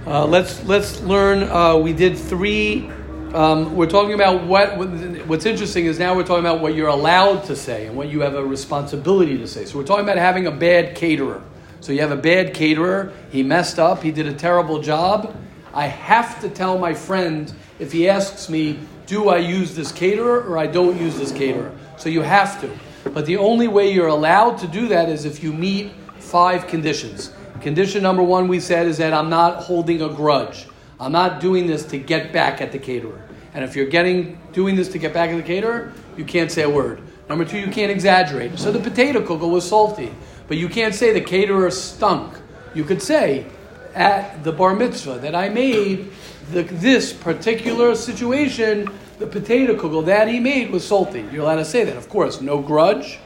Uh, 0.06 0.26
let's 0.26 0.64
let's 0.66 1.00
learn. 1.02 1.44
Uh, 1.44 1.78
we 1.78 1.94
did 1.94 2.18
three. 2.18 2.90
Um, 3.34 3.78
we're 3.78 3.90
talking 3.90 4.14
about 4.14 4.44
what. 4.44 4.78
What's 5.26 5.46
interesting 5.46 5.86
is 5.86 5.98
now 5.98 6.16
we're 6.16 6.26
talking 6.26 6.44
about 6.44 6.60
what 6.60 6.76
you're 6.76 6.90
allowed 6.90 7.46
to 7.46 7.56
say 7.56 7.88
and 7.88 7.96
what 7.96 8.10
you 8.10 8.20
have 8.22 8.36
a 8.36 8.44
responsibility 8.44 9.38
to 9.38 9.48
say. 9.48 9.64
So 9.64 9.78
we're 9.78 9.86
talking 9.86 10.04
about 10.04 10.18
having 10.18 10.48
a 10.48 10.52
bad 10.52 10.96
caterer. 10.96 11.42
So 11.80 11.94
you 11.94 12.02
have 12.02 12.12
a 12.12 12.18
bad 12.18 12.54
caterer. 12.54 13.14
He 13.32 13.42
messed 13.42 13.80
up. 13.80 14.04
He 14.04 14.12
did 14.12 14.28
a 14.28 14.34
terrible 14.34 14.82
job. 14.82 15.34
I 15.74 15.88
have 15.88 16.42
to 16.42 16.50
tell 16.50 16.78
my 16.78 16.94
friend 16.94 17.54
if 17.80 17.94
he 17.94 18.10
asks 18.10 18.50
me, 18.50 18.80
"Do 19.06 19.30
I 19.30 19.38
use 19.38 19.76
this 19.76 19.94
caterer 19.94 20.44
or 20.44 20.58
I 20.58 20.68
don't 20.68 21.00
use 21.00 21.18
this 21.18 21.32
caterer?" 21.32 21.72
So 21.96 22.10
you 22.10 22.24
have 22.24 22.60
to. 22.60 22.70
But 23.12 23.26
the 23.26 23.38
only 23.38 23.70
way 23.70 23.94
you're 23.94 24.08
allowed 24.08 24.58
to 24.58 24.68
do 24.68 24.90
that 24.90 25.08
is 25.08 25.24
if 25.24 25.42
you 25.42 25.54
meet 25.54 25.94
five 26.20 26.68
conditions. 26.68 27.32
Condition 27.62 28.04
number 28.04 28.24
one, 28.24 28.50
we 28.50 28.60
said, 28.60 28.88
is 28.88 28.98
that 28.98 29.14
I'm 29.14 29.30
not 29.30 29.64
holding 29.64 30.02
a 30.02 30.10
grudge. 30.10 30.66
I'm 31.02 31.12
not 31.12 31.42
doing 31.42 31.66
this 31.66 31.84
to 31.86 31.98
get 31.98 32.32
back 32.32 32.62
at 32.62 32.72
the 32.72 32.78
caterer. 32.78 33.28
And 33.56 33.66
if 33.66 33.76
you're 33.76 33.88
getting 33.88 34.40
doing 34.54 34.76
this 34.76 34.88
to 34.90 35.00
get 35.00 35.14
back 35.14 35.32
at 35.32 35.38
the 35.38 35.44
caterer, 35.44 35.92
you 36.16 36.24
can't 36.24 36.52
say 36.52 36.62
a 36.62 36.70
word. 36.70 37.02
Number 37.28 37.44
two, 37.44 37.58
you 37.58 37.72
can't 37.72 37.92
exaggerate. 37.92 38.60
So 38.60 38.72
the 38.72 38.80
potato 38.80 39.22
kugel 39.22 39.50
was 39.50 39.68
salty, 39.68 40.14
but 40.48 40.58
you 40.58 40.70
can't 40.70 40.94
say 40.94 41.12
the 41.12 41.22
caterer 41.22 41.72
stunk. 41.72 42.38
You 42.76 42.84
could 42.84 43.02
say 43.02 43.48
at 43.96 44.44
the 44.44 44.52
bar 44.52 44.76
mitzvah 44.76 45.18
that 45.20 45.34
I 45.34 45.50
made 45.50 46.12
the, 46.52 46.64
this 46.64 47.14
particular 47.14 47.96
situation, 47.96 48.88
the 49.18 49.26
potato 49.26 49.76
kugel 49.76 50.06
that 50.06 50.28
he 50.28 50.40
made 50.40 50.70
was 50.70 50.88
salty. 50.88 51.26
You're 51.32 51.42
allowed 51.42 51.56
to 51.56 51.66
say 51.66 51.84
that, 51.84 51.98
of 51.98 52.10
course, 52.10 52.42
no 52.42 52.62
grudge, 52.62 53.18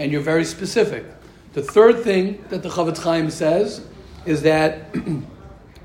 and 0.00 0.10
you're 0.10 0.22
very 0.22 0.44
specific. 0.44 1.04
The 1.52 1.62
third 1.62 2.02
thing 2.02 2.44
that 2.48 2.64
the 2.64 2.68
Chofetz 2.68 2.98
Chaim 2.98 3.30
says 3.30 3.86
is 4.24 4.42
that 4.42 4.92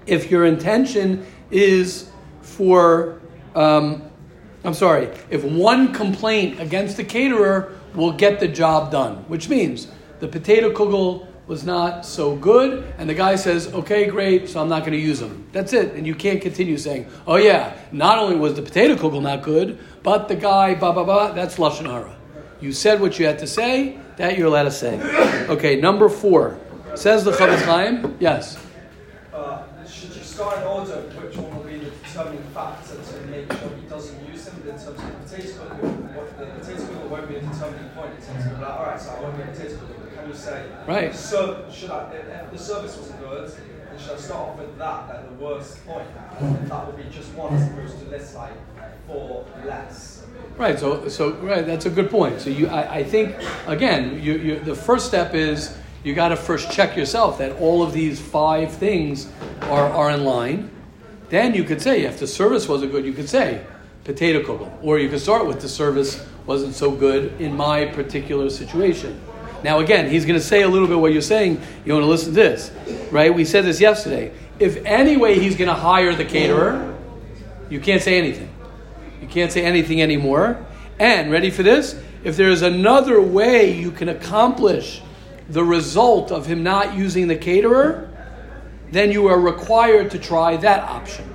if 0.08 0.32
your 0.32 0.45
intention 0.45 1.26
is 1.51 2.10
for, 2.41 3.20
um, 3.55 4.03
I'm 4.64 4.74
sorry, 4.74 5.10
if 5.30 5.43
one 5.43 5.93
complaint 5.93 6.60
against 6.60 6.97
the 6.97 7.03
caterer 7.03 7.74
will 7.93 8.14
get 8.14 8.39
the 8.39 8.47
job 8.47 8.91
done, 8.91 9.18
which 9.28 9.49
means 9.49 9.88
the 10.20 10.28
potato 10.28 10.72
kugel 10.72 11.28
was 11.47 11.64
not 11.64 12.05
so 12.05 12.36
good, 12.36 12.93
and 12.97 13.10
the 13.10 13.14
guy 13.14 13.36
says, 13.36 13.74
okay, 13.74 14.08
great, 14.08 14.49
so 14.49 14.62
I'm 14.62 14.68
not 14.68 14.82
going 14.82 14.91
to 14.91 14.99
use 14.99 15.20
them. 15.20 15.47
That's 15.53 15.72
it. 15.72 15.93
And 15.93 16.05
you 16.05 16.14
can't 16.14 16.41
continue 16.41 16.78
saying, 16.78 17.08
oh 17.26 17.38
yeah, 17.38 17.78
not 17.91 18.18
only 18.20 18.36
was 18.36 18.55
the 18.55 18.62
potato 18.62 18.95
kugel 18.95 19.22
not 19.22 19.43
good, 19.43 19.80
but 20.03 20.28
the 20.28 20.36
guy, 20.36 20.76
blah, 20.76 20.91
blah, 20.91 21.05
blah, 21.05 21.32
that's 21.32 21.55
Lashon 21.55 21.86
Hara. 21.86 22.16
You 22.60 22.74
said 22.74 22.99
what 22.99 23.18
you 23.20 23.26
had 23.26 23.39
to 23.39 23.47
say, 23.47 23.97
that 24.18 24.38
you're 24.38 24.47
allowed 24.47 24.64
to 24.64 24.72
say. 24.72 24.99
Okay, 25.47 25.80
number 25.80 26.10
four. 26.10 26.60
Says 26.95 27.24
the 27.24 27.32
Chofetz 27.32 27.64
Chaim. 27.64 28.18
Yes. 28.20 28.58
Should 30.38 30.45
you 30.45 30.51
start 30.51 30.61
in 30.61 30.67
order 30.67 31.01
which 31.17 31.35
one 31.35 31.57
will 31.57 31.63
be 31.63 31.79
the 31.79 31.89
determining 31.89 32.43
factor 32.53 32.93
to 32.93 33.25
make 33.25 33.51
sure 33.53 33.71
he 33.73 33.89
doesn't 33.89 34.29
use 34.29 34.45
them 34.45 34.61
in 34.61 34.69
terms 34.69 34.85
of 34.85 34.97
the 34.97 35.01
potato? 35.01 35.65
What 36.13 36.38
the 36.38 36.45
potato 36.45 36.85
cooker 36.85 37.07
won't 37.07 37.27
be 37.27 37.35
a 37.38 37.41
determining 37.41 37.89
point 37.97 38.13
in 38.13 38.21
terms 38.21 38.45
of 38.45 38.59
like, 38.59 38.69
all 38.69 38.85
right, 38.85 39.01
so 39.01 39.17
I 39.17 39.19
won't 39.21 39.35
be 39.35 39.41
a 39.41 39.47
potato. 39.47 39.79
Can 40.13 40.29
you 40.29 40.35
say, 40.35 40.69
Right. 40.85 41.15
So 41.15 41.65
should 41.73 41.89
I? 41.89 42.13
If 42.13 42.51
the 42.51 42.57
service 42.59 42.97
wasn't 42.97 43.19
good, 43.21 43.49
then 43.49 43.97
should 43.97 44.11
I 44.11 44.17
start 44.17 44.49
off 44.49 44.59
with 44.59 44.77
that 44.77 45.09
at 45.09 45.27
the 45.27 45.43
worst 45.43 45.83
point? 45.88 46.07
And 46.39 46.69
that 46.69 46.85
would 46.85 46.97
be 46.97 47.09
just 47.09 47.33
one 47.33 47.55
as 47.55 47.71
opposed 47.71 47.97
to 47.97 48.05
list 48.05 48.35
like 48.35 48.53
four 49.07 49.43
less. 49.65 50.23
Right. 50.55 50.77
So, 50.77 51.09
so 51.09 51.31
right. 51.38 51.65
That's 51.65 51.88
a 51.88 51.89
good 51.89 52.11
point. 52.11 52.41
So 52.41 52.51
you, 52.51 52.67
I, 52.67 52.97
I 52.97 53.03
think, 53.03 53.35
again, 53.65 54.21
you, 54.21 54.38
you, 54.38 54.59
the 54.59 54.75
first 54.75 55.07
step 55.07 55.33
is 55.33 55.75
you 56.08 56.14
got 56.14 56.30
to 56.30 56.38
first 56.38 56.72
check 56.72 56.95
yourself 56.95 57.38
that 57.39 57.51
all 57.58 57.84
of 57.84 57.91
these 57.91 58.18
five 58.18 58.72
things 58.72 59.30
are, 59.64 59.89
are 59.89 60.10
in 60.12 60.24
line. 60.24 60.72
Then 61.28 61.53
you 61.53 61.66
could 61.66 61.82
say, 61.82 62.03
if 62.03 62.18
the 62.18 62.26
service 62.26 62.70
wasn't 62.70 62.93
good, 62.93 63.05
you 63.05 63.12
could 63.12 63.28
say 63.28 63.66
potato 64.05 64.41
kugel, 64.41 64.72
or 64.82 64.99
you 64.99 65.10
could 65.10 65.20
start 65.20 65.45
with 65.45 65.60
the 65.60 65.68
service 65.68 66.26
wasn't 66.45 66.74
so 66.74 66.91
good 66.91 67.41
in 67.41 67.53
my 67.53 67.88
particular 67.88 68.49
situation. 68.49 69.20
Now, 69.66 69.80
again, 69.80 70.10
he's 70.10 70.24
going 70.24 70.39
to 70.39 70.45
say 70.45 70.62
a 70.62 70.70
little 70.70 70.88
bit 70.88 70.97
what 70.97 71.12
you're 71.12 71.22
saying. 71.22 71.62
You 71.84 71.91
want 71.91 72.03
to 72.03 72.10
listen 72.10 72.30
to 72.30 72.36
this, 72.36 72.72
right? 73.12 73.34
We 73.34 73.43
said 73.43 73.66
this 73.66 73.82
yesterday. 73.82 74.32
If 74.60 74.78
anyway 74.86 75.38
he's 75.39 75.58
going 75.58 75.68
to 75.68 75.76
hire 75.76 76.16
the 76.16 76.24
caterer, 76.24 76.95
you 77.70 77.82
can't 77.82 78.01
say 78.01 78.18
anything. 78.18 78.49
You 79.22 79.28
can't 79.28 79.51
say 79.51 79.66
anything 79.66 80.01
anymore. 80.01 80.66
And, 80.99 81.30
ready 81.32 81.49
for 81.49 81.64
this? 81.64 82.01
If 82.24 82.38
there 82.38 82.49
is 82.49 82.62
another 82.62 83.20
way 83.20 83.78
you 83.78 83.91
can 83.91 84.08
accomplish 84.08 85.01
the 85.50 85.64
result 85.64 86.32
of 86.32 86.45
him 86.45 86.64
not 86.64 86.95
using 86.95 87.28
the 87.28 87.36
caterer, 87.36 88.10
then 88.91 89.12
you 89.12 89.28
are 89.28 89.39
required 89.39 90.12
to 90.12 90.20
try 90.20 90.58
that 90.58 90.84
option. 90.84 91.34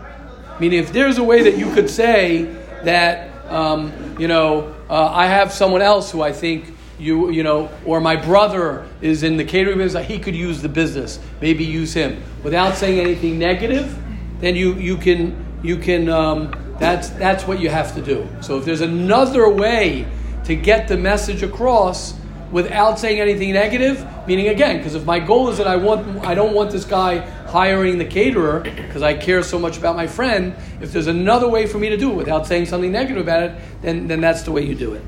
Meaning, 0.60 0.80
if 0.80 0.92
there's 0.92 1.18
a 1.18 1.24
way 1.24 1.42
that 1.42 1.56
you 1.58 1.72
could 1.72 1.88
say 1.88 2.44
that, 2.84 3.30
um, 3.50 3.92
you 4.18 4.28
know, 4.28 4.74
uh, 4.88 5.10
I 5.12 5.26
have 5.26 5.52
someone 5.52 5.82
else 5.82 6.10
who 6.10 6.22
I 6.22 6.32
think 6.32 6.74
you, 6.98 7.30
you 7.30 7.42
know, 7.42 7.68
or 7.84 8.00
my 8.00 8.16
brother 8.16 8.86
is 9.00 9.22
in 9.22 9.36
the 9.36 9.44
catering 9.44 9.78
business, 9.78 10.06
he 10.06 10.18
could 10.18 10.36
use 10.36 10.62
the 10.62 10.68
business, 10.68 11.18
maybe 11.40 11.64
use 11.64 11.92
him, 11.92 12.22
without 12.42 12.76
saying 12.76 13.00
anything 13.00 13.38
negative, 13.38 13.98
then 14.40 14.54
you, 14.54 14.74
you 14.74 14.96
can, 14.96 15.60
you 15.62 15.76
can 15.78 16.08
um, 16.08 16.52
that's, 16.78 17.10
that's 17.10 17.46
what 17.46 17.60
you 17.60 17.70
have 17.70 17.94
to 17.94 18.02
do. 18.02 18.28
So 18.40 18.58
if 18.58 18.64
there's 18.64 18.80
another 18.80 19.48
way 19.48 20.06
to 20.44 20.56
get 20.56 20.88
the 20.88 20.96
message 20.96 21.42
across, 21.42 22.14
without 22.52 22.98
saying 22.98 23.18
anything 23.18 23.52
negative. 23.52 24.06
Meaning 24.26 24.48
again, 24.48 24.76
because 24.76 24.94
if 24.94 25.04
my 25.04 25.18
goal 25.18 25.48
is 25.48 25.58
that 25.58 25.66
I 25.66 25.74
want, 25.76 26.24
I 26.24 26.34
don't 26.34 26.54
want 26.54 26.70
this 26.70 26.84
guy 26.84 27.18
hiring 27.46 27.98
the 27.98 28.04
caterer 28.04 28.60
because 28.60 29.02
I 29.02 29.14
care 29.14 29.42
so 29.42 29.58
much 29.58 29.78
about 29.78 29.96
my 29.96 30.06
friend. 30.06 30.54
If 30.80 30.92
there's 30.92 31.08
another 31.08 31.48
way 31.48 31.66
for 31.66 31.78
me 31.78 31.88
to 31.88 31.96
do 31.96 32.12
it 32.12 32.14
without 32.14 32.46
saying 32.46 32.66
something 32.66 32.92
negative 32.92 33.22
about 33.22 33.42
it, 33.42 33.60
then 33.80 34.06
then 34.06 34.20
that's 34.20 34.42
the 34.42 34.52
way 34.52 34.64
you 34.64 34.76
do 34.76 34.94
it. 34.94 35.02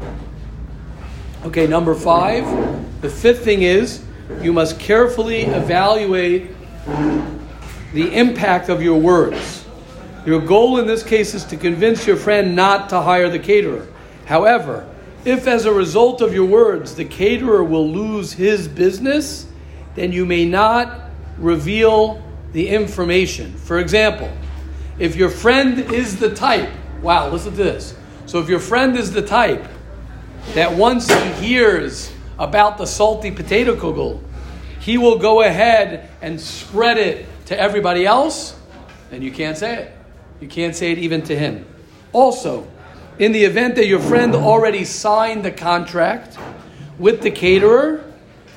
Okay, 1.44 1.66
number 1.66 1.94
five. 1.94 2.44
The 3.02 3.10
fifth 3.10 3.44
thing 3.44 3.62
is 3.62 4.02
you 4.40 4.52
must 4.52 4.80
carefully 4.80 5.42
evaluate 5.42 6.50
the 7.92 8.12
impact 8.14 8.68
of 8.68 8.82
your 8.82 8.98
words. 8.98 9.64
Your 10.26 10.40
goal 10.40 10.78
in 10.78 10.86
this 10.86 11.02
case 11.02 11.34
is 11.34 11.44
to 11.44 11.56
convince 11.56 12.06
your 12.06 12.16
friend 12.16 12.56
not 12.56 12.88
to 12.88 13.02
hire 13.02 13.28
the 13.28 13.38
caterer. 13.38 13.86
However, 14.24 14.88
if 15.24 15.46
as 15.46 15.64
a 15.64 15.72
result 15.72 16.20
of 16.20 16.34
your 16.34 16.46
words 16.46 16.94
the 16.94 17.04
caterer 17.04 17.64
will 17.64 17.88
lose 17.88 18.32
his 18.32 18.68
business, 18.68 19.46
then 19.94 20.12
you 20.12 20.26
may 20.26 20.44
not 20.44 21.10
reveal 21.38 22.22
the 22.52 22.68
information. 22.68 23.52
For 23.54 23.78
example, 23.78 24.30
if 24.98 25.16
your 25.16 25.30
friend 25.30 25.78
is 25.92 26.18
the 26.18 26.34
type, 26.34 26.70
wow, 27.02 27.28
listen 27.30 27.52
to 27.52 27.56
this. 27.56 27.96
So 28.26 28.40
if 28.40 28.48
your 28.48 28.60
friend 28.60 28.96
is 28.96 29.12
the 29.12 29.22
type 29.22 29.66
that 30.54 30.72
once 30.72 31.08
he 31.10 31.32
hears 31.32 32.12
about 32.38 32.78
the 32.78 32.86
salty 32.86 33.30
potato 33.30 33.74
kugel, 33.74 34.22
he 34.80 34.98
will 34.98 35.18
go 35.18 35.42
ahead 35.42 36.10
and 36.20 36.40
spread 36.40 36.98
it 36.98 37.26
to 37.46 37.58
everybody 37.58 38.06
else, 38.06 38.56
then 39.10 39.22
you 39.22 39.32
can't 39.32 39.56
say 39.56 39.76
it. 39.76 39.92
You 40.40 40.48
can't 40.48 40.76
say 40.76 40.92
it 40.92 40.98
even 40.98 41.22
to 41.22 41.36
him. 41.36 41.66
Also, 42.12 42.68
in 43.18 43.32
the 43.32 43.44
event 43.44 43.76
that 43.76 43.86
your 43.86 44.00
friend 44.00 44.34
already 44.34 44.84
signed 44.84 45.44
the 45.44 45.52
contract 45.52 46.36
with 46.98 47.22
the 47.22 47.30
caterer, 47.30 48.04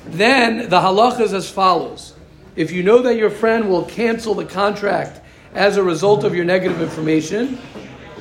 then 0.06 0.68
the 0.68 0.80
halacha 0.80 1.20
is 1.20 1.32
as 1.32 1.50
follows. 1.50 2.14
If 2.56 2.72
you 2.72 2.82
know 2.82 3.02
that 3.02 3.16
your 3.16 3.30
friend 3.30 3.68
will 3.68 3.84
cancel 3.84 4.34
the 4.34 4.44
contract 4.44 5.20
as 5.54 5.76
a 5.76 5.82
result 5.82 6.24
of 6.24 6.34
your 6.34 6.44
negative 6.44 6.80
information, 6.82 7.58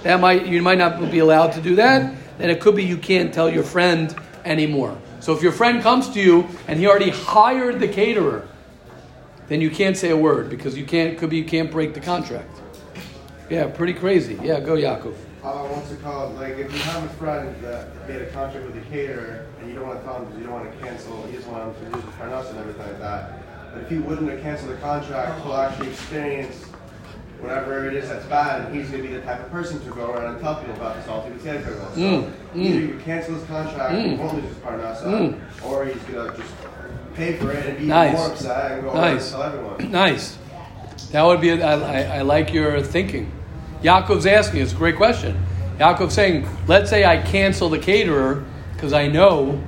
that 0.04 0.20
might 0.20 0.46
you 0.46 0.62
might 0.62 0.78
not 0.78 1.12
be 1.12 1.20
allowed 1.20 1.54
to 1.54 1.62
do 1.62 1.76
that. 1.78 2.14
Then 2.38 2.52
it 2.52 2.62
could 2.62 2.76
be 2.76 2.84
you 2.84 2.98
can't 2.98 3.34
tell 3.34 3.50
your 3.50 3.64
friend 3.64 4.16
anymore. 4.46 4.96
So 5.20 5.36
if 5.36 5.42
your 5.42 5.52
friend 5.52 5.82
comes 5.82 6.08
to 6.10 6.22
you 6.22 6.48
and 6.68 6.80
he 6.80 6.88
already 6.88 7.10
hired 7.10 7.80
the 7.80 7.88
caterer, 7.88 8.48
then 9.48 9.60
you 9.60 9.72
can't 9.72 9.98
say 9.98 10.12
a 10.12 10.18
word 10.18 10.50
because 10.52 10.78
you 10.78 10.86
can't 10.86 11.18
could 11.18 11.32
be 11.32 11.38
you 11.38 11.46
can't 11.46 11.72
break 11.72 11.96
the 11.96 12.00
contract. 12.00 12.62
Yeah, 13.50 13.68
pretty 13.68 13.94
crazy. 13.94 14.38
Yeah, 14.44 14.60
go 14.60 14.76
Yaakov. 14.76 15.16
Uh, 15.44 15.64
what's 15.68 15.92
it 15.92 16.02
called? 16.02 16.36
Like, 16.36 16.58
if 16.58 16.72
you 16.74 16.80
have 16.80 17.04
a 17.04 17.10
friend 17.16 17.56
that 17.62 18.08
made 18.08 18.22
a 18.22 18.26
contract 18.32 18.66
with 18.66 18.76
a 18.76 18.82
caterer 18.90 19.46
and 19.60 19.70
you 19.70 19.76
don't 19.76 19.88
want 19.88 20.00
to 20.00 20.06
tell 20.06 20.18
him 20.18 20.26
because 20.26 20.40
you 20.40 20.46
don't 20.46 20.54
want 20.54 20.72
to 20.72 20.78
cancel, 20.86 21.26
you 21.28 21.38
just 21.38 21.48
want 21.48 21.76
him 21.78 21.92
to 21.92 21.98
use 21.98 22.06
the 22.06 22.12
parnas 22.12 22.50
and 22.50 22.60
everything 22.60 22.82
like 22.88 23.00
that. 23.00 23.74
But 23.74 23.84
if 23.84 23.90
he 23.90 23.98
wouldn't 24.00 24.30
have 24.30 24.42
canceled 24.42 24.72
the 24.72 24.78
contract, 24.78 25.42
he'll 25.44 25.54
actually 25.56 25.90
experience 25.90 26.64
whatever 27.40 27.88
it 27.88 27.94
is 27.94 28.10
that's 28.10 28.26
bad, 28.26 28.66
and 28.66 28.76
he's 28.76 28.90
going 28.90 29.04
to 29.04 29.08
be 29.10 29.14
the 29.14 29.22
type 29.22 29.40
of 29.40 29.52
person 29.52 29.80
to 29.86 29.92
go 29.92 30.12
around 30.12 30.34
and 30.34 30.42
tell 30.42 30.56
people 30.56 30.74
about 30.74 30.96
the 30.96 31.04
salty 31.04 31.30
potato 31.32 31.64
kernel. 31.64 31.92
So 31.94 32.00
Mm, 32.00 32.32
either 32.56 32.80
you 32.80 33.00
cancel 33.06 33.36
his 33.36 33.44
contract, 33.44 33.94
Mm. 33.94 34.10
he 34.10 34.16
won't 34.16 34.34
lose 34.34 34.46
his 34.46 34.58
parnasa, 34.58 35.04
Mm. 35.06 35.40
or 35.64 35.86
he's 35.86 36.02
going 36.04 36.32
to 36.32 36.38
just 36.38 36.54
pay 37.14 37.38
for 37.38 37.52
it 37.52 37.64
and 37.68 37.78
be 37.78 37.86
Nice. 37.86 38.18
more 38.18 38.28
upset 38.32 38.72
and 38.72 38.82
go 38.82 38.88
around 38.90 39.04
and 39.04 39.14
Nice. 39.18 39.32
tell 39.32 39.44
everyone. 39.44 39.92
Nice. 39.92 40.38
That 41.12 41.22
would 41.24 41.40
be. 41.40 41.62
I, 41.62 41.74
I, 41.74 42.18
I 42.18 42.22
like 42.24 42.52
your 42.54 42.82
thinking. 42.82 43.32
Yaakov's 43.82 44.26
asking. 44.26 44.62
It's 44.62 44.74
a 44.74 44.76
great 44.76 44.96
question. 44.96 45.38
Yaakov's 45.78 46.14
saying, 46.14 46.48
let's 46.68 46.90
say 46.90 47.06
I 47.06 47.22
cancel 47.22 47.70
the 47.70 47.78
caterer 47.78 48.44
because 48.74 48.94
I 48.94 49.08
know, 49.08 49.62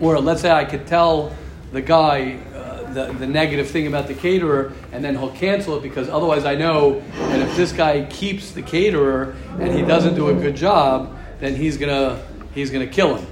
or 0.00 0.20
let's 0.20 0.42
say 0.42 0.50
I 0.50 0.64
could 0.64 0.86
tell 0.86 1.34
the 1.72 1.80
guy 1.80 2.38
uh, 2.54 2.92
the, 2.92 3.12
the 3.14 3.26
negative 3.26 3.70
thing 3.70 3.86
about 3.86 4.06
the 4.06 4.14
caterer, 4.14 4.72
and 4.92 5.04
then 5.04 5.16
he'll 5.16 5.32
cancel 5.32 5.76
it 5.76 5.82
because 5.82 6.08
otherwise 6.08 6.44
I 6.44 6.54
know 6.54 7.00
that 7.12 7.40
if 7.40 7.56
this 7.56 7.72
guy 7.72 8.04
keeps 8.06 8.52
the 8.52 8.62
caterer 8.62 9.34
and 9.58 9.72
he 9.72 9.82
doesn't 9.82 10.14
do 10.14 10.28
a 10.28 10.34
good 10.34 10.56
job, 10.56 11.16
then 11.40 11.54
he's 11.54 11.76
gonna 11.76 12.22
he's 12.54 12.70
gonna 12.70 12.86
kill 12.86 13.16
him. 13.16 13.26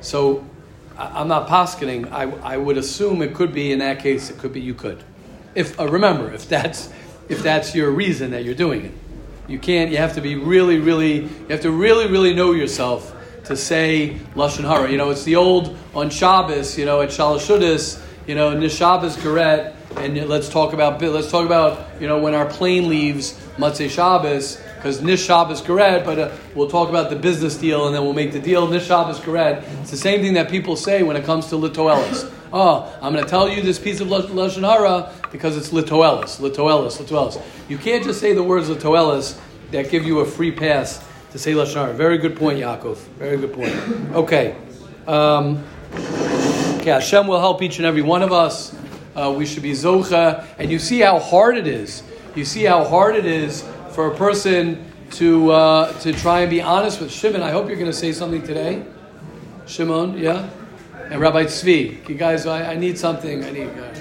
So 0.00 0.44
I'm 0.98 1.28
not 1.28 1.48
posketing. 1.48 2.08
I, 2.12 2.30
I 2.42 2.56
would 2.56 2.76
assume 2.76 3.22
it 3.22 3.34
could 3.34 3.52
be 3.52 3.72
in 3.72 3.78
that 3.78 4.00
case. 4.00 4.30
It 4.30 4.38
could 4.38 4.52
be 4.52 4.60
you 4.60 4.74
could. 4.74 5.02
If 5.54 5.78
uh, 5.78 5.88
remember, 5.88 6.32
if 6.32 6.48
that's 6.48 6.90
if 7.32 7.42
that's 7.42 7.74
your 7.74 7.90
reason 7.90 8.30
that 8.32 8.44
you're 8.44 8.54
doing 8.54 8.84
it, 8.84 8.92
you 9.48 9.58
can't. 9.58 9.90
You 9.90 9.96
have 9.96 10.14
to 10.14 10.20
be 10.20 10.36
really, 10.36 10.78
really. 10.78 11.22
You 11.22 11.46
have 11.48 11.62
to 11.62 11.70
really, 11.70 12.06
really 12.06 12.34
know 12.34 12.52
yourself 12.52 13.14
to 13.44 13.56
say 13.56 14.18
lashon 14.34 14.64
hara. 14.64 14.90
You 14.90 14.98
know, 14.98 15.10
it's 15.10 15.24
the 15.24 15.36
old 15.36 15.76
on 15.94 16.10
Shabbos. 16.10 16.78
You 16.78 16.84
know, 16.84 17.00
at 17.00 17.08
Shalashudis. 17.08 18.00
You 18.24 18.36
know, 18.36 18.54
Nishabbos 18.54 19.20
Garet, 19.20 19.74
and 19.96 20.28
let's 20.28 20.48
talk 20.48 20.74
about 20.74 21.02
let's 21.02 21.28
talk 21.28 21.44
about 21.44 22.00
you 22.00 22.06
know 22.06 22.20
when 22.20 22.34
our 22.34 22.46
plane 22.46 22.88
leaves 22.88 23.32
Motzei 23.56 23.90
Shabbos 23.90 24.62
because 24.82 25.00
Nish 25.00 25.24
Shabbos 25.24 25.60
Garet, 25.60 26.04
but 26.04 26.18
uh, 26.18 26.32
we'll 26.56 26.68
talk 26.68 26.88
about 26.88 27.08
the 27.08 27.14
business 27.14 27.56
deal 27.56 27.86
and 27.86 27.94
then 27.94 28.02
we'll 28.02 28.12
make 28.12 28.32
the 28.32 28.40
deal 28.40 28.66
Nish 28.66 28.86
Shabbos 28.88 29.20
Garet. 29.20 29.62
It's 29.80 29.92
the 29.92 29.96
same 29.96 30.22
thing 30.22 30.34
that 30.34 30.50
people 30.50 30.74
say 30.74 31.04
when 31.04 31.14
it 31.16 31.24
comes 31.24 31.46
to 31.48 31.54
Litoelis. 31.56 32.30
Oh, 32.54 32.94
I'm 33.00 33.14
going 33.14 33.24
to 33.24 33.30
tell 33.30 33.48
you 33.48 33.62
this 33.62 33.78
piece 33.78 34.00
of 34.00 34.10
Lash- 34.10 34.24
Lashon 34.26 34.60
Hara 34.70 35.10
because 35.32 35.56
it's 35.56 35.70
Litoelis, 35.70 36.38
Litoelis, 36.38 36.98
Litoelis. 37.00 37.40
You 37.66 37.78
can't 37.78 38.04
just 38.04 38.20
say 38.20 38.34
the 38.34 38.42
words 38.42 38.68
Litoelis 38.68 39.40
that 39.70 39.88
give 39.88 40.04
you 40.04 40.20
a 40.20 40.26
free 40.26 40.52
pass 40.52 41.02
to 41.30 41.38
say 41.38 41.52
Lashon 41.54 41.76
Hara. 41.76 41.94
Very 41.94 42.18
good 42.18 42.36
point, 42.36 42.58
Yaakov. 42.58 42.98
Very 43.16 43.38
good 43.38 43.54
point. 43.54 43.72
Okay. 44.14 44.54
Um, 45.06 45.64
Okay, 46.82 46.90
Hashem 46.90 47.28
will 47.28 47.38
help 47.38 47.62
each 47.62 47.76
and 47.78 47.86
every 47.86 48.02
one 48.02 48.22
of 48.22 48.32
us. 48.32 48.74
Uh, 49.14 49.32
we 49.34 49.46
should 49.46 49.62
be 49.62 49.70
zocha, 49.70 50.44
and 50.58 50.68
you 50.68 50.80
see 50.80 50.98
how 50.98 51.20
hard 51.20 51.56
it 51.56 51.68
is. 51.68 52.02
You 52.34 52.44
see 52.44 52.64
how 52.64 52.82
hard 52.84 53.14
it 53.14 53.24
is 53.24 53.62
for 53.92 54.12
a 54.12 54.16
person 54.16 54.84
to 55.12 55.50
uh, 55.52 55.92
to 56.00 56.12
try 56.12 56.40
and 56.40 56.50
be 56.50 56.60
honest 56.60 57.00
with 57.00 57.12
Shimon. 57.12 57.42
I 57.42 57.50
hope 57.50 57.68
you're 57.68 57.76
going 57.76 57.90
to 57.90 57.96
say 57.96 58.12
something 58.12 58.42
today, 58.42 58.84
Shimon. 59.66 60.18
Yeah, 60.18 60.48
and 61.10 61.20
Rabbi 61.20 61.44
Tzvi. 61.44 62.08
You 62.08 62.14
guys, 62.14 62.46
I, 62.46 62.72
I 62.72 62.76
need 62.76 62.98
something. 62.98 63.44
I 63.44 63.50
need 63.50 63.68
uh, 63.68 63.94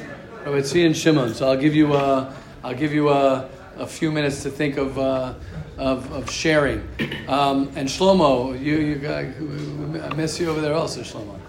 Rabbi 0.46 0.60
Tzvi 0.60 0.86
and 0.86 0.96
Shimon. 0.96 1.34
So 1.34 1.50
I'll 1.50 1.58
give 1.58 1.76
you 1.76 1.94
uh, 1.94 2.34
I'll 2.64 2.76
give 2.76 2.94
you 2.94 3.10
uh, 3.10 3.48
a 3.78 3.88
few 3.88 4.12
minutes 4.12 4.44
to 4.44 4.50
think 4.50 4.78
of. 4.78 4.98
Uh, 4.98 5.34
of, 5.78 6.12
of 6.12 6.30
sharing 6.30 6.80
um, 7.28 7.72
and 7.76 7.88
Shlomo, 7.88 8.52
you, 8.60 8.78
you 8.78 9.10
I 9.10 10.14
miss 10.14 10.40
you 10.40 10.52
over 10.52 10.62
there 10.62 10.76
also, 10.76 11.02
Shlomo 11.02 11.40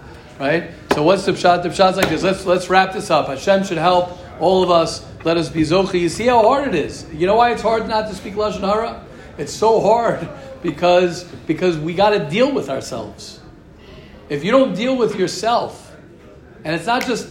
right? 0.42 0.70
So 0.92 1.02
what's 1.02 1.24
the 1.24 1.32
pshat? 1.32 1.62
The 1.62 1.68
pshat's 1.68 1.96
like 1.96 2.08
this. 2.08 2.22
Let's 2.22 2.44
let's 2.44 2.68
wrap 2.68 2.92
this 2.92 3.10
up. 3.10 3.28
Hashem 3.28 3.64
should 3.64 3.78
help 3.78 4.18
all 4.42 4.64
of 4.64 4.70
us. 4.70 5.06
Let 5.24 5.36
us 5.36 5.48
be 5.48 5.62
zochi. 5.62 6.00
You 6.00 6.08
see 6.08 6.26
how 6.26 6.42
hard 6.42 6.66
it 6.66 6.74
is. 6.74 7.06
You 7.14 7.26
know 7.26 7.36
why 7.36 7.52
it's 7.52 7.62
hard 7.62 7.88
not 7.88 8.08
to 8.08 8.14
speak 8.14 8.34
lashon 8.34 8.60
hara? 8.60 9.06
It's 9.38 9.52
so 9.52 9.80
hard 9.80 10.28
because 10.62 11.24
because 11.46 11.78
we 11.78 11.94
got 11.94 12.10
to 12.10 12.28
deal 12.28 12.52
with 12.52 12.68
ourselves. 12.68 13.40
If 14.28 14.44
you 14.44 14.50
don't 14.50 14.74
deal 14.74 14.96
with 14.96 15.14
yourself, 15.14 15.96
and 16.64 16.74
it's 16.74 16.86
not 16.86 17.06
just 17.06 17.28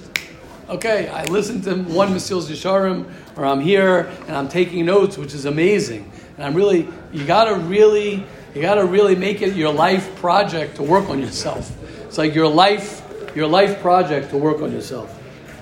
okay. 0.70 1.10
I 1.10 1.26
listened 1.26 1.66
to 1.66 1.76
one 1.76 2.10
Mesilas 2.14 2.50
Yesharim, 2.50 3.12
or 3.36 3.46
I'm 3.46 3.60
here 3.60 4.10
and 4.28 4.36
I'm 4.36 4.48
taking 4.48 4.86
notes, 4.86 5.18
which 5.18 5.34
is 5.34 5.46
amazing. 5.46 6.10
And 6.38 6.46
I'm 6.46 6.54
really 6.54 6.88
you 7.12 7.26
got 7.26 7.46
to 7.46 7.56
really 7.56 8.26
you 8.56 8.62
got 8.62 8.76
to 8.76 8.86
really 8.86 9.16
make 9.16 9.42
it 9.42 9.56
your 9.56 9.74
life 9.74 10.16
project 10.16 10.78
to 10.78 10.84
work 10.84 11.10
on 11.10 11.20
yourself. 11.20 11.78
It's 12.06 12.18
like 12.18 12.34
your 12.34 12.48
life, 12.48 13.02
your 13.36 13.48
life 13.48 13.82
project 13.82 14.30
to 14.30 14.38
work 14.38 14.62
on 14.62 14.72
yourself. 14.72 15.21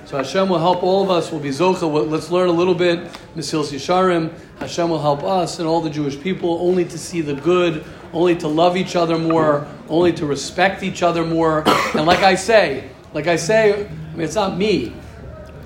So 0.09 0.17
Hashem 0.17 0.49
will 0.49 0.57
help 0.57 0.81
all 0.81 1.03
of 1.03 1.11
us. 1.11 1.31
We'll 1.31 1.39
be 1.39 1.49
zocha. 1.49 2.09
Let's 2.09 2.31
learn 2.31 2.49
a 2.49 2.51
little 2.51 2.73
bit. 2.73 2.99
Mesilas 3.35 3.71
Yesharim. 3.71 4.33
Hashem 4.57 4.89
will 4.89 4.99
help 4.99 5.23
us 5.23 5.59
and 5.59 5.67
all 5.67 5.81
the 5.81 5.89
Jewish 5.91 6.19
people 6.19 6.57
only 6.61 6.83
to 6.85 6.97
see 6.97 7.21
the 7.21 7.35
good, 7.35 7.85
only 8.11 8.35
to 8.37 8.47
love 8.47 8.75
each 8.75 8.95
other 8.95 9.19
more, 9.19 9.67
only 9.87 10.11
to 10.13 10.25
respect 10.25 10.81
each 10.81 11.03
other 11.03 11.23
more. 11.23 11.63
And 11.93 12.07
like 12.07 12.23
I 12.23 12.33
say, 12.33 12.89
like 13.13 13.27
I 13.27 13.35
say, 13.35 13.85
I 13.85 14.15
mean, 14.15 14.21
it's 14.21 14.33
not 14.33 14.57
me. 14.57 14.95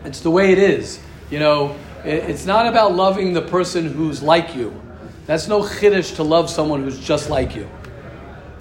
It's 0.04 0.20
the 0.20 0.30
way 0.30 0.52
it 0.52 0.58
is. 0.58 1.00
You 1.32 1.40
know, 1.40 1.78
it's 2.04 2.46
not 2.46 2.68
about 2.68 2.94
loving 2.94 3.32
the 3.32 3.44
person 3.44 3.94
who's 3.94 4.22
like 4.22 4.58
you. 4.58 4.76
That's 5.26 5.48
no 5.48 5.62
chiddush 5.62 6.18
to 6.18 6.24
love 6.24 6.50
someone 6.50 6.84
who's 6.84 7.00
just 7.00 7.30
like 7.30 7.56
you. 7.56 7.70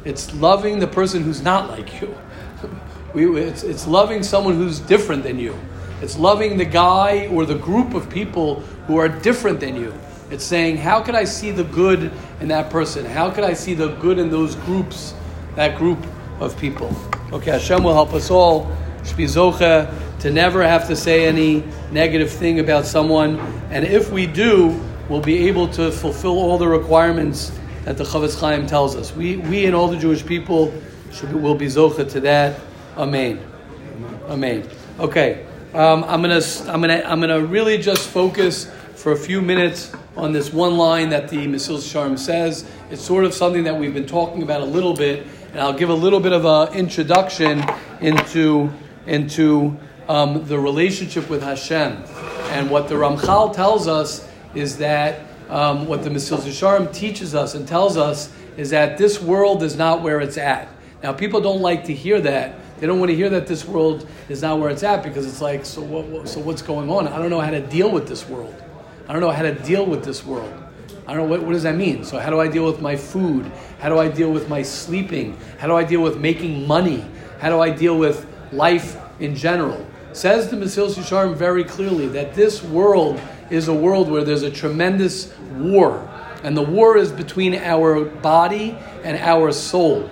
It's 0.04 0.32
loving 0.36 0.78
the 0.78 0.86
person 0.86 1.24
who's 1.24 1.42
not 1.42 1.70
like 1.70 2.00
you. 2.00 2.16
We, 3.14 3.38
it's, 3.42 3.62
it's 3.62 3.86
loving 3.86 4.22
someone 4.22 4.54
who's 4.54 4.78
different 4.78 5.22
than 5.22 5.38
you. 5.38 5.54
It's 6.02 6.18
loving 6.18 6.56
the 6.56 6.64
guy 6.64 7.28
or 7.28 7.46
the 7.46 7.54
group 7.54 7.94
of 7.94 8.10
people 8.10 8.56
who 8.88 8.98
are 8.98 9.08
different 9.08 9.60
than 9.60 9.76
you. 9.76 9.94
It's 10.32 10.42
saying, 10.44 10.78
how 10.78 11.00
can 11.00 11.14
I 11.14 11.22
see 11.22 11.52
the 11.52 11.62
good 11.62 12.10
in 12.40 12.48
that 12.48 12.70
person? 12.70 13.04
How 13.04 13.30
can 13.30 13.44
I 13.44 13.52
see 13.52 13.74
the 13.74 13.94
good 13.96 14.18
in 14.18 14.28
those 14.28 14.56
groups, 14.56 15.14
that 15.54 15.78
group 15.78 16.04
of 16.40 16.58
people? 16.58 16.92
Okay, 17.32 17.52
Hashem 17.52 17.84
will 17.84 17.94
help 17.94 18.14
us 18.14 18.30
all. 18.30 18.70
Be 19.16 19.26
to 19.26 20.30
never 20.30 20.62
have 20.62 20.86
to 20.88 20.96
say 20.96 21.26
any 21.26 21.62
negative 21.90 22.30
thing 22.30 22.60
about 22.60 22.84
someone. 22.84 23.38
And 23.70 23.84
if 23.84 24.10
we 24.10 24.26
do, 24.26 24.80
we'll 25.08 25.20
be 25.20 25.48
able 25.48 25.68
to 25.68 25.92
fulfill 25.92 26.38
all 26.38 26.58
the 26.58 26.68
requirements 26.68 27.52
that 27.84 27.96
the 27.96 28.04
Chofetz 28.04 28.40
Chaim 28.40 28.66
tells 28.66 28.96
us. 28.96 29.14
We, 29.14 29.36
we 29.36 29.66
and 29.66 29.74
all 29.74 29.88
the 29.88 29.98
Jewish 29.98 30.24
people 30.24 30.72
should 31.12 31.32
will 31.32 31.54
be 31.54 31.66
zocha 31.66 32.10
to 32.10 32.20
that. 32.20 32.60
Amen. 32.96 33.40
Amen. 34.28 34.68
Okay. 34.98 35.46
Um, 35.74 36.04
I'm 36.04 36.20
gonna 36.20 36.42
I'm 36.66 36.82
gonna 36.82 37.02
I'm 37.06 37.18
gonna 37.18 37.40
really 37.40 37.78
just 37.78 38.06
focus 38.10 38.70
for 38.94 39.12
a 39.12 39.16
few 39.16 39.40
minutes 39.40 39.90
on 40.16 40.32
this 40.32 40.52
one 40.52 40.76
line 40.76 41.08
that 41.08 41.30
the 41.30 41.46
Mesilas 41.46 41.78
Yesharim 41.78 42.18
says. 42.18 42.66
It's 42.90 43.00
sort 43.00 43.24
of 43.24 43.32
something 43.32 43.64
that 43.64 43.74
we've 43.74 43.94
been 43.94 44.06
talking 44.06 44.42
about 44.42 44.60
a 44.60 44.66
little 44.66 44.92
bit, 44.92 45.26
and 45.52 45.60
I'll 45.60 45.72
give 45.72 45.88
a 45.88 45.94
little 45.94 46.20
bit 46.20 46.34
of 46.34 46.44
an 46.44 46.76
introduction 46.76 47.64
into 48.02 48.70
into 49.06 49.74
um, 50.08 50.44
the 50.46 50.58
relationship 50.58 51.30
with 51.30 51.42
Hashem. 51.42 52.04
And 52.50 52.68
what 52.68 52.88
the 52.88 52.96
Ramchal 52.96 53.54
tells 53.54 53.88
us 53.88 54.28
is 54.54 54.76
that 54.76 55.20
um, 55.48 55.86
what 55.86 56.04
the 56.04 56.10
Mesilas 56.10 56.40
Yesharim 56.40 56.92
teaches 56.92 57.34
us 57.34 57.54
and 57.54 57.66
tells 57.66 57.96
us 57.96 58.30
is 58.58 58.68
that 58.70 58.98
this 58.98 59.22
world 59.22 59.62
is 59.62 59.74
not 59.74 60.02
where 60.02 60.20
it's 60.20 60.36
at. 60.36 60.68
Now, 61.02 61.14
people 61.14 61.40
don't 61.40 61.62
like 61.62 61.84
to 61.86 61.94
hear 61.94 62.20
that. 62.20 62.56
They 62.82 62.88
don't 62.88 62.98
want 62.98 63.10
to 63.10 63.14
hear 63.14 63.28
that 63.28 63.46
this 63.46 63.64
world 63.64 64.08
is 64.28 64.42
not 64.42 64.58
where 64.58 64.68
it's 64.68 64.82
at 64.82 65.04
because 65.04 65.24
it's 65.24 65.40
like, 65.40 65.64
so 65.64 65.80
what, 65.82 66.28
so 66.28 66.40
what's 66.40 66.62
going 66.62 66.90
on? 66.90 67.06
I 67.06 67.16
don't 67.16 67.30
know 67.30 67.38
how 67.38 67.52
to 67.52 67.64
deal 67.64 67.88
with 67.88 68.08
this 68.08 68.28
world. 68.28 68.60
I 69.06 69.12
don't 69.12 69.22
know 69.22 69.30
how 69.30 69.42
to 69.42 69.54
deal 69.54 69.86
with 69.86 70.04
this 70.04 70.26
world. 70.26 70.52
I 71.06 71.14
don't 71.14 71.22
know 71.22 71.30
what, 71.30 71.44
what 71.44 71.52
does 71.52 71.62
that 71.62 71.76
mean. 71.76 72.02
So 72.02 72.18
how 72.18 72.28
do 72.28 72.40
I 72.40 72.48
deal 72.48 72.66
with 72.66 72.80
my 72.80 72.96
food? 72.96 73.46
How 73.78 73.88
do 73.88 74.00
I 74.00 74.08
deal 74.08 74.32
with 74.32 74.48
my 74.48 74.62
sleeping? 74.62 75.38
How 75.58 75.68
do 75.68 75.76
I 75.76 75.84
deal 75.84 76.02
with 76.02 76.18
making 76.18 76.66
money? 76.66 77.06
How 77.38 77.50
do 77.50 77.60
I 77.60 77.70
deal 77.70 77.96
with 77.96 78.26
life 78.50 79.00
in 79.20 79.36
general? 79.36 79.86
Says 80.12 80.50
the 80.50 80.56
Mesilas 80.56 80.96
Yesharim 80.96 81.36
very 81.36 81.62
clearly 81.62 82.08
that 82.08 82.34
this 82.34 82.64
world 82.64 83.20
is 83.48 83.68
a 83.68 83.74
world 83.74 84.10
where 84.10 84.24
there's 84.24 84.42
a 84.42 84.50
tremendous 84.50 85.32
war, 85.52 86.10
and 86.42 86.56
the 86.56 86.62
war 86.62 86.96
is 86.96 87.12
between 87.12 87.54
our 87.54 88.06
body 88.06 88.76
and 89.04 89.16
our 89.18 89.52
soul 89.52 90.10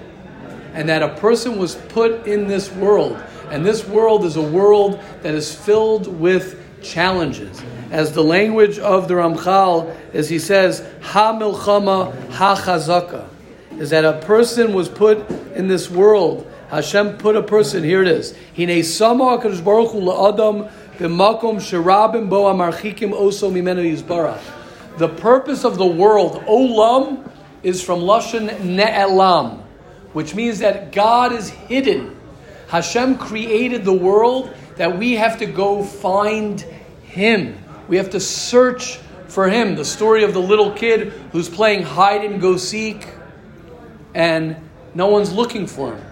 and 0.75 0.89
that 0.89 1.03
a 1.03 1.15
person 1.17 1.59
was 1.59 1.75
put 1.75 2.27
in 2.27 2.47
this 2.47 2.71
world. 2.73 3.21
And 3.51 3.67
this 3.67 3.87
world 3.87 4.25
is 4.25 4.37
a 4.37 4.43
world 4.43 5.01
that 5.23 5.35
is 5.35 5.55
filled 5.55 6.07
with 6.07 6.61
challenges. 6.83 7.61
As 7.91 8.13
the 8.13 8.23
language 8.23 8.79
of 8.79 9.09
the 9.09 9.15
Ramchal, 9.15 9.95
as 10.15 10.29
he 10.29 10.39
says, 10.39 10.87
Ha 11.03 11.33
milchama 11.33 12.31
ha 12.31 12.57
chazaka, 12.57 13.29
is 13.79 13.91
that 13.91 14.05
a 14.05 14.25
person 14.25 14.73
was 14.73 14.89
put 14.89 15.29
in 15.55 15.67
this 15.67 15.91
world. 15.91 16.47
Hashem 16.69 17.19
put 17.19 17.35
a 17.35 17.43
person, 17.43 17.83
here 17.83 18.03
it 18.03 18.09
is. 18.09 18.37
Hine 18.57 18.85
sama 18.85 19.39
HaKadosh 19.39 19.65
Baruch 19.65 19.91
Hu 19.91 20.01
la'adam 20.03 20.71
b'makom 20.99 21.57
sherabim 21.57 22.31
bo 22.31 22.45
amarchikim 22.45 23.13
oso 23.13 23.51
mimenu 23.51 23.97
yizbarach. 23.97 24.41
The 24.99 25.09
purpose 25.09 25.65
of 25.65 25.77
the 25.79 25.87
world, 25.87 26.45
olam, 26.45 27.29
is 27.65 27.83
from 27.83 28.01
Lashon 28.01 28.49
ne'elam 28.61 29.65
which 30.13 30.35
means 30.35 30.61
that 30.61 30.93
God 30.93 31.33
is 31.33 31.51
hidden. 31.51 32.17
Hashem 32.69 33.19
created 33.19 33.85
the 33.85 33.93
world 33.93 34.55
that 34.77 34.97
we 34.97 35.13
have 35.15 35.39
to 35.39 35.47
go 35.47 35.83
find 35.83 36.61
Him. 37.03 37.59
We 37.89 37.97
have 37.97 38.11
to 38.11 38.21
search 38.21 38.97
for 39.29 39.49
Him. 39.49 39.75
The 39.75 39.85
story 39.85 40.25
of 40.25 40.35
the 40.35 40.41
little 40.41 40.73
kid 40.73 41.13
who's 41.33 41.49
playing 41.49 41.83
hide 41.83 42.25
and 42.25 42.41
go 42.41 42.57
seek, 42.57 43.07
and 44.15 44.57
no 44.95 45.09
one's 45.09 45.33
looking 45.33 45.67
for 45.67 45.95
him. 45.95 46.05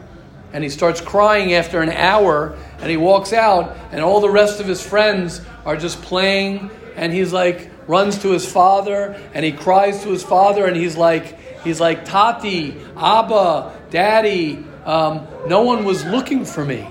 And 0.52 0.64
he 0.64 0.70
starts 0.70 1.00
crying 1.00 1.54
after 1.54 1.80
an 1.82 1.90
hour, 1.90 2.56
and 2.80 2.90
he 2.90 2.96
walks 2.96 3.32
out, 3.32 3.76
and 3.92 4.00
all 4.00 4.20
the 4.20 4.30
rest 4.30 4.60
of 4.60 4.66
his 4.66 4.84
friends 4.84 5.40
are 5.64 5.76
just 5.76 6.00
playing, 6.02 6.70
and 6.96 7.12
he's 7.12 7.32
like, 7.32 7.70
runs 7.86 8.18
to 8.22 8.30
his 8.30 8.50
father, 8.50 9.20
and 9.34 9.44
he 9.44 9.52
cries 9.52 10.02
to 10.04 10.10
his 10.10 10.22
father, 10.22 10.66
and 10.66 10.76
he's 10.76 10.96
like, 10.96 11.38
he's 11.62 11.80
like, 11.80 12.04
Tati, 12.04 12.76
Abba, 12.96 13.77
Daddy, 13.90 14.64
um, 14.84 15.26
no 15.46 15.62
one 15.62 15.84
was 15.84 16.04
looking 16.04 16.44
for 16.44 16.64
me. 16.64 16.86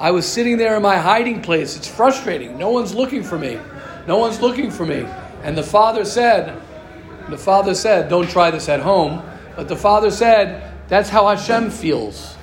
I 0.00 0.10
was 0.10 0.26
sitting 0.26 0.56
there 0.56 0.76
in 0.76 0.82
my 0.82 0.96
hiding 0.96 1.42
place. 1.42 1.76
It's 1.76 1.88
frustrating. 1.88 2.58
No 2.58 2.70
one's 2.70 2.94
looking 2.94 3.22
for 3.22 3.38
me. 3.38 3.58
No 4.06 4.18
one's 4.18 4.40
looking 4.40 4.70
for 4.70 4.84
me. 4.84 5.06
And 5.42 5.56
the 5.56 5.62
father 5.62 6.04
said, 6.04 6.60
the 7.28 7.38
father 7.38 7.74
said, 7.74 8.08
don't 8.08 8.28
try 8.28 8.50
this 8.50 8.68
at 8.68 8.80
home, 8.80 9.22
but 9.54 9.68
the 9.68 9.76
father 9.76 10.10
said, 10.10 10.72
that's 10.88 11.08
how 11.08 11.28
Hashem 11.28 11.70
feels. 11.70 12.36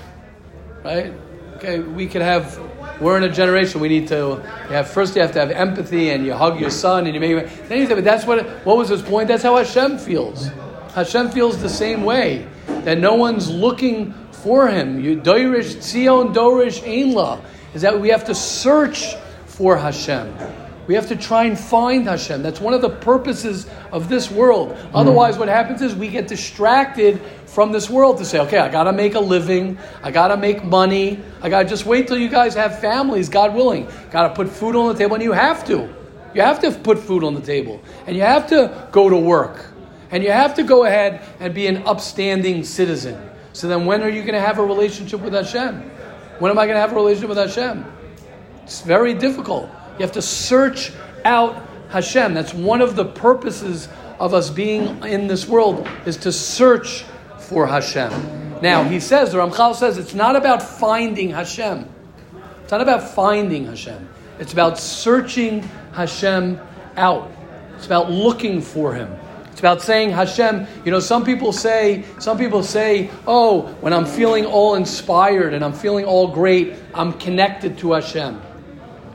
Right? 0.83 1.13
Okay, 1.55 1.79
we 1.79 2.07
could 2.07 2.21
have, 2.21 2.57
we're 3.01 3.17
in 3.17 3.23
a 3.23 3.31
generation, 3.31 3.81
we 3.81 3.89
need 3.89 4.07
to 4.07 4.37
have, 4.69 4.89
first 4.89 5.15
you 5.15 5.21
have 5.21 5.33
to 5.33 5.39
have 5.39 5.51
empathy 5.51 6.11
and 6.11 6.25
you 6.25 6.33
hug 6.33 6.59
your 6.59 6.69
son 6.69 7.05
and 7.05 7.13
you 7.13 7.19
make, 7.19 7.49
then 7.67 7.79
you 7.79 7.87
say, 7.87 7.93
but 7.93 8.05
that's 8.05 8.25
what, 8.25 8.45
what 8.65 8.77
was 8.77 8.87
his 8.87 9.01
point? 9.01 9.27
That's 9.27 9.43
how 9.43 9.57
Hashem 9.57 9.97
feels. 9.97 10.49
Hashem 10.93 11.31
feels 11.31 11.61
the 11.61 11.69
same 11.69 12.03
way 12.03 12.47
that 12.85 12.97
no 12.97 13.15
one's 13.15 13.49
looking 13.49 14.13
for 14.31 14.67
him. 14.67 15.03
You 15.03 15.17
doirish 15.17 15.75
tzion 15.77 16.33
dorish 16.33 16.81
einla 16.81 17.41
is 17.73 17.81
that 17.81 17.99
we 17.99 18.09
have 18.09 18.25
to 18.25 18.35
search 18.35 19.15
for 19.45 19.77
Hashem. 19.77 20.33
We 20.87 20.95
have 20.95 21.07
to 21.09 21.15
try 21.15 21.43
and 21.43 21.59
find 21.59 22.07
Hashem. 22.07 22.41
That's 22.41 22.59
one 22.59 22.73
of 22.73 22.81
the 22.81 22.89
purposes 22.89 23.67
of 23.91 24.09
this 24.09 24.31
world. 24.31 24.75
Hmm. 24.75 24.95
Otherwise, 24.95 25.37
what 25.37 25.47
happens 25.47 25.83
is 25.83 25.93
we 25.93 26.07
get 26.07 26.27
distracted 26.27 27.21
from 27.45 27.71
this 27.71 27.91
world 27.91 28.17
to 28.17 28.25
say, 28.25 28.39
okay, 28.39 28.57
I 28.57 28.69
got 28.69 28.85
to 28.85 28.91
make 28.91 29.13
a 29.13 29.19
living. 29.19 29.77
I 30.01 30.09
got 30.09 30.29
to 30.29 30.37
make 30.37 30.63
money. 30.63 31.19
I 31.43 31.49
got 31.49 31.61
to 31.61 31.69
just 31.69 31.85
wait 31.85 32.07
till 32.07 32.17
you 32.17 32.27
guys 32.27 32.55
have 32.55 32.79
families, 32.79 33.29
God 33.29 33.53
willing. 33.53 33.87
Got 34.09 34.29
to 34.29 34.33
put 34.33 34.49
food 34.49 34.75
on 34.75 34.91
the 34.91 34.97
table, 34.97 35.13
and 35.13 35.23
you 35.23 35.31
have 35.31 35.63
to. 35.67 35.93
You 36.33 36.41
have 36.41 36.59
to 36.61 36.71
put 36.71 36.97
food 36.97 37.23
on 37.23 37.35
the 37.35 37.41
table, 37.41 37.83
and 38.07 38.15
you 38.15 38.23
have 38.23 38.47
to 38.47 38.87
go 38.91 39.09
to 39.09 39.17
work. 39.17 39.68
And 40.11 40.23
you 40.23 40.31
have 40.31 40.55
to 40.55 40.63
go 40.63 40.85
ahead 40.85 41.21
and 41.39 41.53
be 41.53 41.67
an 41.67 41.85
upstanding 41.87 42.63
citizen. 42.63 43.29
So 43.53 43.67
then, 43.67 43.85
when 43.85 44.01
are 44.01 44.09
you 44.09 44.21
going 44.21 44.33
to 44.33 44.41
have 44.41 44.59
a 44.59 44.65
relationship 44.65 45.21
with 45.21 45.33
Hashem? 45.33 45.81
When 46.39 46.51
am 46.51 46.57
I 46.57 46.65
going 46.65 46.75
to 46.75 46.81
have 46.81 46.93
a 46.93 46.95
relationship 46.95 47.29
with 47.29 47.37
Hashem? 47.37 47.85
It's 48.63 48.81
very 48.81 49.13
difficult. 49.13 49.69
You 49.97 50.05
have 50.05 50.13
to 50.13 50.21
search 50.21 50.93
out 51.25 51.67
Hashem. 51.89 52.33
That's 52.33 52.53
one 52.53 52.81
of 52.81 52.95
the 52.95 53.05
purposes 53.05 53.89
of 54.19 54.33
us 54.33 54.49
being 54.49 55.03
in 55.03 55.27
this 55.27 55.47
world 55.47 55.87
is 56.05 56.17
to 56.17 56.31
search 56.31 57.03
for 57.39 57.67
Hashem. 57.67 58.11
Now, 58.61 58.83
he 58.83 58.99
says, 58.99 59.31
the 59.31 59.37
Ramchal 59.37 59.75
says, 59.75 59.97
it's 59.97 60.13
not 60.13 60.35
about 60.35 60.61
finding 60.61 61.31
Hashem. 61.31 61.89
It's 62.63 62.71
not 62.71 62.81
about 62.81 63.09
finding 63.09 63.65
Hashem. 63.65 64.07
It's 64.37 64.53
about 64.53 64.77
searching 64.77 65.63
Hashem 65.93 66.59
out. 66.95 67.31
It's 67.75 67.85
about 67.85 68.11
looking 68.11 68.61
for 68.61 68.93
Him. 68.93 69.09
It's 69.59 69.61
about 69.61 69.81
saying 69.81 70.11
Hashem. 70.11 70.67
You 70.85 70.91
know, 70.91 71.01
some 71.01 71.25
people 71.25 71.51
say, 71.51 72.05
some 72.17 72.37
people 72.37 72.63
say, 72.63 73.09
oh, 73.27 73.63
when 73.81 73.91
I'm 73.91 74.05
feeling 74.05 74.45
all 74.45 74.75
inspired 74.75 75.53
and 75.53 75.65
I'm 75.65 75.73
feeling 75.73 76.05
all 76.05 76.29
great, 76.29 76.75
I'm 76.93 77.11
connected 77.11 77.77
to 77.79 77.91
Hashem. 77.91 78.41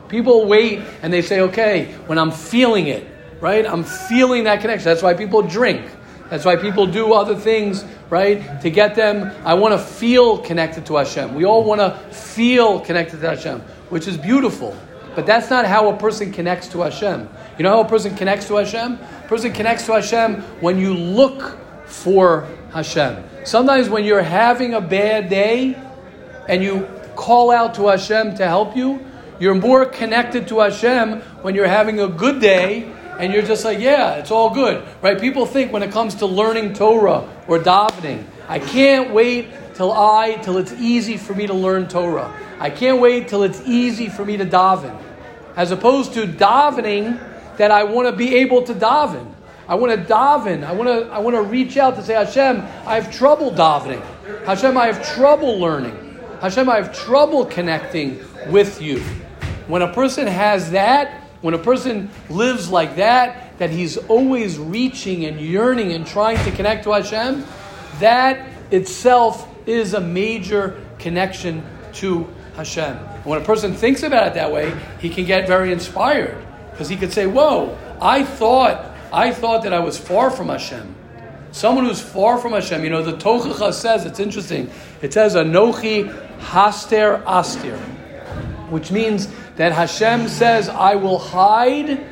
People 0.09 0.45
wait 0.45 0.83
and 1.01 1.11
they 1.11 1.23
say, 1.23 1.41
okay, 1.41 1.95
when 2.09 2.19
I'm 2.19 2.31
feeling 2.31 2.89
it, 2.89 3.07
right? 3.41 3.65
I'm 3.65 3.85
feeling 3.85 4.45
that 4.45 4.61
connection. 4.61 4.85
That's 4.85 5.03
why 5.03 5.15
people 5.15 5.41
drink. 5.41 5.91
That's 6.29 6.45
why 6.45 6.57
people 6.57 6.87
do 6.87 7.15
other 7.15 7.37
things, 7.37 7.83
right? 8.11 8.61
To 8.61 8.69
get 8.69 8.95
them, 8.95 9.33
I 9.47 9.55
want 9.55 9.73
to 9.73 9.79
feel 9.79 10.37
connected 10.37 10.85
to 10.87 10.97
Hashem. 10.97 11.35
We 11.35 11.47
all 11.47 11.65
want 11.65 11.81
to 11.81 11.99
feel 12.15 12.81
connected 12.81 13.23
to 13.23 13.31
Hashem, 13.31 13.61
which 13.89 14.07
is 14.07 14.19
beautiful. 14.19 14.77
But 15.15 15.27
that's 15.27 15.51
not 15.51 15.67
how 15.67 15.91
a 15.91 15.97
person 15.97 16.33
connects 16.33 16.69
to 16.69 16.81
Hashem. 16.83 17.29
You 17.59 17.62
know 17.62 17.71
how 17.71 17.81
a 17.81 17.89
person 17.89 18.17
connects 18.17 18.47
to 18.49 18.57
Hashem? 18.57 18.95
A 18.95 19.29
person 19.29 19.53
connects 19.53 19.87
to 19.87 19.93
Hashem 19.93 20.43
when 20.61 20.79
you 20.79 20.95
look 20.95 21.59
for 21.87 22.49
Hashem. 22.73 23.25
Sometimes 23.45 23.89
when 23.89 24.05
you're 24.05 24.23
having 24.23 24.75
a 24.75 24.81
bad 24.81 25.29
day 25.29 25.77
and 26.49 26.62
you 26.62 26.89
call 27.15 27.51
out 27.51 27.75
to 27.75 27.89
Hashem 27.89 28.37
to 28.37 28.47
help 28.47 28.77
you, 28.77 29.05
you're 29.39 29.55
more 29.55 29.85
connected 29.87 30.49
to 30.49 30.61
Hashem 30.61 31.21
when 31.43 31.55
you're 31.55 31.69
having 31.69 32.01
a 32.01 32.09
good 32.09 32.41
day 32.41 32.93
and 33.19 33.33
you're 33.33 33.43
just 33.43 33.65
like, 33.65 33.79
yeah, 33.79 34.15
it's 34.15 34.31
all 34.31 34.51
good, 34.53 34.85
right? 35.03 35.21
People 35.21 35.47
think 35.47 35.73
when 35.73 35.83
it 35.83 35.93
comes 35.93 36.17
to 36.17 36.27
learning 36.27 36.73
Torah 36.73 37.29
or 37.47 37.59
davening, 37.59 38.25
I 38.49 38.59
can't 38.59 39.12
wait 39.12 39.49
till 39.75 39.93
I 39.93 40.39
till 40.43 40.59
it's 40.59 40.72
easy 40.72 41.16
for 41.16 41.35
me 41.35 41.47
to 41.47 41.55
learn 41.55 41.89
Torah. 41.89 42.33
I 42.59 42.70
can't 42.70 43.01
wait 43.01 43.29
till 43.29 43.43
it's 43.43 43.61
easy 43.66 44.09
for 44.09 44.25
me 44.25 44.37
to 44.37 44.47
daven, 44.47 44.97
as 45.57 45.70
opposed 45.70 46.14
to 46.14 46.27
davening 46.27 47.20
that 47.57 47.70
I 47.70 47.85
want 47.85 48.09
to 48.09 48.16
be 48.16 48.37
able 48.37 48.62
to 48.62 48.75
daven. 48.75 49.33
I 49.66 49.77
want 49.77 49.93
to 49.93 50.12
daven. 50.12 50.64
I 50.64 50.72
want 50.72 50.89
to, 50.89 51.11
I 51.11 51.18
want 51.18 51.37
to 51.37 51.43
reach 51.43 51.77
out 51.77 51.97
to 51.97 52.03
say, 52.03 52.14
Hashem, 52.14 52.61
I 52.87 53.01
have 53.01 53.14
trouble 53.14 53.51
davening. 53.51 54.03
Hashem, 54.45 54.77
I 54.77 54.87
have 54.87 55.07
trouble 55.14 55.59
learning. 55.59 56.20
Hashem, 56.41 56.68
I 56.68 56.77
have 56.77 56.95
trouble 56.95 57.47
connecting 57.47 58.22
with 58.49 58.83
you. 58.83 59.01
When 59.66 59.81
a 59.83 59.93
person 59.93 60.27
has 60.27 60.72
that, 60.72 61.22
when 61.41 61.55
a 61.55 61.59
person 61.59 62.11
lives 62.29 62.70
like 62.70 62.97
that, 62.97 63.59
that 63.59 63.70
he's 63.70 63.97
always 63.97 64.59
reaching 64.59 65.25
and 65.25 65.41
yearning 65.41 65.93
and 65.93 66.07
trying 66.07 66.43
to 66.45 66.51
connect 66.51 66.85
to 66.85 66.93
Hashem, 66.93 67.45
that 68.01 68.47
itself 68.70 69.49
is 69.67 69.95
a 69.95 70.01
major 70.01 70.81
connection 70.99 71.65
to 71.95 72.29
Hashem. 72.57 72.97
And 72.97 73.25
when 73.25 73.41
a 73.41 73.45
person 73.45 73.75
thinks 73.75 74.03
about 74.03 74.29
it 74.29 74.35
that 74.35 74.53
way, 74.53 74.75
he 75.01 75.11
can 75.11 75.25
get 75.25 75.47
very 75.47 75.73
inspired. 75.73 76.37
Because 76.71 76.89
he 76.89 76.97
could 76.97 77.12
say, 77.12 77.27
Whoa, 77.27 77.77
I 78.01 78.25
thought, 78.25 78.93
I 79.12 79.33
thought 79.33 79.62
that 79.62 79.73
I 79.73 79.81
was 79.81 79.99
far 79.99 80.31
from 80.31 80.49
Hashem. 80.49 80.95
Someone 81.53 81.85
who's 81.85 82.01
far 82.01 82.39
from 82.39 82.53
Hashem, 82.53 82.83
you 82.83 82.91
know, 82.91 83.03
the 83.03 83.12
Tochacha 83.12 83.73
says, 83.73 84.05
it's 84.05 84.19
interesting. 84.19 84.69
It 85.03 85.12
says, 85.12 85.37
Anochi 85.37 86.12
Haster 86.41 87.23
Astir, 87.25 87.79
which 88.71 88.91
means 88.91 89.29
that 89.55 89.71
Hashem 89.71 90.27
says, 90.27 90.69
I 90.69 90.97
will 90.97 91.19
hide, 91.21 92.05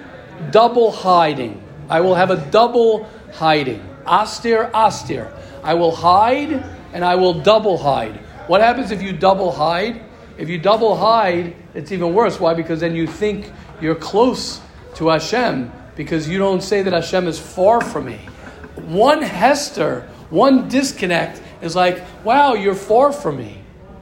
double 0.53 0.93
hiding. 0.93 1.61
I 1.89 2.01
will 2.03 2.15
have 2.15 2.31
a 2.31 2.37
double 2.53 3.11
hiding. 3.33 3.85
Astir, 4.07 4.71
Astir. 4.73 5.33
I 5.65 5.75
will 5.75 5.95
hide 5.95 6.65
and 6.93 7.05
I 7.05 7.15
will 7.15 7.35
double 7.35 7.79
hide. 7.79 8.17
What 8.47 8.61
happens 8.61 8.91
if 8.91 9.03
you 9.03 9.13
double 9.13 9.53
hide? 9.53 10.03
If 10.39 10.49
you 10.49 10.59
double 10.59 10.97
hide, 10.97 11.55
it's 11.75 11.93
even 11.93 12.15
worse. 12.15 12.41
Why? 12.41 12.55
Because 12.55 12.81
then 12.81 12.97
you 12.97 13.07
think 13.07 13.51
you're 13.81 13.95
close 13.95 14.61
to 14.95 15.09
Hashem 15.09 15.73
because 15.97 16.29
you 16.29 16.39
don't 16.39 16.63
say 16.63 16.83
that 16.83 16.93
Hashem 16.93 17.27
is 17.29 17.39
far 17.39 17.81
from 17.81 18.07
me. 18.07 18.19
One 18.77 19.23
Hester, 19.23 20.09
one 20.31 20.69
disconnect 20.69 21.43
is 21.61 21.77
like, 21.77 22.03
wow, 22.25 22.55
you're 22.55 22.75
far 22.75 23.13
from 23.13 23.39
me. 23.39 23.59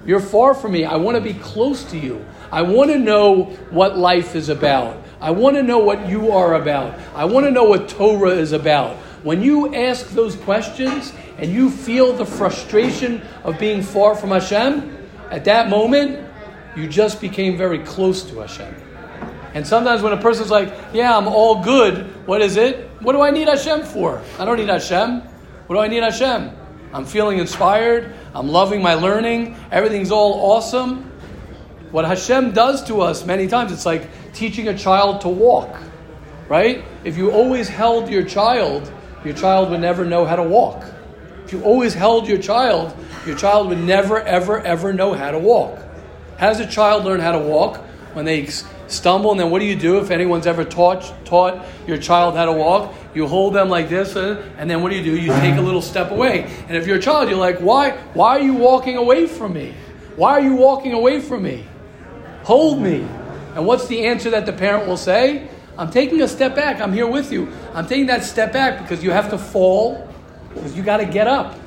You're 0.07 0.21
far 0.21 0.55
from 0.55 0.73
me. 0.73 0.85
I 0.85 0.97
want 0.97 1.17
to 1.17 1.21
be 1.21 1.35
close 1.35 1.85
to 1.91 1.99
you. 1.99 2.25
I 2.51 2.63
want 2.63 2.91
to 2.91 2.99
know 2.99 3.45
what 3.71 3.99
life 3.99 4.35
is 4.35 4.49
about. 4.49 4.97
I 5.21 5.31
want 5.31 5.57
to 5.57 5.63
know 5.63 5.79
what 5.79 6.09
you 6.09 6.33
are 6.33 6.55
about. 6.55 6.99
I 7.15 7.27
want 7.27 7.47
to 7.47 7.51
know 7.51 7.65
what 7.65 7.89
Torah 7.89 8.31
is 8.31 8.53
about. 8.53 8.97
When 9.23 9.43
you 9.43 9.75
ask 9.75 10.09
those 10.11 10.35
questions 10.35 11.13
and 11.37 11.53
you 11.53 11.71
feel 11.71 12.13
the 12.13 12.25
frustration 12.25 13.23
of 13.45 13.59
being 13.59 13.83
far 13.83 14.15
from 14.15 14.31
Hashem, 14.31 14.97
at 15.31 15.45
that 15.45 15.69
moment, 15.69 16.27
you 16.77 16.89
just 16.89 17.21
became 17.21 17.57
very 17.57 17.81
close 17.81 18.23
to 18.25 18.41
Hashem. 18.41 18.75
And 19.53 19.67
sometimes 19.67 20.03
when 20.03 20.13
a 20.13 20.17
person's 20.17 20.51
like, 20.51 20.73
Yeah, 20.93 21.17
I'm 21.17 21.29
all 21.29 21.63
good, 21.63 22.27
what 22.27 22.41
is 22.41 22.57
it? 22.57 22.89
What 23.01 23.13
do 23.13 23.21
I 23.21 23.31
need 23.31 23.49
Hashem 23.49 23.83
for? 23.83 24.23
I 24.39 24.45
don't 24.45 24.57
need 24.57 24.69
Hashem. 24.69 25.21
What 25.67 25.77
do 25.77 25.81
I 25.81 25.89
need 25.89 26.03
Hashem? 26.03 26.57
I'm 26.93 27.05
feeling 27.05 27.39
inspired. 27.39 28.15
I'm 28.35 28.49
loving 28.49 28.83
my 28.83 28.95
learning. 28.95 29.57
Everything's 29.71 30.11
all 30.11 30.53
awesome. 30.53 31.11
What 31.91 32.05
Hashem 32.05 32.53
does 32.53 32.85
to 32.85 33.01
us 33.01 33.25
many 33.25 33.49
times, 33.49 33.73
it's 33.73 33.87
like 33.87 34.09
teaching 34.33 34.69
a 34.69 34.79
child 34.79 35.23
to 35.23 35.29
walk, 35.29 35.77
right? 36.49 36.85
If 37.05 37.17
you 37.17 37.33
always 37.33 37.69
held 37.69 38.09
your 38.09 38.23
child, 38.23 38.93
your 39.25 39.35
child 39.35 39.71
would 39.71 39.81
never 39.81 40.05
know 40.05 40.25
how 40.25 40.37
to 40.37 40.43
walk. 40.43 40.85
If 41.45 41.53
you 41.53 41.63
always 41.63 41.95
held 41.95 42.29
your 42.29 42.39
child, 42.39 42.97
your 43.27 43.37
child 43.37 43.69
would 43.69 43.81
never, 43.81 44.21
ever, 44.21 44.61
ever 44.61 44.93
know 44.93 45.15
how 45.15 45.31
to 45.31 45.39
walk. 45.39 45.79
How 46.39 46.49
does 46.49 46.61
a 46.61 46.67
child 46.67 47.05
learn 47.05 47.21
how 47.21 47.33
to 47.33 47.39
walk? 47.39 47.79
When 48.13 48.25
they 48.25 48.47
stumble, 48.89 49.31
and 49.31 49.39
then 49.39 49.51
what 49.51 49.61
do 49.61 49.67
you 49.67 49.77
do 49.77 49.99
if 49.99 50.11
anyone's 50.11 50.47
ever 50.47 50.65
taught, 50.65 51.13
taught 51.25 51.65
your 51.87 51.97
child 51.97 52.35
how 52.35 52.47
to 52.47 52.53
walk? 52.53 52.93
You 53.15 53.27
hold 53.29 53.55
them 53.55 53.69
like 53.69 53.89
this, 53.89 54.17
uh, 54.17 54.45
and 54.59 54.69
then 54.69 54.83
what 54.83 54.91
do 54.91 54.97
you 54.97 55.05
do? 55.05 55.17
You 55.17 55.33
take 55.35 55.57
a 55.57 55.61
little 55.61 55.83
step 55.83 56.11
away. 56.11 56.45
And 56.67 56.77
if 56.77 56.87
you're 56.87 56.97
a 56.97 57.03
child, 57.03 57.29
you're 57.29 57.39
like, 57.39 57.59
why, 57.59 57.93
why 58.15 58.39
are 58.39 58.41
you 58.41 58.55
walking 58.55 58.97
away 58.97 59.27
from 59.27 59.53
me? 59.53 59.75
Why 60.17 60.33
are 60.33 60.41
you 60.41 60.55
walking 60.55 60.93
away 60.93 61.21
from 61.21 61.43
me? 61.43 61.67
Hold 62.43 62.81
me. 62.81 63.07
And 63.55 63.67
what's 63.67 63.87
the 63.87 64.07
answer 64.07 64.31
that 64.31 64.47
the 64.47 64.53
parent 64.53 64.87
will 64.89 64.97
say? 64.97 65.49
I'm 65.81 65.91
taking 65.91 66.21
a 66.21 66.29
step 66.29 66.55
back. 66.55 66.79
I'm 66.79 66.93
here 66.93 67.07
with 67.07 67.33
you. 67.33 67.51
I'm 67.73 67.87
taking 67.87 68.05
that 68.09 68.23
step 68.23 68.53
back 68.53 68.83
because 68.83 69.03
you 69.03 69.13
have 69.13 69.31
to 69.31 69.39
fall, 69.39 70.07
because 70.53 70.77
you 70.77 70.83
got 70.83 70.99
to 70.99 71.07
get 71.07 71.27
up. 71.27 71.59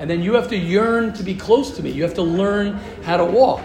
And 0.00 0.10
then 0.10 0.22
you 0.22 0.34
have 0.34 0.48
to 0.48 0.56
yearn 0.56 1.12
to 1.12 1.22
be 1.22 1.36
close 1.36 1.70
to 1.76 1.82
me. 1.84 1.90
You 1.90 2.02
have 2.02 2.14
to 2.14 2.22
learn 2.22 2.80
how 3.04 3.16
to 3.16 3.24
walk. 3.24 3.62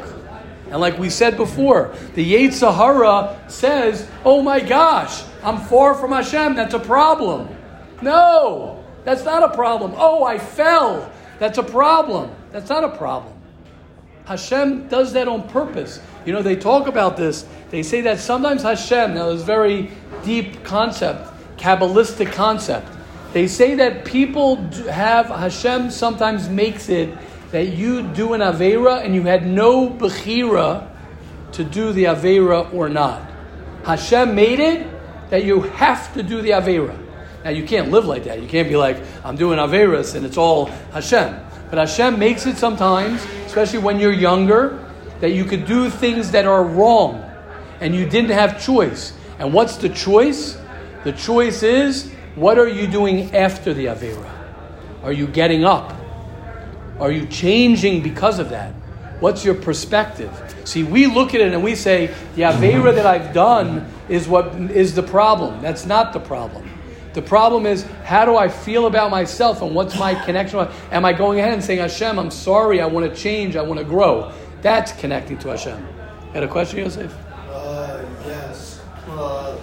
And 0.70 0.80
like 0.80 1.00
we 1.00 1.10
said 1.10 1.38
before, 1.38 1.96
the 2.14 2.34
Yetzer 2.34 2.72
Hara 2.72 3.40
says, 3.48 4.08
Oh 4.24 4.44
my 4.44 4.60
gosh, 4.60 5.24
I'm 5.42 5.60
far 5.60 5.96
from 5.96 6.12
Hashem. 6.12 6.56
That's 6.56 6.76
a 6.76 6.80
problem. 6.80 7.50
No, 8.04 8.86
that's 9.06 9.26
not 9.26 9.42
a 9.42 9.56
problem. 9.56 9.94
Oh, 9.96 10.24
I 10.24 10.38
fell. 10.38 11.12
That's 11.40 11.58
a 11.58 11.64
problem. 11.64 12.30
That's 12.52 12.70
not 12.70 12.84
a 12.84 12.96
problem. 12.96 13.34
Hashem 14.26 14.88
does 14.88 15.14
that 15.14 15.28
on 15.28 15.48
purpose. 15.50 16.00
You 16.26 16.34
know, 16.34 16.42
they 16.42 16.56
talk 16.56 16.88
about 16.88 17.18
this. 17.18 17.46
They 17.70 17.84
say 17.84 18.02
that 18.02 18.20
sometimes 18.20 18.64
Hashem, 18.64 19.14
now 19.14 19.30
this 19.30 19.42
very 19.44 19.92
deep 20.24 20.64
concept, 20.64 21.30
Kabbalistic 21.58 22.32
concept. 22.32 22.88
They 23.34 23.48
say 23.48 23.76
that 23.76 24.06
people 24.06 24.58
have, 24.90 25.28
Hashem 25.28 25.90
sometimes 25.90 26.50
makes 26.50 26.90
it 26.90 27.18
that 27.52 27.70
you 27.70 28.04
do 28.04 28.34
an 28.34 28.42
Avera 28.42 29.04
and 29.04 29.14
you 29.14 29.24
had 29.24 29.46
no 29.46 29.90
Bechira 29.90 30.90
to 31.54 31.64
do 31.64 31.94
the 31.94 32.06
Avera 32.06 32.74
or 32.74 32.90
not. 32.90 33.30
Hashem 33.86 34.34
made 34.34 34.60
it 34.60 34.88
that 35.30 35.44
you 35.44 35.62
have 35.62 36.14
to 36.14 36.24
do 36.24 36.42
the 36.42 36.52
Avera. 36.52 36.98
Now 37.44 37.50
you 37.50 37.64
can't 37.64 37.92
live 37.92 38.06
like 38.06 38.24
that. 38.26 38.42
You 38.42 38.48
can't 38.48 38.70
be 38.70 38.76
like, 38.76 38.98
I'm 39.24 39.36
doing 39.36 39.60
Averas 39.60 40.16
and 40.16 40.26
it's 40.26 40.38
all 40.38 40.66
Hashem. 40.94 41.40
But 41.70 41.80
Hashem 41.80 42.20
makes 42.20 42.46
it 42.46 42.58
sometimes, 42.58 43.24
especially 43.46 43.80
when 43.80 44.00
you're 44.00 44.14
younger, 44.14 44.83
that 45.20 45.32
you 45.32 45.46
could 45.46 45.66
do 45.66 45.90
things 45.90 46.32
that 46.32 46.46
are 46.46 46.64
wrong 46.64 47.24
and 47.80 47.96
you 47.96 48.08
didn't 48.08 48.32
have 48.32 48.64
choice. 48.64 49.14
And 49.40 49.54
what's 49.54 49.78
the 49.78 49.90
choice? 49.90 50.58
The 51.04 51.12
choice 51.12 51.64
is 51.64 52.12
what 52.36 52.58
are 52.58 52.68
you 52.68 52.88
doing 52.88 53.34
after 53.36 53.74
the 53.74 53.86
Avera? 53.86 54.30
Are 55.04 55.12
you 55.12 55.28
getting 55.28 55.66
up? 55.66 55.94
Are 57.00 57.12
you 57.12 57.26
changing 57.28 58.02
because 58.02 58.40
of 58.40 58.50
that? 58.52 58.74
What's 59.20 59.46
your 59.46 59.56
perspective? 59.56 60.32
See, 60.66 60.84
we 60.84 61.08
look 61.08 61.34
at 61.34 61.42
it 61.42 61.54
and 61.54 61.64
we 61.64 61.76
say, 61.76 62.08
the 62.36 62.44
Avera 62.44 62.94
that 62.96 63.06
I've 63.06 63.34
done 63.34 63.86
is 64.10 64.28
what 64.28 64.56
is 64.72 64.96
the 64.96 65.04
problem. 65.04 65.62
That's 65.62 65.86
not 65.86 66.14
the 66.14 66.20
problem. 66.20 66.70
The 67.14 67.22
problem 67.22 67.66
is, 67.68 67.84
how 68.04 68.26
do 68.26 68.36
I 68.36 68.50
feel 68.50 68.88
about 68.88 69.12
myself 69.12 69.62
and 69.62 69.76
what's 69.76 69.98
my 70.00 70.16
connection? 70.26 70.68
Am 70.92 71.06
I 71.06 71.14
going 71.14 71.40
ahead 71.40 71.54
and 71.54 71.64
saying, 71.64 71.80
Hashem, 71.80 72.18
I'm 72.18 72.32
sorry, 72.32 72.82
I 72.82 72.88
want 72.88 73.08
to 73.10 73.16
change, 73.16 73.56
I 73.56 73.62
want 73.62 73.80
to 73.80 73.86
grow? 73.86 74.32
That's 74.64 74.94
connecting 74.94 75.38
to 75.40 75.50
Hashem. 75.50 75.78
You 75.78 76.32
had 76.32 76.44
a 76.44 76.48
question, 76.48 76.80
Yosef? 76.80 77.14
Uh, 77.50 78.02
yes. 78.26 78.82
Uh, 79.10 79.60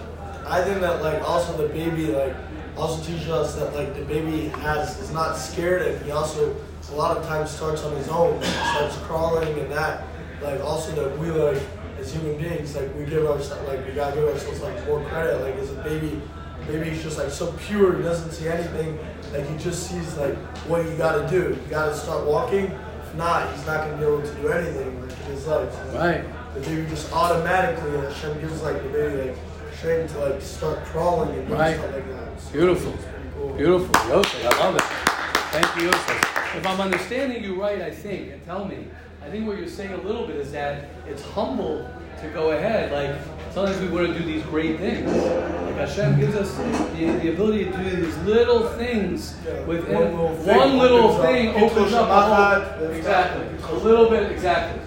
I 0.46 0.62
think 0.62 0.80
that 0.82 1.00
like 1.00 1.26
also 1.26 1.56
the 1.56 1.72
baby 1.72 2.08
like 2.08 2.36
also 2.76 3.02
teaches 3.02 3.30
us 3.30 3.54
that 3.54 3.74
like 3.74 3.94
the 3.96 4.04
baby 4.04 4.48
has 4.60 4.98
is 5.00 5.10
not 5.10 5.38
scared 5.38 5.80
and 5.82 6.04
he 6.04 6.10
also 6.10 6.54
a 6.90 6.94
lot 6.94 7.16
of 7.16 7.24
times 7.26 7.50
starts 7.50 7.82
on 7.82 7.96
his 7.96 8.08
own, 8.08 8.42
starts 8.42 8.96
crawling 8.98 9.58
and 9.58 9.72
that. 9.72 10.04
Like 10.42 10.60
also 10.60 10.92
that 10.92 11.18
we 11.18 11.30
like 11.30 11.62
as 11.98 12.12
human 12.12 12.36
beings 12.36 12.76
like 12.76 12.94
we 12.94 13.06
give 13.06 13.24
ourselves 13.24 13.66
like 13.68 13.86
we 13.86 13.92
gotta 13.92 14.16
give 14.16 14.28
ourselves 14.28 14.60
like 14.60 14.86
more 14.86 15.02
credit. 15.04 15.40
Like 15.40 15.54
as 15.54 15.70
a 15.70 15.82
baby, 15.82 16.20
baby's 16.66 17.02
just 17.02 17.16
like 17.16 17.30
so 17.30 17.52
pure. 17.52 17.96
He 17.96 18.02
doesn't 18.02 18.32
see 18.32 18.48
anything. 18.48 18.98
Like 19.32 19.48
he 19.48 19.56
just 19.56 19.88
sees 19.88 20.18
like 20.18 20.36
what 20.68 20.84
you 20.84 20.94
gotta 20.98 21.26
do. 21.26 21.58
You 21.58 21.70
gotta 21.70 21.96
start 21.96 22.26
walking 22.26 22.78
not, 23.14 23.54
he's 23.54 23.66
not 23.66 23.84
going 23.84 23.98
to 23.98 24.06
be 24.06 24.12
able 24.12 24.22
to 24.22 24.34
do 24.40 24.48
anything 24.48 25.00
like, 25.00 25.10
in 25.10 25.26
his 25.26 25.46
life. 25.46 25.72
So 25.72 25.98
right. 25.98 26.24
The 26.54 26.60
baby 26.60 26.88
just 26.88 27.12
automatically, 27.12 27.94
and 27.94 28.04
Hashem 28.04 28.40
gives 28.40 28.62
like 28.62 28.82
the 28.82 28.88
baby 28.88 29.30
like 29.30 29.38
strength 29.74 30.12
to 30.12 30.18
like 30.18 30.42
start 30.42 30.84
crawling 30.86 31.38
and 31.38 31.50
right. 31.50 31.76
stuff 31.76 31.92
like 31.92 32.08
that. 32.08 32.40
So 32.40 32.52
Beautiful. 32.52 32.94
Cool. 33.36 33.54
Beautiful. 33.54 34.08
Yosef, 34.08 34.44
I 34.44 34.58
love 34.58 34.76
it. 34.76 34.82
Thank 35.52 35.76
you, 35.76 35.84
Yosef. 35.86 36.56
If 36.56 36.66
I'm 36.66 36.80
understanding 36.80 37.44
you 37.44 37.60
right, 37.60 37.80
I 37.80 37.90
think, 37.90 38.32
and 38.32 38.44
tell 38.44 38.64
me, 38.64 38.86
I 39.22 39.30
think 39.30 39.46
what 39.46 39.58
you're 39.58 39.68
saying 39.68 39.92
a 39.92 40.02
little 40.02 40.26
bit 40.26 40.36
is 40.36 40.52
that 40.52 40.88
it's 41.06 41.22
humble 41.22 41.88
to 42.20 42.28
go 42.30 42.50
ahead. 42.50 42.92
Like 42.92 43.16
sometimes 43.50 43.80
we 43.80 43.88
want 43.88 44.06
to 44.08 44.18
do 44.18 44.24
these 44.24 44.42
great 44.44 44.78
things. 44.78 45.10
Like 45.10 45.74
Hashem 45.76 46.18
gives 46.20 46.34
us 46.36 46.54
the, 46.56 47.06
the 47.22 47.32
ability 47.32 47.64
to 47.66 47.76
do 47.76 48.04
these 48.04 48.16
little 48.18 48.68
things 48.70 49.36
Yeah, 49.44 49.62
within 49.64 50.16
one 50.16 50.28
little 50.28 50.36
thing 50.36 50.56
one 50.56 50.78
little 50.78 50.98
opens 51.10 51.18
up- 51.18 51.26
thing 51.26 51.48
opens 51.62 51.92
up 51.94 52.08
a 52.08 52.76
whole, 52.78 52.90
exactly 52.90 53.46
a 53.70 53.74
little 53.78 54.08
bit 54.10 54.30
exactly. 54.32 54.80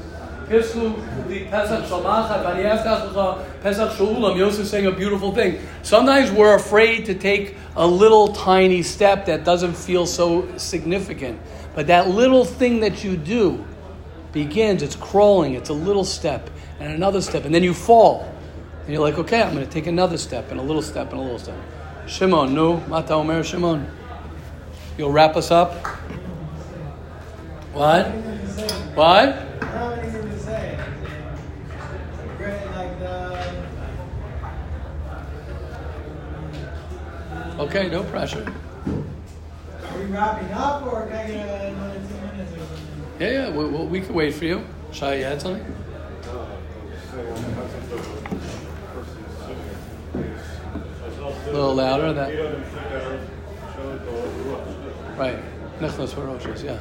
Pisku 0.48 0.94
the 1.30 1.46
Pesach 1.46 1.86
Shalmachat 1.86 2.44
V'Aniyaftach 2.44 3.14
Lecha 3.14 3.62
Pesach 3.62 3.92
Shulam. 3.92 4.38
Yosef 4.38 4.68
saying 4.68 4.86
a 4.88 4.92
beautiful 4.92 5.34
thing. 5.34 5.60
Sometimes 5.84 6.32
we're 6.32 6.56
afraid 6.56 7.06
to 7.06 7.16
take 7.16 7.56
a 7.78 7.88
little 7.88 8.28
tiny 8.34 8.84
step 8.84 9.26
that 9.26 9.46
doesn't 9.46 9.74
feel 9.74 10.06
so 10.06 10.46
significant, 10.58 11.40
but 11.74 11.88
that 11.88 12.10
little 12.10 12.44
thing 12.44 12.82
that 12.82 13.04
you 13.06 13.16
do 13.16 13.64
begins. 14.34 14.84
It's 14.84 14.98
crawling. 14.98 15.54
It's 15.54 15.70
a 15.70 15.74
little 15.74 16.04
step 16.04 16.50
and 16.80 16.92
another 16.92 17.22
step, 17.22 17.46
and 17.46 17.56
then 17.56 17.64
you 17.64 17.74
fall, 17.74 18.30
and 18.84 18.92
you're 18.92 19.02
like, 19.02 19.18
okay, 19.18 19.42
I'm 19.42 19.54
going 19.54 19.66
to 19.66 19.72
take 19.72 19.88
another 19.88 20.18
step 20.18 20.52
and 20.52 20.60
a 20.60 20.64
little 20.64 20.82
step 20.82 21.12
and 21.12 21.20
a 21.20 21.24
little 21.24 21.40
step. 21.40 21.58
Shimon, 22.06 22.54
no, 22.54 22.78
Mata 22.88 23.14
Omer 23.14 23.42
Shimon. 23.44 23.90
You'll 24.98 25.12
wrap 25.12 25.38
us 25.38 25.52
up. 25.52 25.86
What? 27.74 28.08
What? 28.96 29.54
Okay, 37.60 37.88
no 37.90 38.04
pressure. 38.04 38.46
Are 38.86 39.98
we 39.98 40.06
wrapping 40.06 40.52
up 40.52 40.84
or 40.92 41.06
can 41.06 41.16
I 41.16 41.28
get 41.28 41.66
another 41.72 41.94
two 41.94 42.36
minutes 42.36 42.52
or 42.52 42.58
something? 42.58 42.78
Yeah, 43.20 43.30
yeah, 43.30 43.50
we, 43.52 43.66
we, 43.66 43.86
we 43.86 44.02
can 44.02 44.14
wait 44.14 44.34
for 44.34 44.46
you. 44.46 44.66
Shai, 44.92 45.16
you 45.16 45.24
had 45.24 45.42
something? 45.42 45.64
A 51.54 51.56
little 51.56 51.76
louder. 51.76 52.14
That 52.14 52.30
right. 55.16 55.38
Nechnos 55.80 56.16
Baroshes, 56.16 56.64
yeah. 56.64 56.80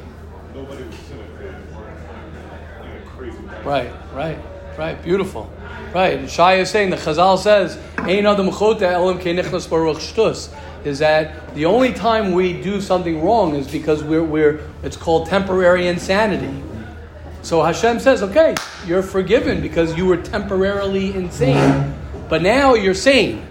Nobody 0.55 0.85
was 0.85 0.95
sitting 0.95 1.39
there. 1.39 1.63
free 3.15 3.31
from 3.33 3.49
temptation. 3.49 3.69
Right, 3.69 3.93
right, 4.15 4.39
right. 4.79 5.03
Beautiful. 5.03 5.53
Right. 5.95 6.19
And 6.19 6.31
Shai 6.31 6.55
is 6.55 6.71
saying, 6.71 6.89
the 6.89 6.97
Chazal 6.97 7.37
says, 7.39 7.79
adam 7.99 8.51
chota 8.51 8.89
elam 8.89 9.19
kenichnas 9.19 9.69
baruch 9.69 9.99
shtus, 9.99 10.51
is 10.87 11.01
that 11.01 11.55
the 11.55 11.67
only 11.67 11.93
time 11.93 12.33
we 12.33 12.55
do 12.63 12.81
something 12.81 13.23
wrong 13.23 13.55
is 13.55 13.71
because 13.71 14.03
we're, 14.03 14.25
we're 14.25 14.67
it's 14.83 14.97
called 14.97 15.29
temporary 15.29 15.87
insanity. 15.87 16.63
So 17.43 17.63
Hashem 17.63 18.01
says, 18.01 18.23
okay, 18.23 18.55
you're 18.87 19.03
forgiven 19.03 19.61
because 19.61 19.99
you 19.99 20.07
were 20.07 20.17
temporarily 20.17 21.13
insane, 21.13 21.95
but 22.31 22.41
now 22.41 22.73
you're 22.73 22.95
sane. 22.95 23.47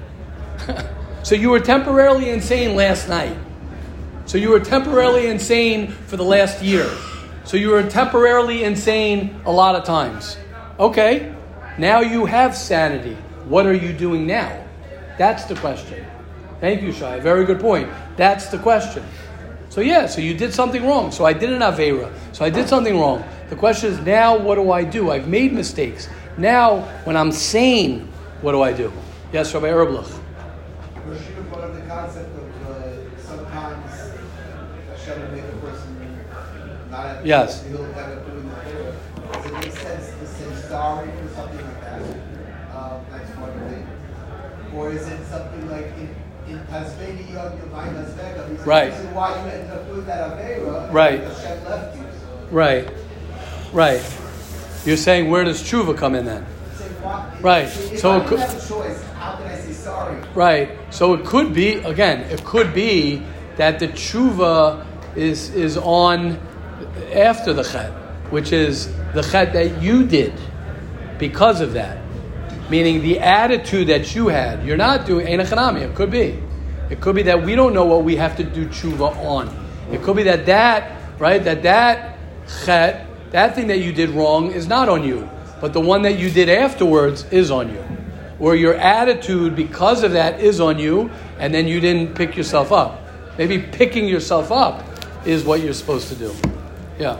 so 1.31 1.35
you 1.35 1.49
were 1.49 1.61
temporarily 1.61 2.29
insane 2.29 2.75
last 2.75 3.07
night. 3.07 3.37
So 4.25 4.37
you 4.37 4.49
were 4.49 4.59
temporarily 4.59 5.27
insane 5.27 5.87
for 5.87 6.17
the 6.17 6.25
last 6.25 6.61
year. 6.61 6.91
So 7.45 7.55
you 7.55 7.69
were 7.69 7.83
temporarily 7.83 8.65
insane 8.65 9.39
a 9.45 9.51
lot 9.53 9.75
of 9.75 9.85
times. 9.85 10.35
Okay, 10.77 11.33
now 11.77 12.01
you 12.01 12.25
have 12.25 12.53
sanity. 12.53 13.13
What 13.45 13.65
are 13.65 13.73
you 13.73 13.93
doing 13.93 14.27
now? 14.27 14.61
That's 15.17 15.45
the 15.45 15.55
question. 15.55 16.05
Thank 16.59 16.81
you, 16.81 16.91
Shai. 16.91 17.21
Very 17.21 17.45
good 17.45 17.61
point. 17.61 17.89
That's 18.17 18.47
the 18.47 18.57
question. 18.57 19.01
So 19.69 19.79
yeah, 19.79 20.07
so 20.07 20.19
you 20.19 20.33
did 20.33 20.53
something 20.53 20.85
wrong. 20.85 21.13
So 21.13 21.23
I 21.23 21.31
did 21.31 21.53
an 21.53 21.61
Avera. 21.61 22.11
So 22.33 22.43
I 22.43 22.49
did 22.49 22.67
something 22.67 22.99
wrong. 22.99 23.23
The 23.49 23.55
question 23.55 23.93
is 23.93 24.01
now 24.01 24.37
what 24.37 24.55
do 24.55 24.69
I 24.73 24.83
do? 24.83 25.11
I've 25.11 25.29
made 25.29 25.53
mistakes. 25.53 26.09
Now, 26.37 26.81
when 27.05 27.15
I'm 27.15 27.31
sane, 27.31 28.09
what 28.41 28.51
do 28.51 28.61
I 28.61 28.73
do? 28.73 28.91
Yes, 29.31 29.53
Rabbi 29.53 29.67
Erblich. 29.67 30.21
Rashida 31.11 31.49
brought 31.49 31.63
up 31.65 31.73
the 31.73 31.81
concept 31.81 32.29
of 32.37 32.67
uh, 32.69 33.19
sometimes 33.19 34.13
Hashem 34.87 35.19
will 35.19 35.31
make 35.31 35.43
a 35.43 35.57
person 35.57 35.97
not 37.25 37.41
at 37.41 37.47
Yes. 37.47 37.63
he'll 37.67 37.83
end 37.85 37.95
up 37.95 38.25
doing 38.31 38.49
the 38.49 38.55
favor. 38.55 38.95
Does 39.33 39.45
it 39.45 39.53
make 39.53 39.71
sense 39.71 40.09
to 40.19 40.27
say 40.27 40.67
sorry 40.67 41.07
for 41.07 41.27
something 41.35 41.65
like 41.65 41.81
that? 41.81 42.01
Um, 42.75 43.05
that's 43.11 43.29
one 43.37 43.69
thing. 43.69 43.87
Or 44.75 44.91
is 44.91 45.07
it 45.07 45.25
something 45.27 45.69
like 45.69 45.87
in, 45.97 46.15
in 46.47 46.59
Pennsylvania, 46.67 47.23
you 47.29 47.35
have 47.37 47.59
divine 47.59 47.95
Las 47.95 48.09
Vegas? 48.13 48.65
Right. 48.65 48.91
The 48.91 48.97
reason 48.97 49.13
why 49.15 49.29
you 49.43 49.51
ended 49.51 49.71
up 49.71 49.87
doing 49.87 50.05
that 50.05 50.37
Avera, 50.37 50.91
Right. 50.93 51.21
Hashem 51.21 51.63
left 51.65 51.97
you. 51.97 52.03
Right. 52.51 52.89
Right. 53.73 54.17
You're 54.85 54.97
saying 54.97 55.29
where 55.29 55.43
does 55.43 55.61
tshuva 55.61 55.95
come 55.97 56.15
in 56.15 56.25
then? 56.25 56.45
Right. 57.41 57.63
If 57.65 57.99
So 57.99 58.11
I 58.11 58.17
it 58.17 58.27
could- 58.27 58.39
have 58.39 58.49
a 58.63 58.67
choice, 58.67 59.03
how 59.19 59.35
can 59.35 59.47
I 59.47 59.55
say 59.55 59.71
sorry? 59.73 60.17
Right. 60.35 60.69
So 60.89 61.13
it 61.13 61.25
could 61.25 61.53
be 61.53 61.75
again. 61.75 62.21
It 62.31 62.43
could 62.43 62.73
be 62.73 63.23
that 63.57 63.79
the 63.79 63.87
tshuva 63.87 64.85
is 65.15 65.49
is 65.55 65.77
on 65.77 66.37
after 67.13 67.53
the 67.53 67.63
chet, 67.63 67.91
which 68.31 68.51
is 68.51 68.93
the 69.13 69.21
chet 69.21 69.53
that 69.53 69.81
you 69.81 70.05
did 70.05 70.33
because 71.17 71.61
of 71.61 71.73
that. 71.73 71.97
Meaning 72.69 73.01
the 73.01 73.19
attitude 73.19 73.87
that 73.87 74.15
you 74.15 74.29
had. 74.29 74.65
You're 74.65 74.77
not 74.77 75.05
doing 75.05 75.27
ein 75.27 75.45
echanami. 75.45 75.81
It 75.81 75.95
could 75.95 76.09
be. 76.09 76.41
It 76.89 77.01
could 77.01 77.15
be 77.15 77.23
that 77.23 77.43
we 77.43 77.55
don't 77.55 77.73
know 77.73 77.85
what 77.85 78.03
we 78.03 78.15
have 78.15 78.35
to 78.37 78.43
do 78.43 78.67
tshuva 78.67 79.15
on. 79.17 79.49
It 79.91 80.01
could 80.01 80.15
be 80.15 80.23
that 80.23 80.45
that 80.45 81.19
right 81.19 81.43
that 81.43 81.63
that 81.63 82.17
chet 82.65 83.07
that 83.31 83.55
thing 83.55 83.67
that 83.67 83.79
you 83.79 83.93
did 83.93 84.09
wrong 84.09 84.51
is 84.51 84.67
not 84.67 84.89
on 84.89 85.03
you, 85.03 85.29
but 85.61 85.73
the 85.73 85.79
one 85.79 86.01
that 86.01 86.17
you 86.17 86.29
did 86.29 86.49
afterwards 86.49 87.23
is 87.31 87.49
on 87.49 87.69
you 87.69 87.81
or 88.41 88.55
your 88.55 88.73
attitude 88.73 89.55
because 89.55 90.03
of 90.03 90.13
that 90.13 90.39
is 90.39 90.59
on 90.59 90.79
you, 90.79 91.11
and 91.37 91.53
then 91.53 91.67
you 91.67 91.79
didn't 91.79 92.15
pick 92.15 92.35
yourself 92.35 92.71
up. 92.71 92.99
Maybe 93.37 93.59
picking 93.59 94.07
yourself 94.07 94.51
up 94.51 94.83
is 95.25 95.43
what 95.43 95.61
you're 95.61 95.73
supposed 95.73 96.07
to 96.09 96.15
do. 96.15 96.50
Yeah, 97.01 97.19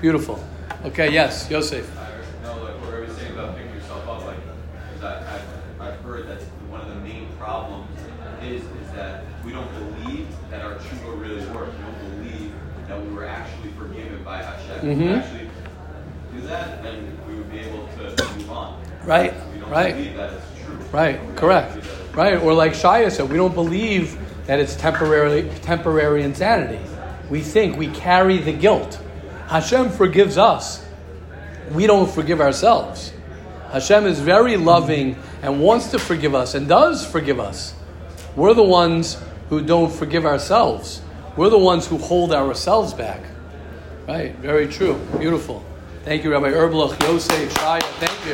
beautiful. 0.00 0.42
Okay, 0.82 1.12
yes, 1.12 1.50
Yosef. 1.50 1.86
No, 2.42 2.56
like 2.64 2.80
what 2.80 2.94
I 2.94 3.00
was 3.00 3.14
saying 3.18 3.34
about 3.34 3.54
picking 3.54 3.74
yourself 3.74 4.08
up, 4.08 4.24
like, 4.24 4.38
because 4.94 5.04
I, 5.04 5.34
I've, 5.34 5.80
I've 5.92 6.00
heard 6.00 6.26
that 6.26 6.40
one 6.70 6.80
of 6.80 6.88
the 6.88 6.94
main 7.02 7.28
problems 7.36 7.86
is 8.42 8.62
is 8.62 8.90
that 8.94 9.24
we 9.44 9.52
don't 9.52 9.70
believe 9.74 10.26
that 10.48 10.64
our 10.64 10.76
tshuva 10.76 11.20
really 11.20 11.44
worked. 11.50 11.76
We 11.76 11.84
don't 11.84 12.22
believe 12.22 12.52
that 12.88 13.04
we 13.04 13.12
were 13.12 13.26
actually 13.26 13.72
forgiven 13.72 14.24
by 14.24 14.42
Hashem. 14.42 14.76
If 14.76 14.82
we 14.84 15.04
mm-hmm. 15.04 15.14
actually 15.16 15.50
do 16.32 16.40
that, 16.46 16.82
then 16.82 17.18
we 17.28 17.34
would 17.34 17.50
be 17.52 17.58
able 17.58 17.88
to 17.88 18.34
move 18.38 18.50
on. 18.50 18.82
Right, 19.04 19.34
We 19.52 19.60
don't 19.60 19.70
right. 19.70 19.94
believe 19.96 20.16
that 20.16 20.32
it's 20.32 20.64
true. 20.64 20.76
Right, 20.92 21.20
correct. 21.36 21.72
believe 21.72 21.84
that 21.84 22.00
it's 22.06 22.16
Right, 22.16 22.42
or 22.42 22.54
like 22.54 22.72
Shia 22.72 23.12
said, 23.12 23.28
we 23.28 23.36
don't 23.36 23.54
believe 23.54 24.18
that 24.46 24.60
it's 24.60 24.76
temporarily 24.76 25.50
temporary 25.60 26.22
insanity. 26.22 26.82
We 27.28 27.42
think 27.42 27.76
we 27.76 27.88
carry 27.88 28.38
the 28.38 28.54
guilt. 28.54 28.98
Hashem 29.50 29.90
forgives 29.90 30.38
us. 30.38 30.80
We 31.72 31.88
don't 31.88 32.08
forgive 32.08 32.40
ourselves. 32.40 33.12
Hashem 33.72 34.06
is 34.06 34.20
very 34.20 34.56
loving 34.56 35.16
and 35.42 35.60
wants 35.60 35.90
to 35.90 35.98
forgive 35.98 36.36
us 36.36 36.54
and 36.54 36.68
does 36.68 37.04
forgive 37.04 37.40
us. 37.40 37.74
We're 38.36 38.54
the 38.54 38.62
ones 38.62 39.20
who 39.48 39.60
don't 39.60 39.92
forgive 39.92 40.24
ourselves. 40.24 41.02
We're 41.36 41.50
the 41.50 41.58
ones 41.58 41.84
who 41.84 41.98
hold 41.98 42.32
ourselves 42.32 42.94
back. 42.94 43.22
Right, 44.06 44.36
very 44.36 44.68
true. 44.68 44.94
Beautiful. 45.18 45.64
Thank 46.04 46.22
you, 46.22 46.30
Rabbi 46.30 46.52
Erblich, 46.52 47.02
Yosef, 47.02 47.52
Shaya. 47.54 47.82
Thank 47.98 48.24
you. 48.26 48.32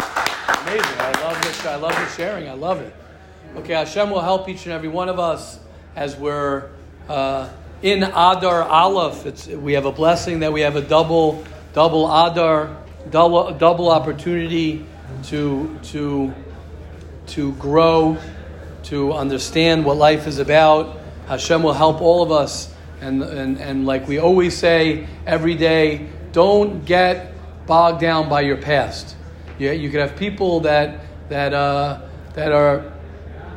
Amazing. 0.68 1.00
I 1.00 1.12
love 1.22 1.42
this. 1.42 1.64
I 1.64 1.76
love 1.76 1.94
the 1.94 2.08
sharing. 2.08 2.46
I 2.46 2.52
love 2.52 2.82
it. 2.82 2.94
Okay, 3.56 3.72
Hashem 3.72 4.10
will 4.10 4.20
help 4.20 4.50
each 4.50 4.66
and 4.66 4.74
every 4.74 4.88
one 4.90 5.08
of 5.08 5.18
us 5.18 5.60
as 5.94 6.14
we're 6.14 6.68
uh, 7.08 7.48
in 7.82 8.02
Adar 8.02 8.62
Aleph. 8.62 9.26
It's, 9.26 9.46
we 9.46 9.74
have 9.74 9.84
a 9.84 9.92
blessing 9.92 10.40
that 10.40 10.52
we 10.52 10.62
have 10.62 10.76
a 10.76 10.82
double, 10.82 11.44
double 11.72 12.06
Adar, 12.06 12.76
double, 13.10 13.52
double 13.52 13.90
opportunity 13.90 14.84
to 15.24 15.78
to 15.84 16.34
to 17.28 17.52
grow, 17.54 18.16
to 18.84 19.12
understand 19.12 19.84
what 19.84 19.96
life 19.96 20.26
is 20.26 20.38
about. 20.38 20.98
Hashem 21.26 21.62
will 21.62 21.72
help 21.72 22.00
all 22.00 22.22
of 22.22 22.30
us. 22.30 22.72
And, 23.00 23.22
and, 23.22 23.60
and 23.60 23.84
like 23.84 24.08
we 24.08 24.18
always 24.18 24.56
say 24.56 25.06
every 25.26 25.54
day, 25.54 26.08
don't 26.32 26.84
get 26.84 27.32
bogged 27.66 28.00
down 28.00 28.28
by 28.28 28.42
your 28.42 28.56
past. 28.56 29.16
Yeah, 29.58 29.72
you 29.72 29.90
could 29.90 30.00
have 30.00 30.16
people 30.16 30.60
that, 30.60 31.00
that, 31.28 31.52
uh, 31.52 32.00
that 32.34 32.52
are, 32.52 32.92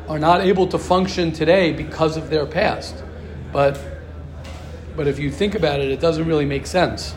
are 0.07 0.19
not 0.19 0.41
able 0.41 0.67
to 0.67 0.79
function 0.79 1.31
today 1.31 1.73
because 1.73 2.17
of 2.17 2.29
their 2.29 2.45
past. 2.45 2.95
But, 3.53 3.79
but 4.99 5.07
if 5.07 5.17
you 5.17 5.31
think 5.31 5.55
about 5.55 5.79
it, 5.79 5.89
it 5.89 6.01
doesn't 6.01 6.27
really 6.27 6.43
make 6.43 6.67
sense 6.67 7.15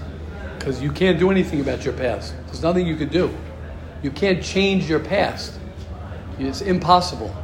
because 0.57 0.81
you 0.81 0.93
can't 0.93 1.19
do 1.19 1.33
anything 1.33 1.61
about 1.61 1.85
your 1.85 1.93
past. 1.95 2.33
There's 2.47 2.63
nothing 2.63 2.87
you 2.87 2.95
could 2.95 3.11
do. 3.11 3.37
You 4.05 4.13
can't 4.13 4.41
change 4.41 4.89
your 4.89 5.01
past. 5.01 5.59
It's 6.39 6.61
impossible. 6.61 7.35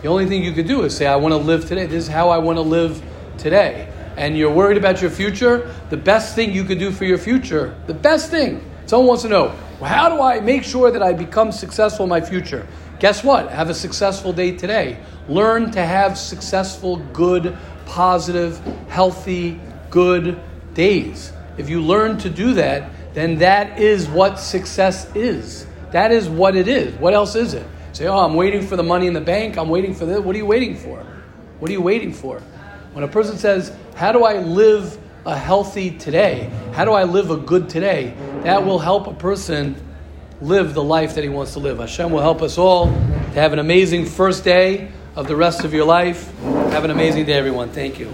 The 0.00 0.08
only 0.08 0.24
thing 0.24 0.42
you 0.42 0.52
could 0.52 0.66
do 0.66 0.84
is 0.84 0.96
say, 0.96 1.04
I 1.06 1.16
want 1.16 1.32
to 1.32 1.36
live 1.36 1.68
today. 1.68 1.84
This 1.84 2.04
is 2.04 2.08
how 2.08 2.30
I 2.30 2.38
want 2.38 2.56
to 2.56 2.62
live 2.62 3.02
today. 3.36 3.92
And 4.16 4.38
you're 4.38 4.50
worried 4.50 4.78
about 4.78 5.02
your 5.02 5.10
future. 5.10 5.70
The 5.90 5.98
best 5.98 6.34
thing 6.34 6.54
you 6.54 6.64
could 6.64 6.78
do 6.78 6.90
for 6.90 7.04
your 7.04 7.18
future, 7.18 7.78
the 7.86 7.92
best 7.92 8.30
thing, 8.30 8.64
someone 8.86 9.08
wants 9.08 9.24
to 9.24 9.28
know, 9.28 9.54
well, 9.80 9.90
how 9.90 10.08
do 10.08 10.22
I 10.22 10.40
make 10.40 10.64
sure 10.64 10.90
that 10.92 11.02
I 11.02 11.12
become 11.12 11.52
successful 11.52 12.04
in 12.04 12.08
my 12.08 12.22
future? 12.22 12.66
Guess 13.00 13.22
what? 13.22 13.50
Have 13.50 13.68
a 13.68 13.74
successful 13.74 14.32
day 14.32 14.56
today. 14.56 14.96
Learn 15.28 15.70
to 15.72 15.84
have 15.84 16.16
successful, 16.16 16.96
good, 17.12 17.54
positive, 17.84 18.58
healthy, 18.88 19.60
good 19.94 20.40
days. 20.74 21.32
If 21.56 21.70
you 21.70 21.80
learn 21.80 22.18
to 22.18 22.28
do 22.28 22.54
that, 22.54 22.90
then 23.14 23.38
that 23.38 23.78
is 23.78 24.08
what 24.08 24.40
success 24.40 25.08
is. 25.14 25.68
That 25.92 26.10
is 26.10 26.28
what 26.28 26.56
it 26.56 26.66
is. 26.66 26.92
What 26.96 27.14
else 27.14 27.36
is 27.36 27.54
it? 27.54 27.64
Say, 27.92 28.08
oh, 28.08 28.18
I'm 28.18 28.34
waiting 28.34 28.66
for 28.66 28.74
the 28.74 28.82
money 28.82 29.06
in 29.06 29.12
the 29.12 29.20
bank. 29.20 29.56
I'm 29.56 29.68
waiting 29.68 29.94
for 29.94 30.04
this. 30.04 30.18
What 30.18 30.34
are 30.34 30.38
you 30.38 30.46
waiting 30.46 30.74
for? 30.74 30.98
What 31.60 31.70
are 31.70 31.72
you 31.72 31.80
waiting 31.80 32.12
for? 32.12 32.40
When 32.92 33.04
a 33.04 33.08
person 33.08 33.38
says, 33.38 33.72
how 33.94 34.10
do 34.10 34.24
I 34.24 34.38
live 34.38 34.98
a 35.24 35.38
healthy 35.38 35.96
today? 35.96 36.50
How 36.72 36.84
do 36.84 36.90
I 36.90 37.04
live 37.04 37.30
a 37.30 37.36
good 37.36 37.68
today? 37.68 38.14
That 38.42 38.66
will 38.66 38.80
help 38.80 39.06
a 39.06 39.14
person 39.14 39.76
live 40.40 40.74
the 40.74 40.82
life 40.82 41.14
that 41.14 41.22
he 41.22 41.30
wants 41.30 41.52
to 41.52 41.60
live. 41.60 41.78
Hashem 41.78 42.10
will 42.10 42.20
help 42.20 42.42
us 42.42 42.58
all 42.58 42.86
to 42.86 43.40
have 43.40 43.52
an 43.52 43.60
amazing 43.60 44.06
first 44.06 44.42
day 44.42 44.90
of 45.14 45.28
the 45.28 45.36
rest 45.36 45.62
of 45.62 45.72
your 45.72 45.84
life. 45.84 46.36
Have 46.42 46.82
an 46.82 46.90
amazing 46.90 47.26
day, 47.26 47.34
everyone. 47.34 47.70
Thank 47.70 48.00
you. 48.00 48.12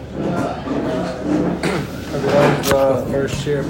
Uh, 2.22 3.04
first 3.06 3.46
year. 3.46 3.58